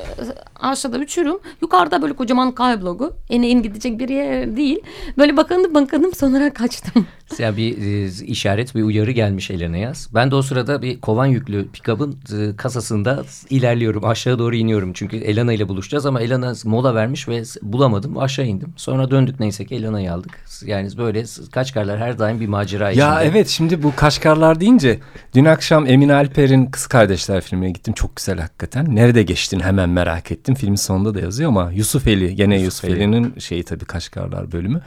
aşağıda 0.60 0.98
uçurum. 0.98 1.40
Yukarıda 1.62 2.02
böyle 2.02 2.14
kocaman 2.14 2.52
kay 2.52 2.82
blogu. 2.82 3.12
İneğin 3.28 3.62
gidecek 3.62 3.98
bir 3.98 4.08
yer 4.08 4.56
değil. 4.56 4.80
Böyle 5.18 5.36
bakındım 5.36 5.74
bakındım 5.74 6.14
sonra 6.14 6.52
kaçtım. 6.52 7.06
Ya 7.38 7.56
bir 7.56 7.78
e, 7.78 8.24
işaret, 8.24 8.74
bir 8.74 8.82
uyarı 8.82 9.10
gelmiş 9.10 9.50
Elena 9.50 9.76
yaz. 9.76 10.08
Ben 10.20 10.30
de 10.30 10.34
o 10.34 10.42
sırada 10.42 10.82
bir 10.82 11.00
kovan 11.00 11.26
yüklü 11.26 11.68
pikabın 11.68 12.18
e, 12.38 12.56
kasasında 12.56 13.24
ilerliyorum. 13.50 14.04
Aşağı 14.04 14.38
doğru 14.38 14.56
iniyorum. 14.56 14.92
Çünkü 14.92 15.16
Elena 15.16 15.52
ile 15.52 15.68
buluşacağız 15.68 16.06
ama 16.06 16.20
Elena 16.20 16.54
mola 16.64 16.94
vermiş 16.94 17.28
ve 17.28 17.42
bulamadım. 17.62 18.18
Aşağı 18.18 18.46
indim. 18.46 18.72
Sonra 18.76 19.10
döndük 19.10 19.40
neyse 19.40 19.64
ki 19.64 19.74
Elena'yı 19.74 20.12
aldık. 20.12 20.44
Yani 20.64 20.88
böyle 20.98 21.24
Kaçkarlar 21.52 21.98
her 21.98 22.18
daim 22.18 22.40
bir 22.40 22.46
macera 22.46 22.90
içinde. 22.90 23.04
Ya 23.04 23.22
evet 23.22 23.48
şimdi 23.48 23.82
bu 23.82 23.96
Kaşgarlar 23.96 24.60
deyince 24.60 24.98
dün 25.34 25.44
akşam 25.44 25.86
Emin 25.86 26.08
Alper'in 26.08 26.66
Kız 26.66 26.86
Kardeşler 26.86 27.40
filmine 27.40 27.70
gittim. 27.70 27.94
Çok 27.94 28.16
güzel 28.16 28.38
hakikaten. 28.38 28.96
Nerede 28.96 29.22
geçtin 29.22 29.60
hemen 29.60 29.88
merak 29.88 30.32
ettim. 30.32 30.54
Filmin 30.54 30.76
sonunda 30.76 31.14
da 31.14 31.20
yazıyor 31.20 31.48
ama 31.48 31.70
Yusufeli 31.72 32.34
gene 32.34 32.60
Yusuf 32.60 32.84
Yusufeli'nin 32.84 33.38
şeyi 33.38 33.64
tabii 33.64 33.84
Kaşgarlar 33.84 34.52
bölümü. 34.52 34.80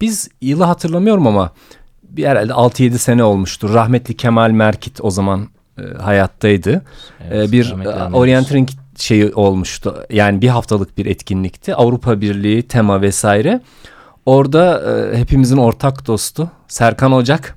Biz 0.00 0.28
yılı 0.40 0.64
hatırlamıyorum 0.64 1.26
ama 1.26 1.52
bir 2.16 2.24
herhalde 2.26 2.52
6-7 2.52 2.98
sene 2.98 3.24
olmuştur. 3.24 3.74
Rahmetli 3.74 4.16
Kemal 4.16 4.50
Merkit 4.50 4.98
o 5.02 5.10
zaman 5.10 5.48
e, 5.78 5.82
hayattaydı. 6.02 6.82
Evet, 7.30 7.48
E, 7.48 7.52
bir 7.52 7.70
e, 7.70 7.74
anıyoruz. 7.74 8.14
Orienteering 8.14 8.68
şeyi 8.98 9.32
olmuştu. 9.34 10.04
Yani 10.10 10.42
bir 10.42 10.48
haftalık 10.48 10.98
bir 10.98 11.06
etkinlikti. 11.06 11.74
Avrupa 11.74 12.20
Birliği 12.20 12.62
tema 12.62 13.02
vesaire. 13.02 13.60
Orada 14.26 14.82
e, 15.12 15.18
hepimizin 15.18 15.56
ortak 15.56 16.06
dostu 16.06 16.50
Serkan 16.68 17.12
Ocak, 17.12 17.56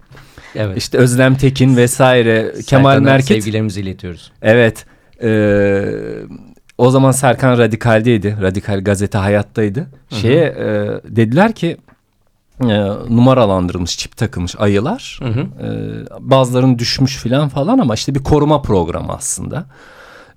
Evet. 0.55 0.77
işte 0.77 0.97
Özlem 0.97 1.35
Tekin 1.35 1.77
vesaire, 1.77 2.53
Kemal 2.67 2.91
Serkan'a 2.91 3.11
Merkit. 3.11 3.27
Sevgilerimizi 3.27 3.81
iletiyoruz. 3.81 4.31
Evet. 4.41 4.85
e, 5.23 5.83
o 6.77 6.89
zaman 6.91 7.11
Serkan 7.11 7.57
Radikal'deydi. 7.57 8.37
Radikal 8.41 8.83
gazete 8.83 9.17
hayattaydı. 9.17 9.87
Şeye 10.09 10.45
e, 10.45 10.65
dediler 11.15 11.53
ki 11.53 11.77
e, 12.61 12.65
numaralandırılmış, 13.09 13.97
çip 13.97 14.17
takılmış 14.17 14.55
ayılar. 14.59 15.19
Hı 15.23 15.29
hı. 15.29 15.39
E, 15.39 15.69
bazılarının 16.19 16.79
düşmüş 16.79 17.17
filan 17.17 17.49
falan 17.49 17.77
ama 17.77 17.93
işte 17.93 18.15
bir 18.15 18.23
koruma 18.23 18.61
programı 18.61 19.13
aslında. 19.13 19.65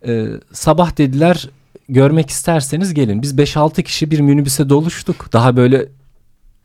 E, 0.07 0.27
sabah 0.53 0.99
dediler 0.99 1.49
görmek 1.89 2.31
isterseniz 2.31 2.95
gelin. 2.95 3.23
Biz 3.23 3.35
5-6 3.35 3.83
kişi 3.83 4.11
bir 4.11 4.21
minibüse 4.21 4.69
doluştuk. 4.69 5.33
Daha 5.33 5.57
böyle 5.57 5.89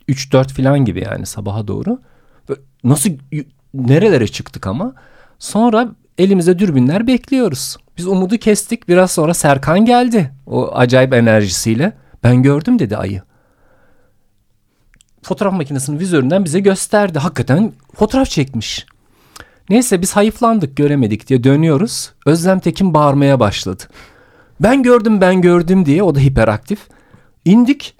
3-4 0.08 0.48
filan 0.48 0.84
gibi 0.84 1.00
yani 1.00 1.26
sabaha 1.26 1.68
doğru. 1.68 2.00
Böyle 2.48 2.60
Nasıl 2.84 3.10
nerelere 3.74 4.28
çıktık 4.28 4.66
ama. 4.66 4.94
Sonra 5.38 5.88
elimize 6.18 6.58
dürbünler 6.58 7.06
bekliyoruz. 7.06 7.76
Biz 7.98 8.06
umudu 8.06 8.36
kestik. 8.36 8.88
Biraz 8.88 9.10
sonra 9.10 9.34
Serkan 9.34 9.84
geldi. 9.84 10.30
O 10.46 10.70
acayip 10.74 11.14
enerjisiyle. 11.14 11.92
Ben 12.24 12.42
gördüm 12.42 12.78
dedi 12.78 12.96
ayı. 12.96 13.22
Fotoğraf 15.22 15.52
makinesinin 15.52 15.98
vizöründen 15.98 16.44
bize 16.44 16.60
gösterdi. 16.60 17.18
Hakikaten 17.18 17.72
fotoğraf 17.94 18.28
çekmiş. 18.28 18.86
Neyse 19.70 20.02
biz 20.02 20.16
hayıflandık 20.16 20.76
göremedik 20.76 21.28
diye 21.28 21.44
dönüyoruz. 21.44 22.12
Özlem 22.26 22.60
Tekin 22.60 22.94
bağırmaya 22.94 23.40
başladı. 23.40 23.82
Ben 24.60 24.82
gördüm 24.82 25.20
ben 25.20 25.40
gördüm 25.40 25.86
diye 25.86 26.02
o 26.02 26.14
da 26.14 26.20
hiperaktif. 26.20 26.78
İndik. 27.44 27.94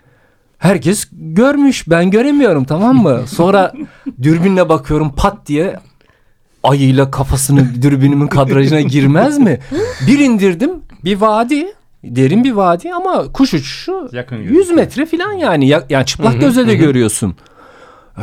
Herkes 0.59 1.09
görmüş 1.13 1.89
ben 1.91 2.11
göremiyorum 2.11 2.65
tamam 2.65 2.97
mı? 2.97 3.23
Sonra 3.27 3.73
dürbünle 4.23 4.69
bakıyorum 4.69 5.15
pat 5.17 5.47
diye 5.47 5.77
ayıyla 6.63 7.11
kafasını 7.11 7.83
dürbünümün 7.83 8.27
kadrajına 8.27 8.81
girmez 8.81 9.39
mi? 9.39 9.61
Bir 10.07 10.19
indirdim 10.19 10.71
bir 11.05 11.21
vadi 11.21 11.67
derin 12.05 12.45
bir 12.45 12.53
vadi 12.53 12.95
ama 12.95 13.33
kuş 13.33 13.55
uçuşu 13.55 14.09
Yakın 14.13 14.37
100 14.37 14.53
gözüküyor. 14.53 14.77
metre 14.77 15.07
falan 15.07 15.33
yani 15.33 15.69
Ya- 15.69 15.85
yani 15.91 16.07
çıplak 16.07 16.41
gözle 16.41 16.67
de 16.67 16.75
görüyorsun. 16.75 17.35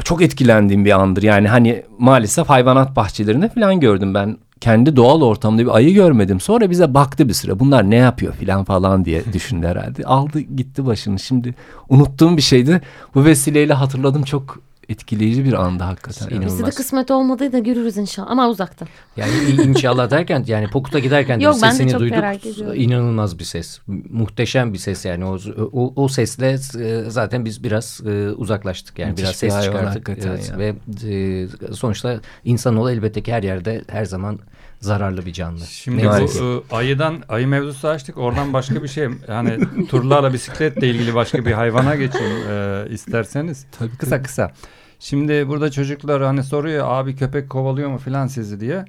Çok 0.03 0.21
etkilendiğim 0.21 0.85
bir 0.85 0.99
andır 0.99 1.23
yani 1.23 1.47
hani 1.47 1.83
maalesef 1.99 2.49
hayvanat 2.49 2.95
bahçelerinde 2.95 3.49
falan 3.49 3.79
gördüm 3.79 4.13
ben 4.13 4.37
kendi 4.61 4.95
doğal 4.95 5.21
ortamda 5.21 5.61
bir 5.61 5.75
ayı 5.75 5.93
görmedim. 5.93 6.39
Sonra 6.39 6.69
bize 6.69 6.93
baktı 6.93 7.27
bir 7.29 7.33
süre 7.33 7.59
bunlar 7.59 7.89
ne 7.89 7.95
yapıyor 7.95 8.33
filan 8.33 8.63
falan 8.63 9.05
diye 9.05 9.23
düşündü 9.33 9.67
herhalde. 9.67 10.03
Aldı 10.03 10.39
gitti 10.39 10.85
başını 10.85 11.19
şimdi 11.19 11.55
unuttuğum 11.89 12.37
bir 12.37 12.41
şeydi. 12.41 12.81
Bu 13.15 13.25
vesileyle 13.25 13.73
hatırladım 13.73 14.23
çok 14.23 14.59
etkileyici 14.89 15.45
bir 15.45 15.53
anda 15.53 15.87
hakikaten. 15.87 16.27
İnanılmaz. 16.27 16.53
Bizde 16.53 16.65
de 16.65 16.75
kısmet 16.75 17.11
olmadığı 17.11 17.51
da 17.51 17.59
görürüz 17.59 17.97
inşallah 17.97 18.31
ama 18.31 18.49
uzakta. 18.49 18.85
Yani 19.17 19.31
inşallah 19.63 20.11
derken 20.11 20.43
yani 20.47 20.67
Pokut'a 20.67 20.99
giderken 20.99 21.39
de 21.39 21.43
Yok, 21.43 21.55
ben 21.61 21.79
de 21.79 21.89
çok 21.89 21.99
duyduk. 21.99 22.17
merak 22.17 22.45
ediyorum. 22.45 22.81
İnanılmaz 22.81 23.39
bir 23.39 23.43
ses. 23.43 23.79
Muhteşem 24.09 24.73
bir 24.73 24.77
ses 24.77 25.05
yani. 25.05 25.25
O, 25.25 25.37
o, 25.73 25.93
o 25.95 26.07
sesle 26.07 26.57
e, 26.79 27.09
zaten 27.09 27.45
biz 27.45 27.63
biraz 27.63 28.01
e, 28.05 28.31
uzaklaştık. 28.31 28.99
Yani 28.99 29.09
Müthiş 29.09 29.23
biraz 29.23 29.33
bir 29.33 29.49
ses 29.49 29.63
çıkarttık. 29.63 30.09
Evet, 30.09 30.51
ya. 30.51 30.57
ve 30.57 30.75
e, 31.09 31.47
sonuçta 31.73 32.19
insanoğlu 32.45 32.91
elbette 32.91 33.23
ki 33.23 33.33
her 33.33 33.43
yerde 33.43 33.81
her 33.87 34.05
zaman 34.05 34.39
zararlı 34.79 35.25
bir 35.25 35.33
canlı. 35.33 35.59
Şimdi 35.59 35.97
Ne 35.97 36.07
bu 36.07 36.63
e, 36.71 36.75
ayıdan 36.75 37.23
ayı 37.29 37.47
mevzusu 37.47 37.87
açtık. 37.87 38.17
Oradan 38.17 38.53
başka 38.53 38.83
bir 38.83 38.87
şey 38.87 39.07
yani 39.27 39.59
turlarla 39.87 40.33
bisikletle 40.33 40.87
ilgili 40.87 41.15
başka 41.15 41.45
bir 41.45 41.51
hayvana 41.51 41.95
geçeyim 41.95 42.37
e, 42.49 42.85
isterseniz. 42.89 43.65
Tabii, 43.79 43.97
kısa 43.97 44.21
kısa. 44.21 44.51
Şimdi 44.99 45.47
burada 45.47 45.71
çocuklar 45.71 46.23
hani 46.23 46.43
soruyor 46.43 46.85
abi 46.89 47.15
köpek 47.15 47.49
kovalıyor 47.49 47.89
mu 47.89 47.97
filan 47.97 48.27
sizi 48.27 48.59
diye. 48.59 48.85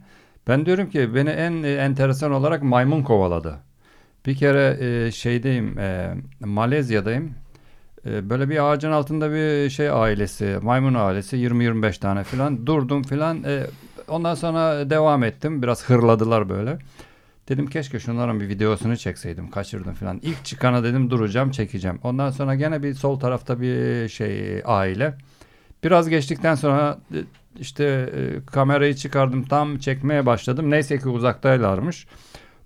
Ben 0.48 0.66
diyorum 0.66 0.90
ki 0.90 1.14
beni 1.14 1.30
en 1.30 1.62
e, 1.62 1.74
enteresan 1.74 2.32
olarak 2.32 2.62
maymun 2.62 3.02
kovaladı. 3.02 3.56
Bir 4.26 4.34
kere 4.34 4.78
e, 4.80 5.12
şeydeyim 5.12 5.78
e, 5.78 6.14
Malezya'dayım. 6.40 7.34
E, 8.06 8.30
böyle 8.30 8.48
bir 8.48 8.70
ağacın 8.70 8.90
altında 8.92 9.30
bir 9.30 9.70
şey 9.70 9.90
ailesi, 9.90 10.58
maymun 10.62 10.94
ailesi 10.94 11.36
20-25 11.36 12.00
tane 12.00 12.24
filan 12.24 12.66
durdum 12.66 13.02
filan. 13.02 13.44
E, 13.44 13.66
ondan 14.10 14.34
sonra 14.34 14.90
devam 14.90 15.24
ettim. 15.24 15.62
Biraz 15.62 15.84
hırladılar 15.84 16.48
böyle. 16.48 16.78
Dedim 17.48 17.66
keşke 17.66 18.00
şunların 18.00 18.40
bir 18.40 18.48
videosunu 18.48 18.96
çekseydim. 18.96 19.50
Kaçırdım 19.50 19.94
filan. 19.94 20.20
İlk 20.22 20.44
çıkana 20.44 20.84
dedim 20.84 21.10
duracağım, 21.10 21.50
çekeceğim. 21.50 21.98
Ondan 22.02 22.30
sonra 22.30 22.54
gene 22.54 22.82
bir 22.82 22.94
sol 22.94 23.20
tarafta 23.20 23.60
bir 23.60 24.08
şey 24.08 24.62
aile. 24.64 25.14
Biraz 25.84 26.08
geçtikten 26.08 26.54
sonra 26.54 26.98
e, 27.14 27.18
işte 27.60 27.84
e, 27.84 28.44
kamerayı 28.46 28.94
çıkardım 28.94 29.44
tam 29.44 29.78
çekmeye 29.78 30.26
başladım. 30.26 30.70
Neyse 30.70 30.98
ki 30.98 31.08
uzaktaylarmış. 31.08 32.06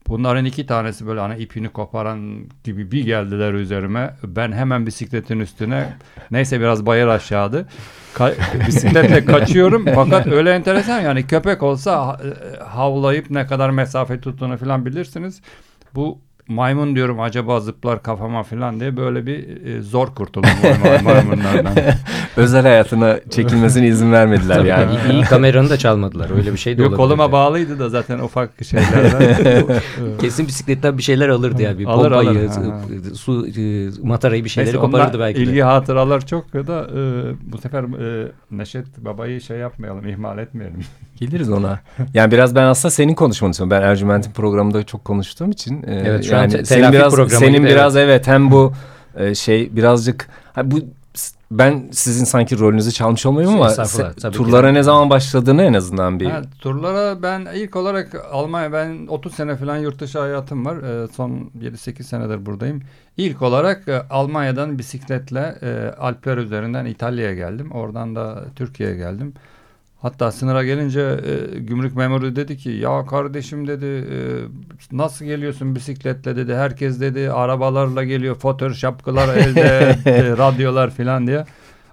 Bunların 0.09 0.45
iki 0.45 0.67
tanesi 0.67 1.07
böyle 1.07 1.21
hani 1.21 1.39
ipini 1.43 1.69
koparan 1.69 2.47
gibi 2.65 2.91
bir 2.91 3.05
geldiler 3.05 3.53
üzerime. 3.53 4.15
Ben 4.25 4.53
hemen 4.53 4.87
bisikletin 4.87 5.41
üstüne 5.41 5.95
neyse 6.31 6.61
biraz 6.61 6.87
bayır 6.87 7.07
aşağıdı. 7.07 7.69
Ka- 8.15 8.35
bisikletle 8.67 9.25
kaçıyorum 9.25 9.87
fakat 9.95 10.27
öyle 10.27 10.53
enteresan 10.55 11.01
yani 11.01 11.27
köpek 11.27 11.63
olsa 11.63 12.21
e, 12.25 12.59
havlayıp 12.65 13.31
ne 13.31 13.47
kadar 13.47 13.71
mesafe 13.71 14.21
tuttuğunu 14.21 14.57
falan 14.57 14.87
bilirsiniz. 14.87 15.41
Bu 15.95 16.19
maymun 16.49 16.97
diyorum 16.97 17.21
acaba 17.21 17.61
zıplar 17.61 18.03
kafama 18.03 18.43
falan 18.43 18.81
diye 18.81 18.97
böyle 18.97 19.27
bir 19.27 19.67
e, 19.67 19.83
zor 19.83 20.15
kurtuldum 20.15 20.51
maymunlardan. 21.05 21.75
Özel 22.37 22.63
hayatına 22.63 23.19
çekilmesine 23.31 23.87
izin 23.87 24.13
vermediler 24.13 24.65
yani. 24.65 24.91
iyi, 24.93 25.13
iyi 25.13 25.23
kameranı 25.23 25.71
da 25.71 25.77
çalmadılar. 25.77 26.31
Öyle 26.37 26.53
bir 26.53 26.59
şey 26.59 26.79
de 26.79 26.83
Yok 26.83 26.97
koluma 26.97 27.33
bağlıydı 27.33 27.79
da 27.79 27.89
zaten 27.89 28.19
ufak 28.19 28.51
şeylerden. 28.65 29.67
Kesin 30.21 30.47
bisikletten 30.47 30.99
bir 30.99 31.03
şeyler 31.03 31.29
alırdı 31.29 31.63
ya. 31.63 31.79
Bir 31.79 31.87
Alır, 31.87 32.11
pompayı, 32.11 32.31
alır. 32.31 32.49
Ha, 32.49 32.81
su, 33.15 33.47
e, 33.47 33.89
matarayı 34.03 34.45
bir 34.45 34.49
şeyleri 34.49 34.77
Neyse, 34.77 34.87
koparırdı 34.87 35.21
belki 35.21 35.39
de. 35.39 35.43
ilgi 35.43 35.61
hatıralar 35.61 36.27
çok 36.27 36.53
da 36.53 36.87
e, 36.97 37.33
bu 37.53 37.59
sefer 37.59 37.83
e, 37.83 38.33
Neşet 38.51 38.99
babayı 38.99 39.41
şey 39.41 39.59
yapmayalım, 39.59 40.09
ihmal 40.09 40.39
etmeyelim. 40.39 40.81
Geliriz 41.17 41.51
ona. 41.51 41.81
Yani 42.15 42.31
biraz 42.33 42.55
ben 42.55 42.63
aslında 42.65 42.91
senin 42.91 43.15
konuşmanı 43.15 43.51
istiyorum. 43.51 43.71
Ben 43.71 43.83
Ercüment'in 43.83 44.31
programında 44.33 44.83
çok 44.83 45.05
konuştuğum 45.05 45.51
için. 45.51 45.83
e, 45.83 45.95
Evet, 46.07 46.25
şu 46.25 46.37
an 46.37 46.41
yani 46.41 46.53
te- 46.53 46.65
senin 46.65 46.93
biraz 46.93 47.15
programı 47.15 47.31
senin 47.41 47.59
gibi, 47.59 47.67
biraz 47.67 47.97
evet, 47.97 48.27
hem 48.27 48.51
bu 48.51 48.73
e, 49.17 49.35
şey 49.35 49.77
birazcık 49.77 50.29
ha, 50.53 50.71
bu 50.71 50.79
ben 51.51 51.83
sizin 51.93 52.25
sanki 52.25 52.59
rolünüzü 52.59 52.93
çalmış 52.93 53.27
olmayayım 53.27 53.57
ama 53.57 53.71
Estağfurullah, 53.71 54.11
se- 54.13 54.31
ki 54.31 54.37
turlara 54.37 54.69
de. 54.69 54.75
ne 54.75 54.83
zaman 54.83 55.11
başladığını 55.11 55.63
en 55.63 55.75
azından 55.75 56.21
bir 56.21 56.27
Ha, 56.31 56.43
turlara 56.61 57.23
ben 57.23 57.47
ilk 57.55 57.77
olarak 57.77 58.15
Almanya 58.33 58.73
ben 58.73 59.07
30 59.07 59.35
sene 59.35 59.57
falan 59.57 59.77
yurt 59.77 60.01
dışı 60.01 60.19
hayatım 60.21 60.67
var. 60.67 60.77
E, 61.05 61.09
son 61.09 61.51
7-8 61.61 62.03
senedir 62.03 62.47
buradayım. 62.47 62.83
İlk 63.17 63.43
olarak 63.43 63.89
e, 63.89 64.03
Almanya'dan 64.11 64.79
bisikletle 64.79 65.55
e, 65.63 65.95
Alpler 66.01 66.37
üzerinden 66.37 66.85
İtalya'ya 66.85 67.35
geldim. 67.35 67.71
Oradan 67.71 68.17
da 68.17 68.45
Türkiye'ye 68.57 68.97
geldim. 68.97 69.35
Hatta 70.05 70.33
sınıra 70.33 70.65
gelince 70.65 71.01
e, 71.01 71.59
gümrük 71.59 71.97
memuru 71.97 72.37
dedi 72.37 72.57
ki 72.57 72.71
ya 72.71 73.07
kardeşim 73.07 73.69
dedi 73.69 73.87
e, 73.87 74.17
nasıl 74.93 75.25
geliyorsun 75.25 75.75
bisikletle 75.75 76.37
dedi. 76.37 76.55
Herkes 76.55 77.01
dedi 77.01 77.31
arabalarla 77.31 78.05
geliyor 78.05 78.35
fotoğraf 78.35 78.77
şapkalar 78.77 79.37
elde 79.37 79.97
e, 80.07 80.31
radyolar 80.31 80.91
filan 80.91 81.27
diye. 81.27 81.45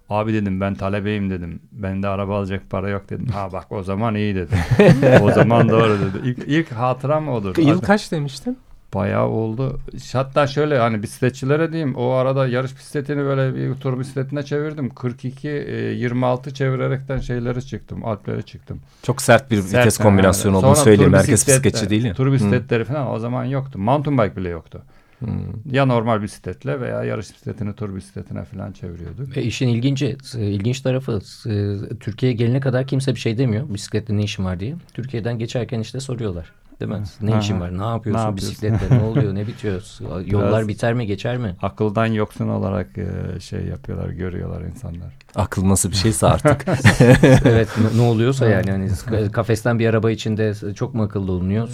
Abi 0.09 0.33
dedim 0.33 0.61
ben 0.61 0.75
talebeyim 0.75 1.29
dedim. 1.29 1.59
Bende 1.71 2.07
araba 2.07 2.37
alacak 2.37 2.69
para 2.69 2.89
yok 2.89 3.09
dedim. 3.09 3.27
Ha 3.27 3.51
bak 3.51 3.71
o 3.71 3.83
zaman 3.83 4.15
iyi 4.15 4.35
dedim. 4.35 4.57
o 5.21 5.31
zaman 5.31 5.69
doğru 5.69 5.97
dedi. 5.99 6.27
İlk, 6.27 6.39
ilk 6.47 6.71
hatıram 6.71 7.29
odur. 7.29 7.57
yıl 7.57 7.81
kaç 7.81 8.11
demiştin? 8.11 8.57
Bayağı 8.93 9.27
oldu. 9.27 9.79
Hatta 10.13 10.47
şöyle 10.47 10.77
hani 10.77 11.03
bisikletçilere 11.03 11.71
diyeyim 11.71 11.95
o 11.95 12.09
arada 12.09 12.47
yarış 12.47 12.77
bisikletini 12.77 13.17
böyle 13.17 13.55
bir 13.55 13.75
tur 13.75 13.99
bisikletine 13.99 14.43
çevirdim. 14.43 14.89
42 14.89 15.49
e, 15.49 15.91
26 15.91 16.53
çevirerekten 16.53 17.19
şeyleri 17.19 17.65
çıktım. 17.65 18.05
Alplere 18.05 18.41
çıktım. 18.41 18.79
Çok 19.03 19.21
sert 19.21 19.51
bir 19.51 19.61
Sert, 19.61 19.81
vites 19.81 19.97
kombinasyonu 19.97 20.55
evet. 20.55 20.63
olduğunu 20.63 20.75
Sonra 20.75 20.85
söyleyeyim. 20.85 21.13
Herkes 21.13 21.47
bisikletçi 21.47 21.89
değil 21.89 22.05
ya. 22.05 22.13
Tur 22.13 22.33
bisikletleri 22.33 22.85
falan 22.85 23.11
o 23.11 23.19
zaman 23.19 23.45
yoktu. 23.45 23.79
Mountain 23.79 24.17
bike 24.17 24.35
bile 24.35 24.49
yoktu. 24.49 24.83
Hı. 25.19 25.25
Ya 25.71 25.85
normal 25.85 26.21
bisikletle 26.21 26.81
veya 26.81 27.03
yarış 27.03 27.29
bisikletini 27.31 27.73
tur 27.73 27.95
bisikletine 27.95 28.43
falan 28.43 28.71
çeviriyorduk. 28.71 29.37
Ve 29.37 29.43
işin 29.43 29.67
ilginci, 29.67 30.17
e, 30.37 30.45
ilginç 30.45 30.81
tarafı 30.81 31.21
e, 31.49 31.95
Türkiye'ye 31.99 32.37
gelene 32.37 32.59
kadar 32.59 32.87
kimse 32.87 33.15
bir 33.15 33.19
şey 33.19 33.37
demiyor. 33.37 33.73
Bisikletle 33.73 34.17
ne 34.17 34.23
işin 34.23 34.45
var 34.45 34.59
diye. 34.59 34.75
Türkiye'den 34.93 35.39
geçerken 35.39 35.79
işte 35.79 35.99
soruyorlar. 35.99 36.51
Değil 36.81 36.91
mi? 36.91 37.03
Ne 37.21 37.39
işin 37.39 37.59
var? 37.61 37.77
Ne 37.77 37.83
yapıyorsun, 37.83 38.23
Ne 38.23 38.27
yapıyorsun? 38.29 38.69
bisikletle? 38.69 38.97
ne 38.97 39.01
oluyor? 39.03 39.35
Ne 39.35 39.47
bitiyor? 39.47 39.83
Yollar 40.25 40.49
Biraz- 40.49 40.67
biter 40.67 40.93
mi? 40.93 41.07
Geçer 41.07 41.37
mi? 41.37 41.55
Akıldan 41.61 42.05
yoksun 42.05 42.47
olarak 42.47 42.97
e, 42.97 43.39
şey 43.39 43.65
yapıyorlar, 43.65 44.09
görüyorlar 44.09 44.61
insanlar. 44.61 45.13
Akıl 45.35 45.69
nasıl 45.69 45.91
bir 45.91 45.95
şeyse 45.95 46.27
artık. 46.27 46.65
evet 47.45 47.69
ne, 47.77 47.97
ne 47.97 48.01
oluyorsa 48.01 48.49
yani 48.49 48.71
hani 48.71 49.31
kafesten 49.31 49.79
bir 49.79 49.87
araba 49.87 50.11
içinde 50.11 50.73
çok 50.73 50.93
mu 50.93 51.03
akıllı 51.03 51.31
olunuyor 51.31 51.69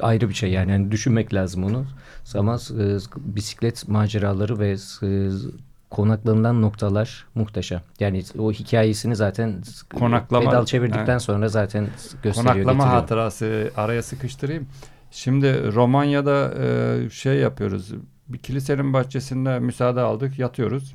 ayrı 0.00 0.28
bir 0.28 0.34
şey 0.34 0.50
yani, 0.50 0.70
yani 0.70 0.90
düşünmek 0.90 1.34
lazım 1.34 1.64
onu 1.64 1.86
ama 2.34 2.58
bisiklet 3.16 3.88
maceraları 3.88 4.58
ve 4.58 4.76
konaklanılan 5.96 6.62
noktalar 6.62 7.26
muhteşem 7.34 7.80
yani 8.00 8.22
o 8.38 8.52
hikayesini 8.52 9.16
zaten 9.16 9.62
Konaklama- 9.94 10.44
pedal 10.44 10.66
çevirdikten 10.66 11.06
Evet. 11.12 11.22
sonra 11.22 11.48
zaten 11.48 11.88
gösteriyor 12.22 12.54
Konaklama 12.54 12.72
getiriyor. 12.84 13.00
hatırası 13.00 13.70
araya 13.76 14.02
sıkıştırayım. 14.02 14.66
Şimdi 15.10 15.72
Romanya'da 15.72 16.54
e, 16.64 17.10
şey 17.10 17.34
yapıyoruz. 17.36 17.92
Bir 18.28 18.38
kilisenin 18.38 18.92
bahçesinde 18.92 19.58
müsaade 19.58 20.00
aldık, 20.00 20.38
yatıyoruz. 20.38 20.94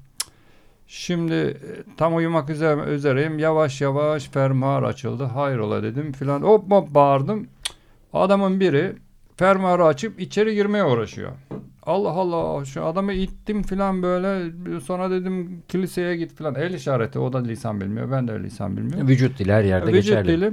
Şimdi 0.88 1.34
e, 1.34 1.58
tam 1.98 2.16
uyumak 2.16 2.50
üzere, 2.50 2.82
üzereyim. 2.82 3.40
Yavaş 3.40 3.82
yavaş 3.82 4.30
fermuar 4.30 4.84
açıldı. 4.84 5.24
Hayrola 5.24 5.84
dedim 5.84 6.12
filan. 6.12 6.42
Hop 6.42 6.72
hop 6.72 6.90
bağırdım. 6.94 7.48
Adamın 8.14 8.60
biri 8.60 8.96
fermuarı 9.38 9.86
açıp 9.86 10.20
içeri 10.20 10.56
girmeye 10.56 10.84
uğraşıyor. 10.84 11.32
Allah 11.84 12.10
Allah 12.10 12.66
şu 12.66 12.86
adamı 12.86 13.14
ittim 13.14 13.64
filan 13.64 14.04
böyle 14.04 14.52
sonra 14.80 15.12
dedim 15.12 15.64
kiliseye 15.68 16.16
git 16.16 16.34
filan 16.38 16.56
el 16.56 16.74
işareti 16.74 17.20
o 17.20 17.34
da 17.34 17.38
lisan 17.44 17.82
bilmiyor 17.82 18.12
ben 18.12 18.28
de 18.28 18.44
lisan 18.44 18.78
bilmiyorum. 18.78 19.08
vücut 19.08 19.40
dili 19.40 19.54
her 19.54 19.64
yerde 19.64 19.88
Vücut 19.94 20.04
geçerli 20.04 20.28
dili. 20.28 20.52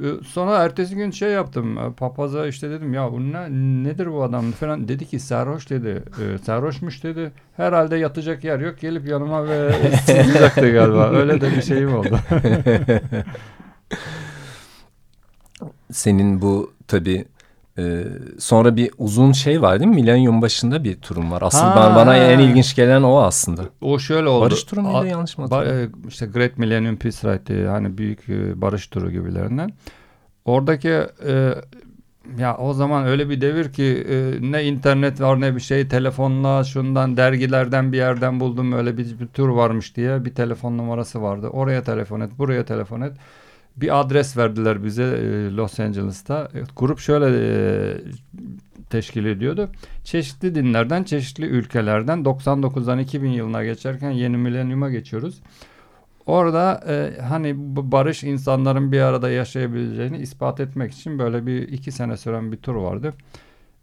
Ee, 0.00 0.04
Sonra 0.24 0.58
ertesi 0.58 0.94
gün 0.96 1.10
şey 1.10 1.30
yaptım. 1.30 1.78
e, 1.78 1.92
Papaza 1.92 2.46
işte 2.46 2.70
dedim 2.70 2.94
ya 2.94 3.12
bu 3.12 3.32
ne, 3.32 3.50
nedir 3.84 4.12
bu 4.12 4.22
adam 4.22 4.52
falan. 4.52 4.88
Dedi 4.88 5.06
ki 5.06 5.20
sarhoş 5.20 5.70
dedi. 5.70 6.02
E, 6.24 6.38
sarhoşmuş 6.38 7.04
dedi. 7.04 7.32
Herhalde 7.56 7.96
yatacak 7.96 8.44
yer 8.44 8.60
yok. 8.60 8.80
Gelip 8.80 9.08
yanıma 9.08 9.48
ve 9.48 9.72
sızacaktı 10.06 10.72
galiba. 10.72 11.10
Öyle 11.10 11.40
de 11.40 11.50
bir 11.56 11.62
şeyim 11.62 11.94
oldu. 11.94 12.18
Senin 15.92 16.42
bu 16.42 16.72
tabii 16.88 17.24
e, 17.78 18.04
sonra 18.38 18.76
bir 18.76 18.90
uzun 18.98 19.32
şey 19.32 19.62
var 19.62 19.80
değil 19.80 19.90
mi? 19.90 19.94
Milenyum 19.94 20.42
başında 20.42 20.84
bir 20.84 20.96
turun 20.96 21.30
var. 21.30 21.42
Aslında 21.42 21.80
Ha. 21.84 21.94
bana, 21.96 22.16
en 22.16 22.38
ilginç 22.38 22.74
gelen 22.76 23.02
o 23.02 23.20
aslında. 23.20 23.62
O 23.80 23.98
şöyle 23.98 24.28
oldu. 24.28 24.44
Barış 24.44 24.64
turu 24.64 24.82
muydu 24.82 24.96
A- 24.96 25.06
yanlış 25.06 25.38
mı 25.38 25.44
hatırlıyorum? 25.48 25.92
e, 26.04 26.08
işte 26.08 26.26
Great 26.26 26.58
Millennium 26.58 26.96
Peace 26.96 27.28
Ride 27.34 27.68
hani 27.68 27.98
büyük 27.98 28.28
e, 28.28 28.60
barış 28.62 28.86
turu 28.86 29.10
gibilerinden. 29.10 29.70
Oradaki 30.44 30.88
e, 31.26 31.54
ya 32.38 32.56
o 32.56 32.72
zaman 32.72 33.06
öyle 33.06 33.28
bir 33.30 33.40
devir 33.40 33.72
ki 33.72 34.06
e, 34.10 34.32
ne 34.52 34.64
internet 34.64 35.20
var 35.20 35.40
ne 35.40 35.54
bir 35.56 35.60
şey 35.60 35.88
telefonla 35.88 36.64
şundan 36.64 37.16
dergilerden 37.16 37.92
bir 37.92 37.96
yerden 37.96 38.40
buldum 38.40 38.72
öyle 38.72 38.98
bir, 38.98 39.20
bir 39.20 39.26
tur 39.26 39.48
varmış 39.48 39.96
diye 39.96 40.24
bir 40.24 40.34
telefon 40.34 40.78
numarası 40.78 41.22
vardı. 41.22 41.48
Oraya 41.48 41.82
telefon 41.82 42.20
et, 42.20 42.30
buraya 42.38 42.64
telefon 42.64 43.00
et. 43.00 43.12
Bir 43.76 44.00
adres 44.00 44.36
verdiler 44.36 44.84
bize 44.84 45.02
e, 45.02 45.50
Los 45.56 45.80
Angeles'ta. 45.80 46.48
E, 46.54 46.62
Grup 46.76 46.98
şöyle 46.98 47.26
e, 47.26 48.00
teşkil 48.90 49.24
ediyordu. 49.24 49.70
Çeşitli 50.04 50.54
dinlerden, 50.54 51.04
çeşitli 51.04 51.46
ülkelerden 51.46 52.18
99'dan 52.18 52.98
2000 52.98 53.30
yılına 53.30 53.64
geçerken 53.64 54.10
yeni 54.10 54.36
milenyuma 54.36 54.90
geçiyoruz. 54.90 55.42
Orada 56.26 56.84
e, 56.88 57.20
hani 57.20 57.54
barış 57.92 58.24
insanların 58.24 58.92
bir 58.92 59.00
arada 59.00 59.30
yaşayabileceğini 59.30 60.18
ispat 60.18 60.60
etmek 60.60 60.92
için 60.92 61.18
böyle 61.18 61.46
bir 61.46 61.68
iki 61.68 61.92
sene 61.92 62.16
süren 62.16 62.52
bir 62.52 62.56
tur 62.56 62.74
vardı. 62.74 63.14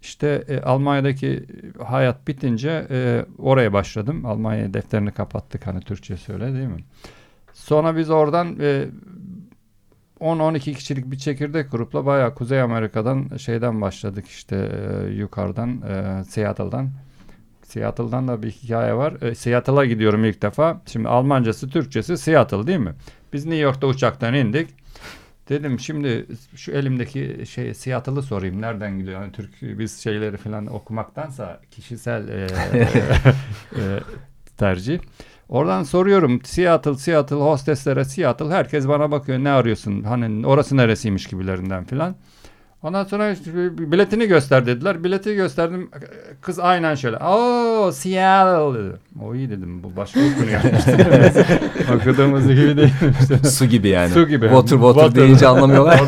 İşte 0.02 0.44
e, 0.48 0.62
Almanya'daki 0.62 1.46
hayat 1.84 2.28
bitince 2.28 2.88
e, 2.90 3.26
oraya 3.38 3.74
başladım. 3.74 4.26
Almanya 4.26 4.74
defterini 4.74 5.12
kapattık 5.12 5.68
hani 5.68 5.82
Türkçe 5.82 6.18
söyle 6.18 6.54
değil 6.54 6.68
mi? 6.68 6.84
Sonra 7.54 7.98
biz 7.98 8.10
oradan 8.10 8.58
e, 8.60 8.86
10-12 10.22 10.74
kişilik 10.74 11.12
bir 11.12 11.18
çekirdek 11.18 11.72
grupla 11.72 12.06
bayağı 12.06 12.36
Kuzey 12.36 12.62
Amerika'dan 12.62 13.38
şeyden 13.38 13.82
başladık 13.82 14.28
işte 14.28 14.56
e, 14.56 15.10
yukarıdan 15.10 15.82
e, 15.82 16.24
Seattle'dan. 16.24 16.90
Seattle'dan 17.64 18.28
da 18.28 18.44
bir 18.44 18.52
hikaye 18.52 18.94
var. 18.94 19.22
E, 19.22 19.36
Seattle'a 19.36 19.86
gidiyorum 19.86 20.26
ilk 20.26 20.42
defa. 20.42 20.82
Şimdi 20.86 21.08
Almancası, 21.08 21.70
Türkçesi 21.70 22.18
Seattle 22.18 22.68
değil 22.68 22.80
mi? 22.80 22.94
Biz 23.34 23.46
New 23.46 23.60
York'ta 23.60 23.88
uçaktan 23.88 24.34
indik. 24.34 24.70
Dedim 25.50 25.80
şimdi 25.80 26.26
şu 26.56 26.72
elimdeki 26.72 27.46
şey 27.50 27.74
Seattle'ı 27.74 28.22
sorayım. 28.22 28.62
Nereden 28.62 29.00
gidiyor? 29.00 29.22
Yani 29.22 29.32
Türk 29.32 29.52
biz 29.62 30.00
şeyleri 30.00 30.38
falan 30.38 30.68
okumaktansa 30.68 31.62
kişisel 31.72 32.28
e, 32.28 32.48
e, 33.76 34.00
tercih. 34.58 35.00
Oradan 35.50 35.84
soruyorum 35.84 36.42
Seattle, 36.44 36.96
Seattle, 36.96 37.36
hosteslere 37.36 38.06
Seattle. 38.06 38.50
Herkes 38.50 38.88
bana 38.88 39.12
bakıyor 39.12 39.40
ne 39.40 39.50
arıyorsun? 39.50 40.04
Hani 40.04 40.48
orası 40.48 40.78
neresiymiş 40.78 41.28
gibilerinden 41.28 41.86
filan. 41.86 42.16
Ondan 42.84 43.04
sonra 43.04 43.32
işte 43.32 43.52
biletini 43.92 44.28
göster 44.28 44.66
dediler. 44.66 45.04
Bileti 45.04 45.36
gösterdim. 45.36 45.90
Kız 46.42 46.60
aynen 46.60 46.96
şöyle. 46.96 47.18
Oo 47.18 47.92
Seattle 47.92 48.80
dedi. 48.80 48.94
O 49.24 49.36
iyi 49.36 49.50
dedim. 49.50 49.84
Bu 49.84 49.96
başka 49.96 50.20
okunuyor. 50.20 50.60
Okuduğumuz 51.96 52.48
gibi 52.48 52.78
değil. 52.78 52.94
işte. 53.22 53.50
Su 53.50 53.66
gibi 53.66 53.88
yani. 53.88 54.10
Su 54.10 54.28
gibi. 54.28 54.46
Water 54.46 54.70
water, 54.70 55.02
Water. 55.04 55.16
deyince 55.24 55.48
anlamıyorlar. 55.48 56.00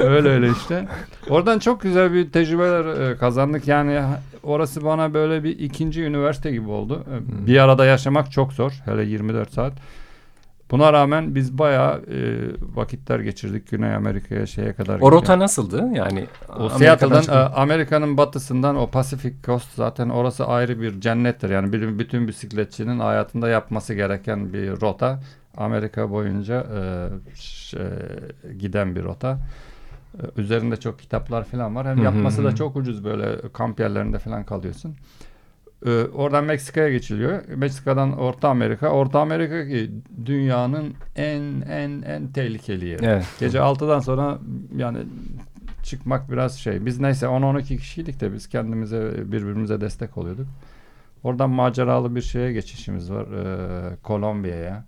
öyle 0.00 0.28
öyle 0.28 0.50
işte. 0.50 0.88
Oradan 1.30 1.58
çok 1.58 1.82
güzel 1.82 2.12
bir 2.12 2.30
tecrübeler 2.30 3.10
e, 3.10 3.16
kazandık. 3.16 3.68
Yani 3.68 4.00
orası 4.42 4.84
bana 4.84 5.14
böyle 5.14 5.44
bir 5.44 5.58
ikinci 5.58 6.02
üniversite 6.02 6.50
gibi 6.50 6.68
oldu. 6.70 7.04
E, 7.42 7.46
Bir 7.46 7.58
arada 7.58 7.84
yaşamak 7.84 8.32
çok 8.32 8.52
zor. 8.52 8.72
Hele 8.84 9.04
24 9.04 9.52
saat. 9.52 9.72
Buna 10.70 10.92
rağmen 10.92 11.34
biz 11.34 11.58
bayağı 11.58 11.96
e, 11.98 12.38
vakitler 12.76 13.20
geçirdik 13.20 13.70
Güney 13.70 13.94
Amerika'ya 13.94 14.46
şeye 14.46 14.72
kadar. 14.72 15.00
o 15.00 15.12
rota 15.12 15.38
nasıldı? 15.38 15.88
Yani 15.94 16.26
O 16.58 16.68
Seattle'dan 16.78 17.22
e, 17.36 17.54
Amerika'nın 17.54 18.16
batısından 18.16 18.76
o 18.76 18.86
Pacific 18.90 19.34
Coast 19.44 19.74
zaten 19.74 20.08
orası 20.08 20.46
ayrı 20.46 20.80
bir 20.80 21.00
cennettir. 21.00 21.50
Yani 21.50 21.72
bir- 21.72 21.98
bütün 21.98 22.28
bisikletçinin 22.28 22.98
hayatında 22.98 23.48
yapması 23.48 23.94
gereken 23.94 24.52
bir 24.52 24.80
rota. 24.80 25.20
Amerika 25.56 26.10
boyunca 26.10 26.60
e, 26.76 27.08
ş- 27.34 27.78
e, 27.78 28.52
giden 28.54 28.96
bir 28.96 29.04
rota. 29.04 29.38
E, 30.14 30.40
üzerinde 30.40 30.76
çok 30.76 30.98
kitaplar 30.98 31.44
falan 31.44 31.76
var. 31.76 31.86
Hem 31.86 32.02
yapması 32.04 32.44
da 32.44 32.54
çok 32.54 32.76
ucuz 32.76 33.04
böyle 33.04 33.36
kamp 33.52 33.80
yerlerinde 33.80 34.18
falan 34.18 34.44
kalıyorsun. 34.44 34.96
E, 35.86 36.04
oradan 36.04 36.44
Meksika'ya 36.44 36.90
geçiliyor. 36.90 37.48
Meksika'dan 37.48 38.18
Orta 38.18 38.48
Amerika. 38.48 38.88
Orta 38.88 39.20
Amerika 39.20 39.68
ki 39.68 39.90
dünyanın 40.26 40.94
en 41.16 41.42
en 41.60 42.02
en 42.02 42.28
tehlikeli 42.32 42.86
yeri. 42.86 43.04
Evet. 43.04 43.26
Gece 43.40 43.58
6'dan 43.58 44.00
sonra 44.00 44.38
yani 44.76 44.98
çıkmak 45.82 46.30
biraz 46.30 46.58
şey. 46.58 46.86
Biz 46.86 47.00
neyse 47.00 47.26
10-12 47.26 47.76
kişiydik 47.76 48.20
de 48.20 48.32
biz 48.32 48.48
kendimize 48.48 49.12
birbirimize 49.32 49.80
destek 49.80 50.18
oluyorduk. 50.18 50.46
Oradan 51.22 51.50
maceralı 51.50 52.14
bir 52.14 52.22
şeye 52.22 52.52
geçişimiz 52.52 53.12
var. 53.12 53.26
Ee, 53.26 53.96
Kolombiya'ya. 54.02 54.84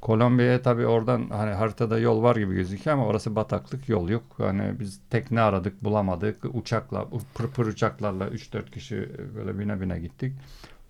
Kolombiya'ya 0.00 0.62
tabii 0.62 0.86
oradan 0.86 1.30
hani 1.30 1.54
haritada 1.54 1.98
yol 1.98 2.22
var 2.22 2.36
gibi 2.36 2.54
gözüküyor 2.54 2.96
ama 2.96 3.06
orası 3.06 3.36
bataklık 3.36 3.88
yol 3.88 4.08
yok. 4.08 4.22
Hani 4.36 4.80
biz 4.80 5.00
tekne 5.10 5.40
aradık 5.40 5.84
bulamadık. 5.84 6.44
Uçakla 6.54 7.06
pırpır 7.34 7.66
uçaklarla 7.66 8.28
3-4 8.28 8.70
kişi 8.70 9.08
böyle 9.36 9.58
bine 9.58 9.80
bine 9.80 9.98
gittik. 10.00 10.32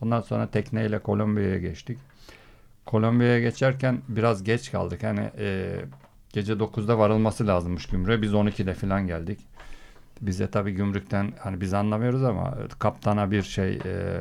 Ondan 0.00 0.20
sonra 0.20 0.46
tekneyle 0.46 0.98
Kolombiya'ya 0.98 1.58
geçtik. 1.58 1.98
Kolombiya'ya 2.86 3.40
geçerken 3.40 3.98
biraz 4.08 4.44
geç 4.44 4.70
kaldık. 4.70 5.02
Hani 5.02 5.30
e, 5.38 5.76
gece 6.32 6.52
9'da 6.52 6.98
varılması 6.98 7.46
lazımmış 7.46 7.86
gümrüğe. 7.86 8.22
Biz 8.22 8.32
12'de 8.32 8.74
falan 8.74 9.06
geldik. 9.06 9.38
Bize 10.20 10.50
tabii 10.50 10.72
gümrükten 10.72 11.32
hani 11.38 11.60
biz 11.60 11.74
anlamıyoruz 11.74 12.24
ama 12.24 12.54
kaptana 12.78 13.30
bir 13.30 13.42
şey 13.42 13.74
e, 13.74 14.20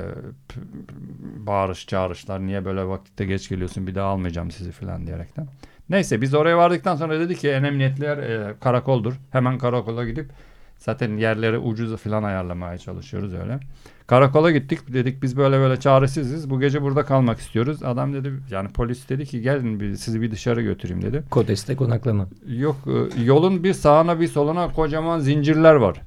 bağırış 1.48 1.88
çağrışlar 1.88 2.46
niye 2.46 2.66
böyle 2.66 2.88
vakitte 2.88 3.26
geç 3.26 3.50
geliyorsun 3.50 3.88
bir 3.88 3.96
daha 3.96 4.08
almayacağım 4.08 4.52
sizi 4.52 4.72
falan 4.72 5.08
diyerekten. 5.08 5.48
Neyse 5.90 6.22
biz 6.22 6.34
oraya 6.34 6.58
vardıktan 6.58 6.96
sonra 6.96 7.20
dedi 7.20 7.36
ki 7.36 7.50
en 7.50 7.64
emniyetli 7.64 8.04
yer 8.04 8.18
e, 8.18 8.56
karakoldur. 8.60 9.14
Hemen 9.32 9.58
karakola 9.58 10.06
gidip 10.06 10.30
zaten 10.80 11.18
yerleri 11.18 11.58
ucuzu 11.58 11.98
falan 11.98 12.24
ayarlamaya 12.24 12.78
çalışıyoruz 12.78 13.34
öyle. 13.34 13.60
Karakola 14.08 14.52
gittik 14.52 14.80
dedik 14.94 15.24
biz 15.24 15.38
böyle 15.38 15.58
böyle 15.58 15.80
çaresiziz 15.80 16.50
bu 16.50 16.60
gece 16.60 16.82
burada 16.82 17.04
kalmak 17.04 17.40
istiyoruz. 17.40 17.84
Adam 17.84 18.14
dedi 18.14 18.34
yani 18.52 18.70
polis 18.70 19.10
dedi 19.10 19.26
ki 19.26 19.42
gelin 19.42 19.80
bir, 19.80 19.96
sizi 19.96 20.22
bir 20.22 20.32
dışarı 20.32 20.62
götüreyim 20.62 21.02
dedi. 21.02 21.24
Kodeste 21.30 21.76
konaklama. 21.76 22.28
Yok 22.48 22.76
e, 22.88 23.24
yolun 23.24 23.64
bir 23.64 23.74
sağına 23.74 24.20
bir 24.20 24.28
soluna 24.28 24.74
kocaman 24.74 25.20
zincirler 25.20 25.76
var. 25.76 26.02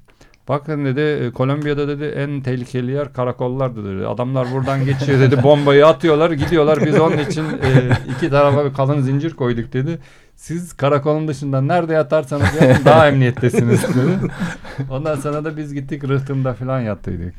Bakın 0.49 0.85
dedi 0.85 1.01
e, 1.01 1.31
Kolombiya'da 1.31 1.89
dedi 1.89 2.05
en 2.05 2.41
tehlikeli 2.41 2.91
yer 2.91 3.13
karakollardı 3.13 3.97
dedi. 3.97 4.07
Adamlar 4.07 4.53
buradan 4.53 4.85
geçiyor 4.85 5.21
dedi 5.21 5.43
bombayı 5.43 5.87
atıyorlar 5.87 6.31
gidiyorlar. 6.31 6.87
Biz 6.87 7.01
onun 7.01 7.19
için 7.19 7.45
e, 7.45 7.91
iki 8.17 8.31
tarafa 8.31 8.65
bir 8.65 8.75
kalın 8.75 9.01
zincir 9.01 9.31
koyduk 9.31 9.73
dedi. 9.73 9.99
Siz 10.41 10.73
karakolun 10.73 11.29
dışında 11.29 11.61
nerede 11.61 11.95
yatarsanız 11.95 12.55
yatın 12.61 12.85
daha 12.85 13.09
emniyettesiniz 13.09 13.83
dedi. 13.83 14.33
Ondan 14.91 15.17
sonra 15.17 15.45
da 15.45 15.57
biz 15.57 15.75
gittik 15.75 16.05
rıhtımda 16.05 16.55
falan 16.55 16.81
yattıydık. 16.81 17.35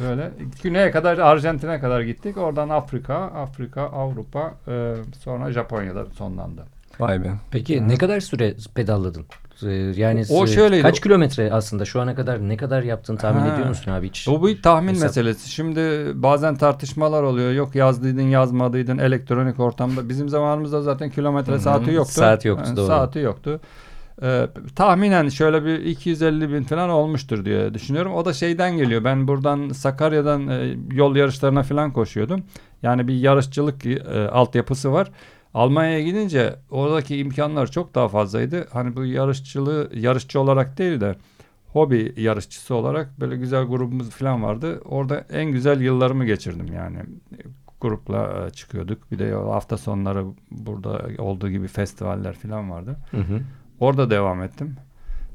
Böyle 0.00 0.30
güneye 0.62 0.90
kadar 0.90 1.18
Arjantin'e 1.18 1.80
kadar 1.80 2.00
gittik. 2.00 2.36
Oradan 2.36 2.68
Afrika, 2.68 3.14
Afrika, 3.14 3.82
Avrupa, 3.82 4.54
e, 4.68 4.94
sonra 5.18 5.52
Japonya'da 5.52 6.06
sonlandı. 6.06 6.64
Vay 7.00 7.24
be. 7.24 7.32
Peki 7.50 7.88
ne 7.88 7.96
kadar 7.96 8.20
süre 8.20 8.54
pedalladın? 8.74 9.26
Ee, 9.62 9.70
Yani 9.96 10.24
O 10.30 10.44
e, 10.44 10.46
şöyleydi. 10.46 10.82
kaç 10.82 11.00
kilometre 11.00 11.52
aslında 11.52 11.84
şu 11.84 12.00
ana 12.00 12.14
kadar 12.14 12.48
ne 12.48 12.56
kadar 12.56 12.82
yaptığını 12.82 13.18
tahmin 13.18 13.40
Ha. 13.40 13.54
ediyor 13.54 13.68
musun 13.68 13.90
abi 13.92 14.08
hiç? 14.08 14.28
O 14.28 14.46
bir 14.46 14.62
tahmin 14.62 14.94
Hesap- 14.94 15.02
meselesi. 15.02 15.50
Şimdi 15.50 15.80
bazen 16.14 16.56
tartışmalar 16.56 17.22
oluyor. 17.22 17.52
Yok 17.52 17.74
yazdıydın 17.74 18.22
yazmadıydın 18.22 18.98
elektronik 18.98 19.60
ortamda. 19.60 20.08
Bizim 20.08 20.28
zamanımızda 20.28 20.82
zaten 20.82 21.10
kilometre 21.10 21.52
Hı 21.52 21.56
hı. 21.56 21.60
saati 21.60 21.90
yoktu. 21.92 22.12
Saat 22.12 22.44
yoktu, 22.44 22.64
Yani 22.66 22.76
doğru. 22.76 22.86
Saati 22.86 23.18
yoktu. 23.18 23.60
Ee, 24.22 24.46
tahminen 24.76 25.28
şöyle 25.28 25.64
bir 25.64 25.78
250 25.78 26.52
bin 26.52 26.62
falan 26.62 26.90
olmuştur 26.90 27.44
diye 27.44 27.74
düşünüyorum. 27.74 28.14
O 28.14 28.24
da 28.24 28.32
şeyden 28.32 28.76
geliyor. 28.76 29.04
Ben 29.04 29.28
buradan 29.28 29.68
Sakarya'dan 29.68 30.48
e, 30.48 30.76
yol 30.92 31.16
yarışlarına 31.16 31.62
falan 31.62 31.92
koşuyordum. 31.92 32.42
Yani 32.82 33.08
bir 33.08 33.14
yarışçılık 33.14 33.86
e, 33.86 34.28
altyapısı 34.28 34.92
var. 34.92 35.10
Almanya'ya 35.54 36.00
gidince 36.00 36.56
oradaki 36.70 37.16
imkanlar 37.16 37.70
çok 37.70 37.94
daha 37.94 38.08
fazlaydı. 38.08 38.68
Hani 38.72 38.96
bu 38.96 39.04
yarışçılığı 39.04 39.90
yarışçı 39.94 40.40
olarak 40.40 40.78
değil 40.78 41.00
de 41.00 41.16
hobi 41.72 42.12
yarışçısı 42.16 42.74
olarak 42.74 43.20
böyle 43.20 43.36
güzel 43.36 43.64
grubumuz 43.64 44.10
falan 44.10 44.42
vardı. 44.42 44.80
Orada 44.84 45.24
en 45.32 45.44
güzel 45.44 45.80
yıllarımı 45.80 46.24
geçirdim 46.24 46.66
yani. 46.74 46.98
Grupla 47.80 48.46
e, 48.46 48.50
çıkıyorduk. 48.50 49.12
Bir 49.12 49.18
de 49.18 49.32
hafta 49.32 49.78
sonları 49.78 50.24
burada 50.50 51.02
olduğu 51.18 51.50
gibi 51.50 51.68
festivaller 51.68 52.32
falan 52.34 52.70
vardı. 52.70 52.96
Hı 53.10 53.16
hı. 53.16 53.40
Orada 53.80 54.10
devam 54.10 54.42
ettim. 54.42 54.76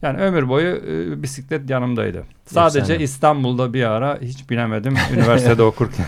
Yani 0.01 0.17
ömür 0.17 0.49
boyu 0.49 0.67
e, 0.67 1.23
bisiklet 1.23 1.69
yanımdaydı. 1.69 2.23
Sadece 2.45 2.79
Efsane. 2.79 3.03
İstanbul'da 3.03 3.73
bir 3.73 3.83
ara 3.83 4.17
hiç 4.21 4.49
binemedim 4.49 4.95
üniversitede 5.13 5.63
okurken. 5.71 6.05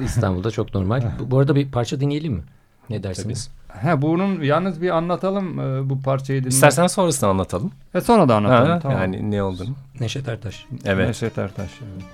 İstanbul'da 0.00 0.50
çok 0.50 0.74
normal. 0.74 1.02
bu, 1.20 1.30
bu 1.30 1.38
arada 1.38 1.54
bir 1.54 1.70
parça 1.70 2.00
dinleyelim 2.00 2.32
mi? 2.32 2.42
Ne 2.90 3.02
dersiniz? 3.02 3.50
He, 3.68 4.02
bunun 4.02 4.42
yalnız 4.42 4.82
bir 4.82 4.90
anlatalım 4.90 5.60
e, 5.60 5.90
bu 5.90 6.02
parçayı 6.02 6.40
dinle. 6.40 6.48
İstersen 6.48 6.86
sonrasını 6.86 7.30
anlatalım. 7.30 7.72
E, 7.94 8.00
sonra 8.00 8.28
da 8.28 8.36
anlatalım. 8.36 8.70
Ha, 8.70 8.78
tamam. 8.82 8.98
Yani 8.98 9.30
ne 9.30 9.42
olduğunu. 9.42 9.74
Neşet 10.00 10.28
Ertaş. 10.28 10.66
Evet. 10.84 11.08
Neşet 11.08 11.38
Ertaş. 11.38 11.70
evet. 11.82 12.04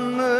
Yalan 0.00 0.12
mı 0.12 0.39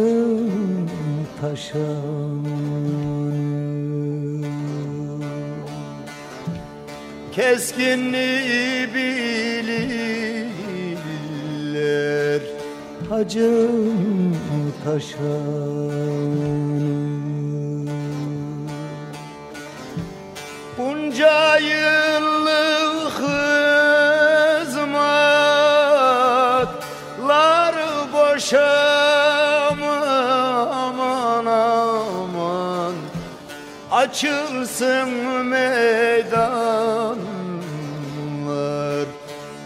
aşkım 0.00 0.88
taşanıyor 1.40 2.10
Keskinliği 7.32 8.88
bilirler. 8.94 10.00
Hacım 13.10 14.36
taşanıyor 14.84 15.40
Bunca 20.78 21.58
yıllık 21.58 23.20
açılsın 34.10 35.08
meydanlar 35.46 36.80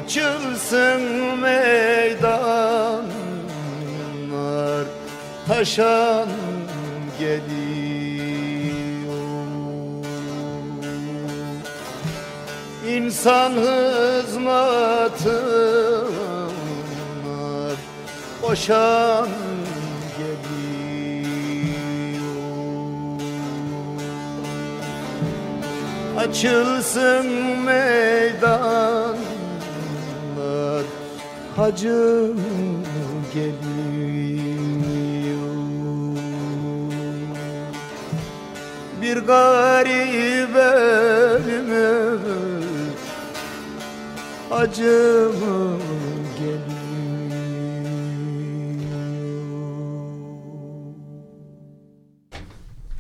Açılsın 0.03 1.01
meydanlar 1.39 2.83
Taşan 5.47 6.29
geliyor. 7.19 7.43
İnsan 12.87 13.51
hızmatına 13.51 14.83
Boşan 18.41 19.27
geliyor. 20.17 20.63
Açılsın 26.17 27.25
meydanlar 27.65 28.92
Hacım 31.63 32.41
geliyor 33.33 33.53
Bir 39.01 39.17
garip 39.17 40.55
ölümü 40.55 42.19
Acım 44.51 45.79
geliyor 46.39 46.63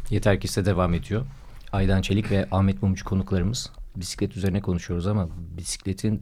Yeter 0.09 0.39
ki 0.39 0.47
size 0.47 0.65
devam 0.65 0.93
ediyor. 0.93 1.25
Aydan 1.71 2.01
Çelik 2.01 2.31
ve 2.31 2.47
Ahmet 2.51 2.83
Mumcu 2.83 3.05
konuklarımız. 3.05 3.71
Bisiklet 3.95 4.37
üzerine 4.37 4.61
konuşuyoruz 4.61 5.07
ama 5.07 5.29
bisikletin 5.57 6.21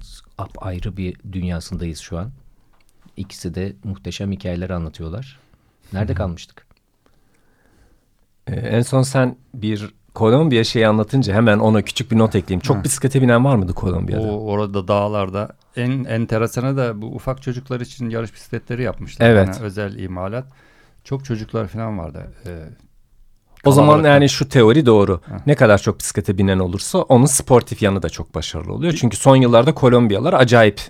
ayrı 0.58 0.98
bir 0.98 1.16
dünyasındayız 1.32 2.00
şu 2.00 2.18
an. 2.18 2.32
İkisi 3.18 3.56
de 3.56 3.74
muhteşem 3.84 4.32
hikayeler 4.32 4.70
anlatıyorlar. 4.70 5.40
Nerede 5.94 6.14
kalmıştık? 6.14 6.66
Ee, 8.48 8.56
en 8.56 8.82
son 8.82 9.02
sen 9.02 9.36
bir 9.54 9.94
Kolombiya 10.14 10.64
şeyi 10.64 10.88
anlatınca 10.88 11.34
hemen 11.34 11.60
ona 11.60 11.82
küçük 11.82 12.12
bir 12.12 12.18
not 12.18 12.36
ekleyeyim. 12.36 12.60
Çok 12.62 12.78
Ha. 12.78 12.84
bisiklete 12.84 13.22
binen 13.22 13.46
var 13.46 13.56
mıydı 13.56 13.74
Kolombiya'da? 13.74 14.28
O 14.28 14.46
orada 14.46 14.88
dağlarda 14.88 15.50
en 15.76 16.04
enteresanı 16.04 16.78
da 16.78 17.02
bu 17.02 17.06
ufak 17.06 17.42
çocuklar 17.42 17.82
için 17.82 18.10
yarış 18.10 18.34
bisikletleri 18.34 18.84
yapmışlar. 18.84 19.30
Evet. 19.30 19.48
Yani 19.48 19.66
özel 19.66 20.00
imalat. 20.00 20.46
Çok 21.04 21.26
çocuklar 21.26 21.68
falan 21.68 21.98
vardı. 21.98 22.32
Ee, 22.46 22.70
O 23.66 23.72
zaman 23.72 24.04
yani 24.04 24.30
şu 24.30 24.50
teori 24.50 24.86
doğru. 24.86 25.22
Ha. 25.30 25.38
Ne 25.48 25.56
kadar 25.56 25.78
çok 25.78 26.00
bisiklete 26.00 26.38
binen 26.38 26.60
olursa 26.60 26.98
onun 27.00 27.26
sportif 27.26 27.82
yanı 27.82 28.04
da 28.04 28.10
çok 28.10 28.36
başarılı 28.36 28.74
oluyor. 28.74 28.94
Çünkü 28.94 29.18
son 29.18 29.36
yıllarda 29.36 29.74
Kolombiyalılar 29.74 30.34
acayip. 30.34 30.82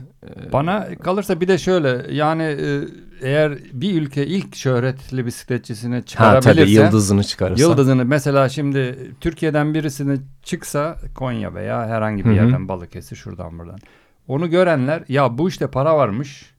Bana 0.54 0.88
kalırsa 1.04 1.42
bir 1.42 1.48
de 1.48 1.58
şöyle 1.58 2.14
yani 2.14 2.44
e, 2.44 2.80
eğer 3.22 3.58
bir 3.74 4.02
ülke 4.02 4.28
ilk 4.28 4.56
şöhretli 4.56 5.26
bisikletçisini 5.26 5.96
Ha 5.96 6.02
çıkarabilirse 6.06 6.54
tabii 6.54 6.72
yıldızını 6.72 7.24
çıkarırsa. 7.24 7.64
Yıldızını 7.64 8.06
mesela 8.06 8.50
şimdi 8.50 9.12
Türkiye'den 9.22 9.74
birisini 9.74 10.18
çıksa 10.44 10.98
Konya 11.16 11.54
veya 11.54 11.88
herhangi 11.88 12.26
bir 12.26 12.30
Hı 12.30 12.34
hı. 12.34 12.36
yerden 12.36 12.68
Balıkesir 12.68 13.16
şuradan 13.16 13.60
buradan. 13.60 13.80
Onu 14.28 14.50
görenler 14.50 15.04
ya 15.08 15.38
bu 15.38 15.50
işte 15.50 15.68
para 15.68 15.98
varmış, 15.98 16.51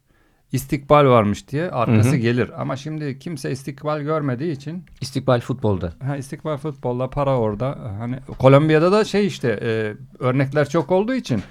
istikbal 0.53 1.05
varmış 1.07 1.49
diye 1.49 1.71
arkası 1.71 2.09
Hı 2.09 2.13
hı. 2.13 2.17
gelir. 2.17 2.51
Ama 2.59 2.77
şimdi 2.77 3.19
kimse 3.19 3.51
istikbal 3.51 4.01
görmediği 4.01 4.53
için 4.53 4.85
İstikbal 5.01 5.41
futbolda. 5.41 5.93
ha, 6.07 6.17
istikbal 6.17 6.57
futbolla 6.57 7.11
para 7.11 7.37
orada. 7.39 7.79
Hani 7.99 8.17
Kolombiya'da 8.39 8.93
da 8.93 9.05
şey 9.05 9.27
işte 9.27 9.59
e, 9.63 9.95
örnekler 10.25 10.69
çok 10.69 10.91
olduğu 10.93 11.15
için 11.15 11.43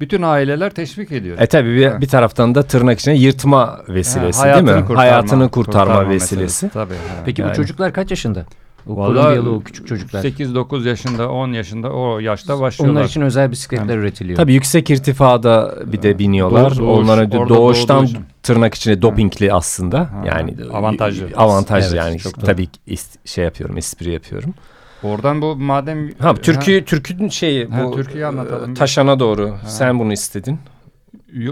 bütün 0.00 0.22
aileler 0.22 0.70
teşvik 0.70 1.12
ediyor. 1.12 1.38
E 1.40 1.46
tabii 1.46 1.76
bir, 1.76 1.86
Ha. 1.86 2.00
bir 2.00 2.08
taraftan 2.08 2.54
da 2.54 2.62
tırnak 2.62 3.00
içine 3.00 3.16
yırtma 3.16 3.80
vesilesi 3.88 4.38
Ha, 4.38 4.44
değil 4.54 4.64
mi? 4.64 4.70
hayatını 4.70 4.86
kurtarma- 4.88 4.98
hayatını 5.00 5.48
kurtarma, 5.50 5.84
kurtarma 5.94 6.10
vesilesi. 6.10 6.36
meselesi. 6.36 6.68
Tabii. 6.74 6.94
ha. 6.94 7.22
Peki 7.24 7.42
Yani. 7.42 7.50
bu 7.50 7.54
çocuklar 7.56 7.92
kaç 7.92 8.10
yaşında? 8.10 8.46
O 8.88 8.96
Vallahi 8.96 9.14
Kolombiyalı 9.14 9.50
o 9.54 9.60
küçük 9.60 9.86
çocuklar. 9.86 10.22
8-9 10.24 10.88
yaşında 10.88 11.30
10 11.30 11.52
yaşında 11.52 11.90
o 11.92 12.18
yaşta 12.18 12.60
başlıyorlar. 12.60 13.00
Onlar 13.00 13.08
için 13.08 13.20
özel 13.20 13.50
bisikletler 13.50 13.96
üretiliyor. 13.96 14.36
Tabii 14.36 14.54
yüksek 14.54 14.90
irtifada 14.90 15.74
bir 15.92 16.02
de 16.02 16.18
biniyorlar. 16.18 16.70
Doğuş- 16.70 16.78
doğuş, 16.78 17.04
Onlara 17.04 17.30
doğuştan 17.48 18.08
tırnak 18.42 18.74
içine 18.74 19.02
dopingli 19.02 19.52
aslında. 19.52 19.98
Ha, 20.00 20.24
Yani 20.26 20.56
avantajlı. 20.72 21.28
Avantajlı 21.36 21.96
Evet, 21.96 22.06
yani. 22.06 22.18
çok. 22.18 22.40
Tabii 22.40 22.68
ist- 22.88 23.16
şey 23.28 23.44
yapıyorum, 23.44 23.78
espri 23.78 24.10
yapıyorum. 24.12 24.54
Oradan 25.02 25.42
bu 25.42 25.56
madem 25.56 26.10
Ha 26.18 26.34
türkü 26.34 26.84
türkünün 26.84 27.28
şeyi 27.28 27.68
Ha, 27.68 27.84
bu 27.84 27.96
türküyü 27.96 28.26
anlatalım. 28.26 28.70
e, 28.70 28.74
Taşana 28.74 29.20
doğru. 29.20 29.54
Sen 29.66 29.98
bunu 29.98 30.12
istedin. 30.12 30.58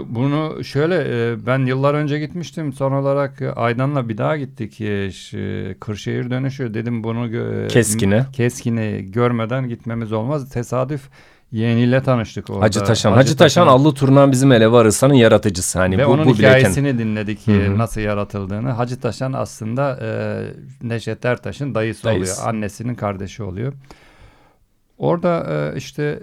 Bunu 0.09 0.63
şöyle 0.63 0.95
e, 0.95 1.45
ben 1.45 1.65
yıllar 1.65 1.93
önce 1.93 2.19
gitmiştim. 2.19 2.73
Son 2.73 2.91
olarak 2.91 3.41
e, 3.41 3.51
Aydan'la 3.51 4.09
bir 4.09 4.17
daha 4.17 4.37
gittik. 4.37 4.81
E, 4.81 5.09
Kırşehir 5.79 6.29
dönüşü 6.29 6.73
dedim 6.73 7.03
bunu 7.03 7.29
Keskin'e. 7.67 8.25
Keskin'i 8.33 9.11
görmeden 9.11 9.69
gitmemiz 9.69 10.11
olmaz. 10.11 10.49
Tesadüf 10.49 11.01
yeğeniyle 11.51 12.03
tanıştık 12.03 12.49
orada. 12.49 12.61
Hacı 12.65 12.83
Taşan. 12.83 13.11
Hacı, 13.11 13.37
Taşan 13.37 13.67
Allı 13.67 13.93
Turnan 13.93 14.31
bizim 14.31 14.51
Ele 14.51 14.71
Varırsan'ın 14.71 15.13
yaratıcısı. 15.13 15.79
Hani 15.79 15.97
Ve 15.97 16.07
bu, 16.07 16.11
onun 16.11 16.25
bu 16.25 16.29
bileken- 16.29 16.35
hikayesini 16.35 16.99
dinledik 16.99 17.47
Hı 17.47 17.51
e, 17.51 17.67
hı. 17.67 17.77
nasıl 17.77 18.01
yaratıldığını. 18.01 18.69
Hacı 18.71 18.99
Taşan 18.99 19.33
aslında 19.33 19.99
e, 20.01 20.07
Neşet 20.87 21.25
Ertaş'ın 21.25 21.75
dayısı, 21.75 22.03
Dayısı. 22.03 22.33
oluyor. 22.41 22.53
Annesinin 22.55 22.95
kardeşi 22.95 23.43
oluyor. 23.43 23.73
Orada 24.97 25.47
e, 25.73 25.77
işte 25.77 26.19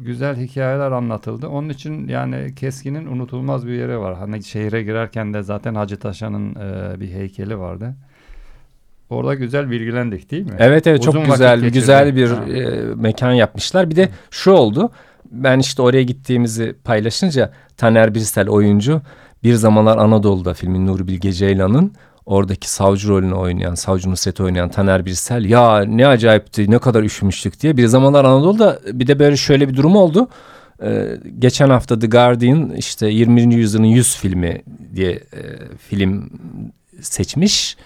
güzel 0.00 0.36
hikayeler 0.36 0.92
anlatıldı. 0.92 1.48
Onun 1.48 1.68
için 1.68 2.08
yani 2.08 2.54
Keskin'in 2.54 3.06
unutulmaz 3.06 3.66
bir 3.66 3.72
yeri 3.72 3.98
var. 3.98 4.16
Hani 4.16 4.44
şehire 4.44 4.82
girerken 4.82 5.34
de 5.34 5.42
zaten 5.42 5.74
Hacı 5.74 5.96
Taşan'ın 5.96 6.54
e, 6.54 7.00
bir 7.00 7.10
heykeli 7.10 7.58
vardı. 7.58 7.94
Orada 9.10 9.34
güzel 9.34 9.70
bilgilendik 9.70 10.30
değil 10.30 10.44
mi? 10.44 10.56
Evet 10.58 10.86
evet 10.86 11.02
çok 11.02 11.14
Uzun 11.14 11.20
vakit 11.20 11.32
güzel 11.34 11.70
güzel 11.70 12.16
bir 12.16 12.30
Ha. 12.30 12.44
e, 12.44 12.94
mekan 12.94 13.32
yapmışlar. 13.32 13.90
Bir 13.90 13.96
de 13.96 14.08
şu 14.30 14.50
oldu. 14.50 14.90
Ben 15.30 15.58
işte 15.58 15.82
oraya 15.82 16.02
gittiğimizi 16.02 16.74
paylaşınca 16.84 17.52
Taner 17.76 18.14
Birsel 18.14 18.48
oyuncu 18.48 19.00
bir 19.44 19.54
zamanlar 19.54 19.98
Anadolu'da 19.98 20.54
filmin 20.54 20.86
Nuri 20.86 21.06
Bilge 21.08 21.32
Ceylan'ın 21.32 21.92
oradaki 22.26 22.70
savcı 22.70 23.08
rolünü 23.08 23.34
oynayan, 23.34 23.74
savcı 23.74 24.10
Nusret'i 24.10 24.42
oynayan 24.42 24.68
Taner 24.68 25.06
Birsel 25.06 25.44
ya 25.44 25.84
ne 25.84 26.06
acayipti 26.06 26.70
ne 26.70 26.78
kadar 26.78 27.02
üşümüştük 27.02 27.60
diye. 27.60 27.76
Bir 27.76 27.86
zamanlar 27.86 28.24
Anadolu'da 28.24 28.80
bir 28.92 29.06
de 29.06 29.18
böyle 29.18 29.36
şöyle 29.36 29.68
bir 29.68 29.76
durum 29.76 29.96
oldu. 29.96 30.28
Ee, 30.82 31.16
geçen 31.38 31.70
hafta 31.70 31.98
The 31.98 32.06
Guardian 32.06 32.70
işte 32.70 33.06
20. 33.06 33.54
yüzyılın 33.54 33.84
100 33.84 34.16
filmi 34.16 34.62
diye 34.94 35.12
e, 35.12 35.40
film 35.88 36.30
seçmiş. 37.00 37.76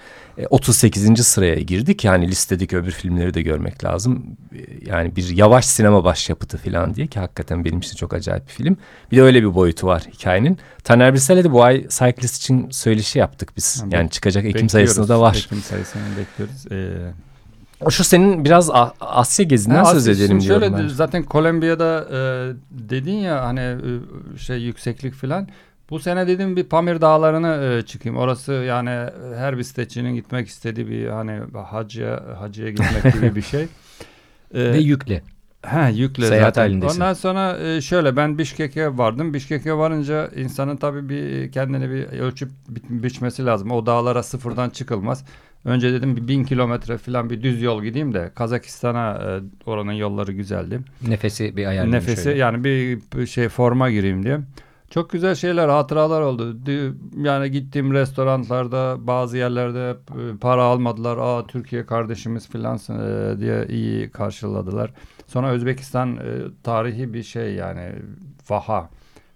E, 0.41 0.47
38. 0.47 1.27
sıraya 1.27 1.55
girdik. 1.55 2.05
Yani 2.05 2.29
listedeki 2.29 2.77
öbür 2.77 2.91
filmleri 2.91 3.35
de 3.35 3.43
görmek 3.43 3.85
lazım. 3.85 4.37
E, 4.55 4.59
Yani 4.91 5.17
bir 5.17 5.29
yavaş 5.37 5.65
sinema 5.65 6.05
başyapıtı 6.05 6.59
falan 6.59 6.95
diye 6.95 7.07
ki 7.07 7.21
hakikaten 7.21 7.65
benim 7.65 7.79
için 7.79 7.97
çok 7.97 8.15
acayip 8.15 8.47
bir 8.49 8.53
film. 8.53 8.77
Bir 9.13 9.17
de 9.17 9.23
öyle 9.23 9.43
bir 9.43 9.55
boyutu 9.55 9.87
var 9.87 10.03
hikayenin. 10.13 10.59
Taner 10.85 11.15
Birsel'e 11.15 11.45
de 11.45 11.53
bu 11.53 11.63
ay 11.65 11.87
Cyclist 11.89 12.37
için 12.37 12.71
söyleşi 12.71 13.19
yaptık 13.19 13.53
biz. 13.57 13.83
Ha, 13.83 13.87
Yani 13.91 14.11
çıkacak 14.11 14.45
Ekim 14.45 14.69
sayısında 14.69 15.09
da 15.09 15.21
var. 15.21 15.35
Ekim 15.47 15.61
sayısını 15.63 16.03
bekliyoruz. 16.19 16.67
Ee, 16.73 17.91
Şu 17.91 18.05
senin 18.05 18.45
biraz 18.45 18.71
Asya 19.01 19.45
gezinden 19.45 19.77
Ha, 19.77 19.85
söz 19.85 19.97
aslında 20.09 20.17
edelim 20.25 20.41
diyorum 20.41 20.63
şöyle 20.63 20.77
ben. 20.79 20.89
zaten 20.89 21.23
Kolombiya'da 21.23 22.07
e, 22.13 22.19
dedin 22.71 23.15
ya 23.15 23.45
hani 23.45 23.61
e, 23.61 23.79
şey 24.39 24.59
yükseklik 24.63 25.15
filan. 25.15 25.49
Bu 25.91 25.99
sene 26.01 26.27
dedim 26.27 26.57
bir 26.57 26.65
Pamir 26.65 27.01
Dağları'na 27.01 27.65
e, 27.65 27.83
çıkayım. 27.83 28.19
Orası 28.19 28.53
yani 28.53 28.91
her 29.37 29.59
bisikletçinin 29.59 30.15
gitmek 30.15 30.49
istediği 30.49 30.89
bir 30.89 31.07
hani 31.09 31.41
hacıya 31.67 32.23
hacıya 32.41 32.71
gitmek 32.71 33.15
gibi 33.15 33.35
bir 33.37 33.43
şey. 33.43 33.67
E, 34.55 34.73
Ve 34.73 34.79
yükle. 34.79 35.23
He 35.67 35.91
yükle 35.93 36.27
Seyahat 36.27 36.55
zaten. 36.55 36.63
halindesin. 36.69 37.01
Ondan 37.01 37.13
sonra 37.13 37.59
e, 37.59 37.81
şöyle 37.81 38.17
ben 38.17 38.39
Bişkek'e 38.39 38.99
vardım. 38.99 39.35
Bişkek'e 39.35 39.73
varınca 39.75 40.29
insanın 40.37 40.77
tabii 40.77 41.09
bir 41.09 41.53
kendini 41.53 41.91
bir 41.91 42.19
ölçüp 42.21 42.51
bi- 42.69 43.03
biçmesi 43.03 43.47
lazım. 43.47 43.71
O 43.71 43.87
dağlara 43.87 44.23
sıfırdan 44.23 44.71
çıkılmaz. 44.71 45.25
Önce 45.65 45.93
dedim 45.93 46.17
bir 46.17 46.29
bin 46.29 46.45
kilometre 46.45 46.99
falan 46.99 47.31
bir 47.31 47.43
düz 47.43 47.63
yol 47.63 47.83
gideyim 47.83 48.15
de 48.15 48.31
Kazakistan'a 48.35 49.15
e, 49.15 49.41
oranın 49.71 49.93
yolları 49.93 50.33
güzeldi. 50.33 50.81
Nefesi 51.09 51.57
bir 51.57 51.67
ayarlayın 51.67 51.93
Nefesi 51.93 52.23
şöyle. 52.23 52.39
yani 52.39 52.65
bir, 52.65 52.99
bir 53.17 53.27
şey 53.27 53.49
forma 53.49 53.91
gireyim 53.91 54.23
diye. 54.25 54.39
Çok 54.91 55.11
güzel 55.11 55.35
şeyler, 55.35 55.69
hatıralar 55.69 56.21
oldu. 56.21 56.57
Yani 57.17 57.51
gittiğim 57.51 57.93
restoranlarda 57.93 58.97
bazı 59.07 59.37
yerlerde 59.37 59.91
e, 59.91 60.37
para 60.37 60.63
almadılar. 60.63 61.19
Aa 61.19 61.47
Türkiye 61.47 61.87
kardeşimiz 61.87 62.49
falan 62.49 62.77
e, 62.77 63.39
diye 63.41 63.67
iyi 63.67 64.11
karşıladılar. 64.11 64.93
Sonra 65.27 65.51
Özbekistan 65.51 66.17
e, 66.17 66.21
tarihi 66.63 67.15
bir 67.15 67.23
şey 67.23 67.55
yani 67.55 67.93
Vaha. 68.51 68.91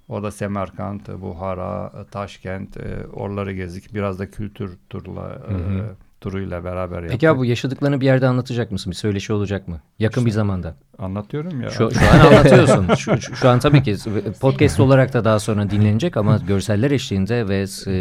Orada 0.08 0.30
Semerkant, 0.30 1.08
Buhara, 1.20 1.92
Taşkent 2.10 2.76
oraları 3.12 3.52
gezdik. 3.52 3.94
Biraz 3.94 4.18
da 4.18 4.30
kültür 4.30 4.78
turla 4.90 5.22
Hı 5.22 5.54
hı. 5.54 5.96
Turuyla 6.24 6.64
beraber 6.64 6.96
yaptık. 6.96 7.10
Peki 7.10 7.30
abi 7.30 7.38
bu 7.38 7.44
yaşadıklarını 7.44 8.00
bir 8.00 8.06
yerde 8.06 8.26
anlatacak 8.26 8.72
mısın? 8.72 8.90
Bir 8.90 8.96
söyleşi 8.96 9.32
olacak 9.32 9.68
mı? 9.68 9.80
Yakın 9.98 10.26
bir 10.26 10.30
zamanda. 10.30 10.74
Anlatıyorum 10.98 11.60
ya. 11.60 11.70
Şu, 11.70 11.90
şu 11.90 12.00
an 12.12 12.26
anlatıyorsun. 12.26 12.94
Şu, 12.94 13.20
şu- 13.20 13.36
şu 13.36 13.48
an 13.48 13.58
tabii 13.58 13.82
ki 13.82 13.96
podcast 14.40 14.80
olarak 14.84 15.12
da 15.12 15.24
daha 15.24 15.38
sonra 15.38 15.70
dinlenecek 15.70 16.16
ama 16.16 16.36
görseller 16.36 16.90
eşliğinde 16.90 17.48
ve 17.48 17.64
e, 17.86 17.92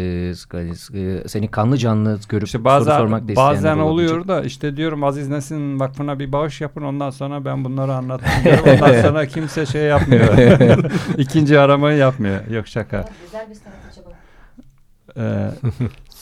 e, 1.00 1.28
seni 1.28 1.48
kanlı 1.48 1.78
canlı 1.78 2.18
görüp 2.28 2.46
İşte 2.46 2.58
soru 2.58 2.64
bazen 2.64 2.98
sormak 2.98 3.28
da 3.28 3.32
isteyenler 3.32 3.54
bazen 3.54 3.78
oluyor 3.78 4.28
da 4.28 4.42
işte 4.42 4.76
diyorum 4.76 5.04
Aziz 5.04 5.28
Nesin 5.28 5.80
Vakfı'na 5.80 6.18
bir 6.18 6.32
bağış 6.32 6.60
yapın 6.60 6.82
ondan 6.82 7.10
sonra 7.10 7.44
ben 7.44 7.64
bunları 7.64 7.94
anlatayım 7.94 8.44
diyorum. 8.44 8.64
Ondan 8.74 9.02
sonra 9.02 9.26
kimse 9.26 9.66
şey 9.66 9.82
yapmıyor. 9.82 10.38
İkinci 11.18 11.58
aramayı 11.58 11.98
yapmıyor. 11.98 12.46
Yok 12.46 12.66
şaka. 12.68 13.04
Güzel 13.24 13.50
bir 13.50 13.54
strateji 13.54 14.00
bu. 14.06 14.12
Ee, 15.20 15.50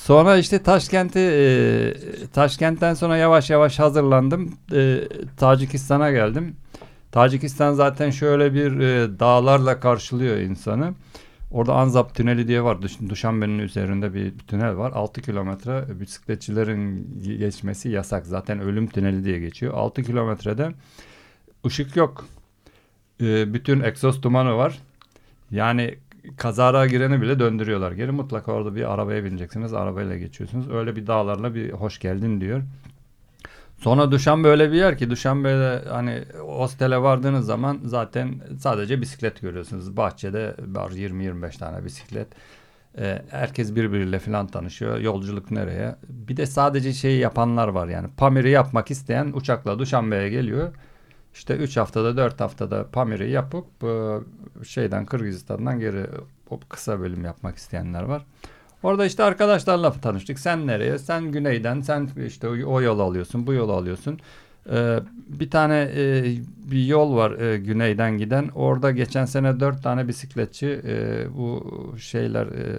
sonra 0.02 0.36
işte 0.36 0.62
Taşkent'i 0.62 1.18
e, 1.18 2.26
Taşkent'ten 2.32 2.94
sonra 2.94 3.16
yavaş 3.16 3.50
yavaş 3.50 3.78
hazırlandım. 3.78 4.54
E, 4.72 5.00
Tacikistan'a 5.36 6.10
geldim. 6.10 6.56
Tacikistan 7.12 7.74
zaten 7.74 8.10
şöyle 8.10 8.54
bir 8.54 8.80
e, 8.80 9.18
dağlarla 9.20 9.80
karşılıyor 9.80 10.36
insanı. 10.36 10.94
Orada 11.50 11.74
Anzap 11.74 12.14
Tüneli 12.14 12.48
diye 12.48 12.62
var. 12.62 12.82
Duş, 12.82 12.92
Duşanbe'nin 13.08 13.58
üzerinde 13.58 14.14
bir 14.14 14.38
tünel 14.38 14.76
var. 14.76 14.92
6 14.94 15.20
kilometre 15.20 16.00
bisikletçilerin 16.00 17.08
geçmesi 17.38 17.88
yasak. 17.88 18.26
Zaten 18.26 18.60
ölüm 18.60 18.86
tüneli 18.86 19.24
diye 19.24 19.38
geçiyor. 19.38 19.74
6 19.74 20.02
kilometrede 20.02 20.72
ışık 21.66 21.96
yok. 21.96 22.26
E, 23.20 23.54
bütün 23.54 23.80
egzoz 23.80 24.22
dumanı 24.22 24.56
var. 24.56 24.78
Yani 25.50 25.98
kazara 26.36 26.86
gireni 26.86 27.22
bile 27.22 27.38
döndürüyorlar. 27.38 27.92
Geri 27.92 28.10
mutlaka 28.10 28.52
orada 28.52 28.74
bir 28.74 28.92
arabaya 28.92 29.24
bineceksiniz. 29.24 29.74
Arabayla 29.74 30.16
geçiyorsunuz. 30.16 30.70
Öyle 30.70 30.96
bir 30.96 31.06
dağlarla 31.06 31.54
bir 31.54 31.72
hoş 31.72 31.98
geldin 31.98 32.40
diyor. 32.40 32.62
Sonra 33.78 34.10
Duşanbe 34.10 34.48
öyle 34.48 34.72
bir 34.72 34.76
yer 34.76 34.98
ki 34.98 35.10
Duşanbe'de 35.10 35.82
hani 35.88 36.24
hostele 36.40 36.98
vardığınız 36.98 37.46
zaman 37.46 37.80
zaten 37.84 38.34
sadece 38.58 39.00
bisiklet 39.00 39.40
görüyorsunuz. 39.40 39.96
Bahçede 39.96 40.54
var 40.66 40.90
20-25 40.90 41.58
tane 41.58 41.84
bisiklet. 41.84 42.28
Ee, 42.98 43.22
herkes 43.30 43.74
birbiriyle 43.74 44.18
falan 44.18 44.46
tanışıyor. 44.46 44.98
Yolculuk 44.98 45.50
nereye? 45.50 45.96
Bir 46.08 46.36
de 46.36 46.46
sadece 46.46 46.92
şeyi 46.92 47.20
yapanlar 47.20 47.68
var 47.68 47.88
yani. 47.88 48.08
Pamir'i 48.16 48.50
yapmak 48.50 48.90
isteyen 48.90 49.32
uçakla 49.34 49.78
Duşanbe'ye 49.78 50.28
geliyor. 50.28 50.72
İşte 51.34 51.56
3 51.56 51.76
haftada 51.76 52.16
4 52.16 52.40
haftada 52.40 52.86
Pamir'i 52.92 53.30
yapıp 53.30 53.66
e, 53.84 54.18
şeyden 54.64 55.06
Kırgızistan'dan 55.06 55.80
geri 55.80 56.06
kısa 56.68 57.00
bölüm 57.00 57.24
yapmak 57.24 57.56
isteyenler 57.56 58.02
var. 58.02 58.26
Orada 58.82 59.06
işte 59.06 59.22
arkadaşlarla 59.24 59.92
tanıştık. 59.92 60.38
Sen 60.38 60.66
nereye? 60.66 60.98
Sen 60.98 61.32
güneyden. 61.32 61.80
Sen 61.80 62.08
işte 62.26 62.48
o 62.48 62.80
yolu 62.80 63.02
alıyorsun. 63.02 63.46
Bu 63.46 63.52
yolu 63.52 63.72
alıyorsun. 63.72 64.20
Ee, 64.70 64.98
bir 65.28 65.50
tane 65.50 65.90
e, 65.96 66.24
bir 66.70 66.84
yol 66.86 67.16
var 67.16 67.30
e, 67.30 67.58
güneyden 67.58 68.18
giden. 68.18 68.48
Orada 68.54 68.90
geçen 68.90 69.24
sene 69.24 69.60
dört 69.60 69.82
tane 69.82 70.08
bisikletçi 70.08 70.80
e, 70.86 71.24
bu 71.36 71.64
şeyler 71.98 72.46
e, 72.46 72.78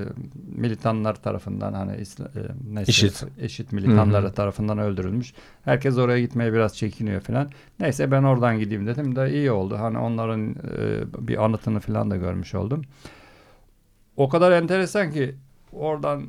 militanlar 0.55 1.15
tarafından 1.15 1.73
hani 1.73 1.97
İsla, 1.97 2.25
e, 2.25 2.41
neyse, 2.73 2.89
İşit. 2.91 3.23
eşit 3.41 3.71
militanları 3.71 4.25
Hı 4.25 4.29
hı. 4.29 4.33
tarafından 4.33 4.77
öldürülmüş. 4.77 5.33
Herkes 5.65 5.97
oraya 5.97 6.21
gitmeye 6.21 6.53
biraz 6.53 6.77
çekiniyor 6.77 7.21
falan. 7.21 7.49
Neyse 7.79 8.11
ben 8.11 8.23
oradan 8.23 8.59
gideyim 8.59 8.87
dedim 8.87 9.15
de 9.15 9.33
iyi 9.33 9.51
oldu. 9.51 9.77
Hani 9.79 9.97
onların 9.97 10.49
e, 10.51 10.57
bir 11.27 11.43
anıtını 11.43 11.79
falan 11.79 12.11
da 12.11 12.15
görmüş 12.17 12.55
oldum. 12.55 12.81
O 14.17 14.29
kadar 14.29 14.51
enteresan 14.51 15.11
ki 15.11 15.35
oradan 15.73 16.23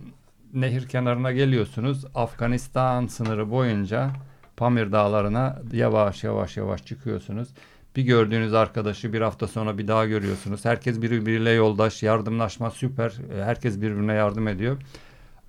nehir 0.55 0.89
kenarına 0.89 1.33
geliyorsunuz. 1.33 2.05
Afganistan 2.15 3.07
sınırı 3.07 3.51
boyunca 3.51 4.11
Pamir 4.57 4.93
dağlarına 4.93 5.59
yavaş 5.73 6.25
yavaş 6.25 6.57
yavaş 6.57 6.85
çıkıyorsunuz. 6.85 7.49
Bir 7.97 8.03
gördüğünüz 8.03 8.55
arkadaşı 8.55 9.13
bir 9.13 9.21
hafta 9.21 9.47
sonra 9.47 9.79
bir 9.79 9.89
daha 9.89 10.07
görüyorsunuz. 10.07 10.65
Herkes 10.65 11.03
birbiriyle 11.03 11.51
yoldaş, 11.51 12.03
yardımlaşma 12.03 12.71
süper. 12.71 13.13
Herkes 13.45 13.77
birbirine 13.77 14.13
yardım 14.13 14.49
ediyor. 14.49 14.77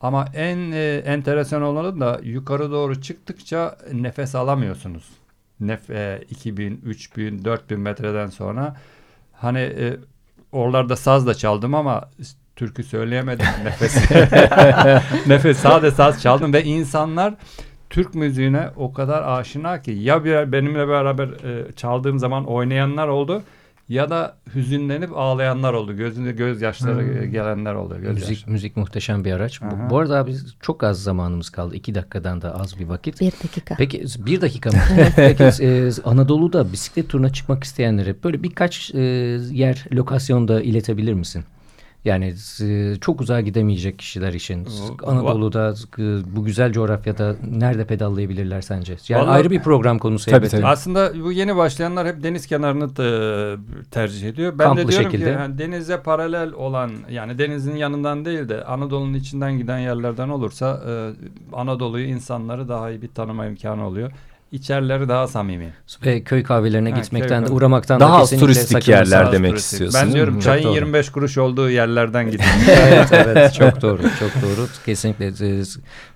Ama 0.02 0.26
en 0.34 0.72
e, 0.72 1.04
enteresan 1.06 1.62
olanı 1.62 2.00
da 2.00 2.20
yukarı 2.24 2.72
doğru 2.72 3.02
çıktıkça 3.02 3.78
nefes 3.94 4.36
alamıyorsunuz. 4.36 5.10
Nef 5.60 5.90
e, 5.90 6.24
2000, 6.30 6.82
3000, 6.86 7.46
4000 7.46 7.80
metreden 7.80 8.28
sonra 8.28 8.76
hani 9.34 9.60
e, 9.60 9.98
oralarda 10.52 10.96
saz 10.96 11.28
da 11.28 11.34
çaldım 11.34 11.76
ama 11.76 12.10
türkü 12.56 12.84
söyleyemedim 12.84 13.46
nefes. 13.64 14.12
nefes 15.28 15.58
sade 15.58 15.92
saz 15.92 16.22
çaldım 16.22 16.54
ve 16.54 16.64
insanlar 16.64 17.34
Türk 17.96 18.16
müziğine 18.16 18.70
o 18.76 18.94
kadar 18.94 19.40
aşina 19.40 19.82
ki 19.82 19.92
ya 19.92 20.24
bir 20.24 20.52
benimle 20.52 20.88
beraber 20.88 21.28
e, 21.28 21.72
çaldığım 21.76 22.20
zaman 22.20 22.46
oynayanlar 22.46 23.08
oldu 23.08 23.42
ya 23.90 24.10
da 24.10 24.38
hüzünlenip 24.56 25.10
ağlayanlar 25.18 25.74
oldu. 25.74 25.98
Gözünde 25.98 26.32
gözyaşları 26.32 27.02
Hmm. 27.02 27.32
gelenler 27.32 27.74
oldu. 27.74 27.96
Gözyaşları. 27.96 28.30
Müzik, 28.30 28.48
müzik 28.48 28.78
muhteşem 28.78 29.26
bir 29.26 29.32
araç. 29.32 29.62
Bu, 29.62 29.90
bu 29.90 29.98
arada 29.98 30.18
abi 30.18 30.36
çok 30.62 30.84
az 30.84 31.04
zamanımız 31.04 31.50
kaldı. 31.50 31.76
İki 31.76 31.96
dakikadan 31.96 32.42
da 32.42 32.60
az 32.60 32.80
bir 32.80 32.86
vakit. 32.86 33.22
Bir 33.22 33.32
dakika. 33.32 33.76
Peki 33.78 34.06
bir 34.18 34.42
dakika 34.42 34.70
mı? 34.70 34.78
Peki 35.16 35.44
e, 35.44 35.90
Anadolu'da 36.04 36.72
bisiklet 36.72 37.10
turuna 37.10 37.30
çıkmak 37.30 37.64
isteyenlere 37.64 38.16
böyle 38.24 38.44
birkaç 38.44 38.96
e, 38.96 39.02
yer, 39.52 39.86
lokasyonda 39.94 40.62
iletebilir 40.62 41.14
misin? 41.14 41.44
Yani 42.06 42.34
çok 43.02 43.22
uzağa 43.22 43.42
gidemeyecek 43.42 44.00
kişiler 44.00 44.34
için 44.34 44.68
Anadolu'da 45.06 45.74
bu 46.36 46.46
güzel 46.46 46.72
coğrafyada 46.74 47.36
nerede 47.52 47.86
pedallayabilirler 47.86 48.62
sence? 48.62 48.96
Yani 49.10 49.22
Vallahi- 49.22 49.36
ayrı 49.36 49.52
bir 49.52 49.62
program 49.62 50.00
konusu 50.00 50.26
Tabii, 50.26 50.36
elbette. 50.38 50.58
tabii. 50.58 50.68
Aslında 50.68 51.24
bu 51.24 51.32
yeni 51.32 51.56
başlayanlar 51.56 52.08
hep 52.08 52.24
deniz 52.24 52.48
kenarını 52.48 52.96
da 52.96 53.58
tercih 53.92 54.30
ediyor. 54.30 54.54
Ben 54.60 54.66
Kamplı 54.66 54.84
de 54.84 54.88
diyorum 54.88 55.12
şekilde. 55.12 55.32
ki 55.32 55.38
yani 55.40 55.58
denize 55.58 56.02
paralel 56.02 56.54
olan 56.54 56.92
yani 57.10 57.38
denizin 57.40 57.76
yanından 57.76 58.26
değil 58.26 58.50
de 58.50 58.64
Anadolu'nun 58.64 59.14
içinden 59.14 59.58
giden 59.58 59.80
yerlerden 59.80 60.30
olursa 60.30 60.82
Anadolu'yu 61.54 62.06
insanları 62.06 62.68
daha 62.70 62.92
iyi 62.92 63.02
bir 63.02 63.08
tanıma 63.08 63.46
imkanı 63.46 63.88
oluyor. 63.88 64.12
İçerileri 64.52 65.10
daha 65.10 65.28
samimi. 65.28 65.74
Ve 66.06 66.24
köy 66.24 66.44
kahvelerine 66.44 66.92
Ha, 66.92 67.00
gitmekten 67.00 67.40
köy 67.44 67.50
de 67.50 67.54
uğramaktan 67.56 68.00
Daha 68.00 68.14
da 68.18 68.22
az 68.22 68.30
turistik 68.30 68.88
yerler 68.88 69.32
demek 69.32 69.52
turistik. 69.52 69.72
istiyorsun, 69.74 70.02
Ben 70.04 70.14
diyorum 70.14 70.40
çayın 70.40 70.64
doğru. 70.64 70.74
25 70.76 71.10
kuruş 71.10 71.38
olduğu 71.38 71.70
yerlerden 71.70 72.32
gidin. 72.32 72.44
evet 72.70 73.10
evet 73.12 73.54
çok 73.54 73.82
doğru 73.82 74.02
çok 74.20 74.32
doğru 74.42 74.68
kesinlikle 74.86 75.28
e, 75.60 75.64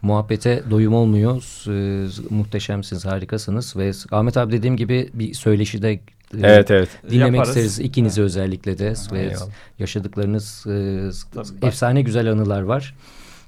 muhabbete 0.01 0.63
doyum 0.71 0.93
olmuyor 0.93 1.43
E, 1.67 2.07
muhteşemsiniz 2.29 3.05
harikasınız 3.05 3.75
ve 3.77 3.91
Ahmet 4.11 4.37
abi 4.37 4.51
dediğim 4.51 4.77
gibi 4.77 5.09
bir 5.13 5.33
söyleşide 5.33 5.91
e, 5.93 5.99
Evet 6.43 6.71
evet. 6.71 6.89
dinlemek 7.09 7.33
Yaparız. 7.35 7.49
isteriz 7.57 7.79
ikinizi 7.79 8.21
özellikle 8.21 8.77
de 8.77 8.93
ve 9.11 9.19
eyvallah. 9.21 9.47
yaşadıklarınız 9.79 10.65
e, 10.67 11.09
Tabii, 11.33 11.65
efsane 11.65 12.01
güzel 12.01 12.31
anılar 12.31 12.61
var. 12.61 12.95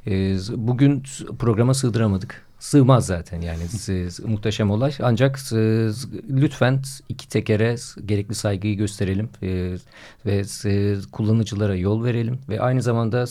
E, 0.07 0.37
bugün 0.55 1.03
programa 1.39 1.73
sığdıramadık. 1.73 2.41
Sığmaz 2.61 3.05
zaten 3.05 3.41
yani 3.41 3.63
muhteşem 4.25 4.71
olay. 4.71 4.91
Ancak 5.01 5.39
lütfen 6.29 6.81
iki 7.09 7.29
tekere 7.29 7.75
gerekli 8.05 8.35
saygıyı 8.35 8.77
gösterelim 8.77 9.29
e, 9.43 9.75
ve 10.25 10.43
kullanıcılara 11.11 11.75
yol 11.75 12.03
verelim 12.03 12.39
ve 12.49 12.61
aynı 12.61 12.81
zamanda 12.81 13.25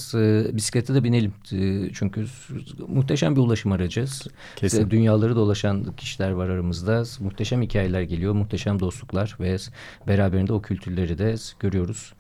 bisiklete 0.56 0.94
de 0.94 1.04
binelim. 1.04 1.32
E, 1.52 1.90
çünkü 1.94 2.26
muhteşem 2.88 3.36
bir 3.36 3.40
ulaşım 3.40 3.72
aracı. 3.72 4.04
Kesin. 4.56 4.90
Dünyaları 4.90 5.36
dolaşan 5.36 5.92
kişiler 5.96 6.30
var 6.30 6.48
aramızda. 6.48 7.04
Muhteşem 7.20 7.62
hikayeler 7.62 8.02
geliyor, 8.02 8.34
muhteşem 8.34 8.80
dostluklar 8.80 9.36
ve 9.40 9.56
beraberinde 10.08 10.52
o 10.52 10.62
kültürleri 10.62 11.18
de 11.18 11.34
görüyoruz. 11.60 12.12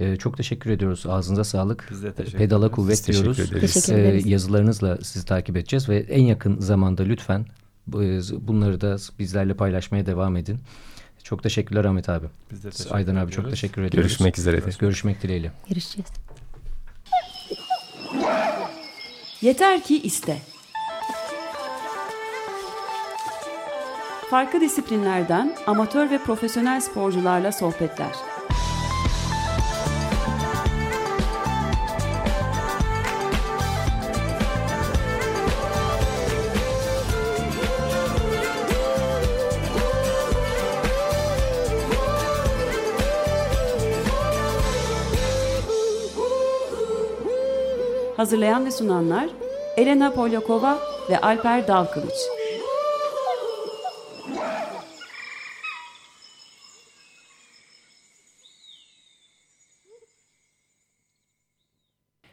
Ee, 0.00 0.16
çok 0.16 0.36
teşekkür 0.36 0.70
ediyoruz. 0.70 1.06
Ağzınıza 1.06 1.44
sağlık. 1.44 1.88
Biz 1.90 2.02
de 2.02 2.12
teşekkür 2.12 2.38
Pedala 2.38 2.64
ederiz. 2.66 2.74
kuvvet 2.74 2.92
Biz 2.92 3.00
teşekkür 3.02 3.24
diyoruz. 3.24 3.52
ederiz. 3.52 3.74
Teşekkür 3.74 3.98
ederiz. 4.02 4.26
yazılarınızla 4.26 4.98
sizi 5.02 5.26
takip 5.26 5.56
edeceğiz 5.56 5.88
ve 5.88 5.96
en 5.98 6.22
yakın 6.22 6.60
zamanda 6.60 7.02
lütfen 7.02 7.46
bu- 7.86 8.00
bunları 8.48 8.80
da 8.80 8.96
bizlerle 9.18 9.54
paylaşmaya 9.54 10.06
devam 10.06 10.36
edin. 10.36 10.58
Çok 11.22 11.42
teşekkürler 11.42 11.84
Ahmet 11.84 12.08
abi. 12.08 12.26
Biz 12.52 12.64
de 12.64 12.70
teşekkür 12.70 12.94
Aydan 12.94 13.14
abi 13.16 13.20
çok 13.20 13.28
ediyoruz. 13.32 13.50
teşekkür 13.50 13.82
ediyoruz. 13.82 14.08
Görüşmek 14.08 14.38
üzere. 14.38 14.62
Görüşmek 14.78 15.22
dileğiyle. 15.22 15.52
Görüşeceğiz. 15.68 16.08
Yeter 19.42 19.82
ki 19.84 20.02
iste. 20.02 20.38
Farklı 24.30 24.60
disiplinlerden 24.60 25.56
amatör 25.66 26.10
ve 26.10 26.18
profesyonel 26.18 26.80
sporcularla 26.80 27.52
sohbetler. 27.52 28.12
Hazırlayan 48.18 48.66
ve 48.66 48.70
sunanlar 48.70 49.28
Elena 49.76 50.12
Polyakova 50.12 50.78
ve 51.10 51.20
Alper 51.20 51.68
Dalkılıç. 51.68 52.37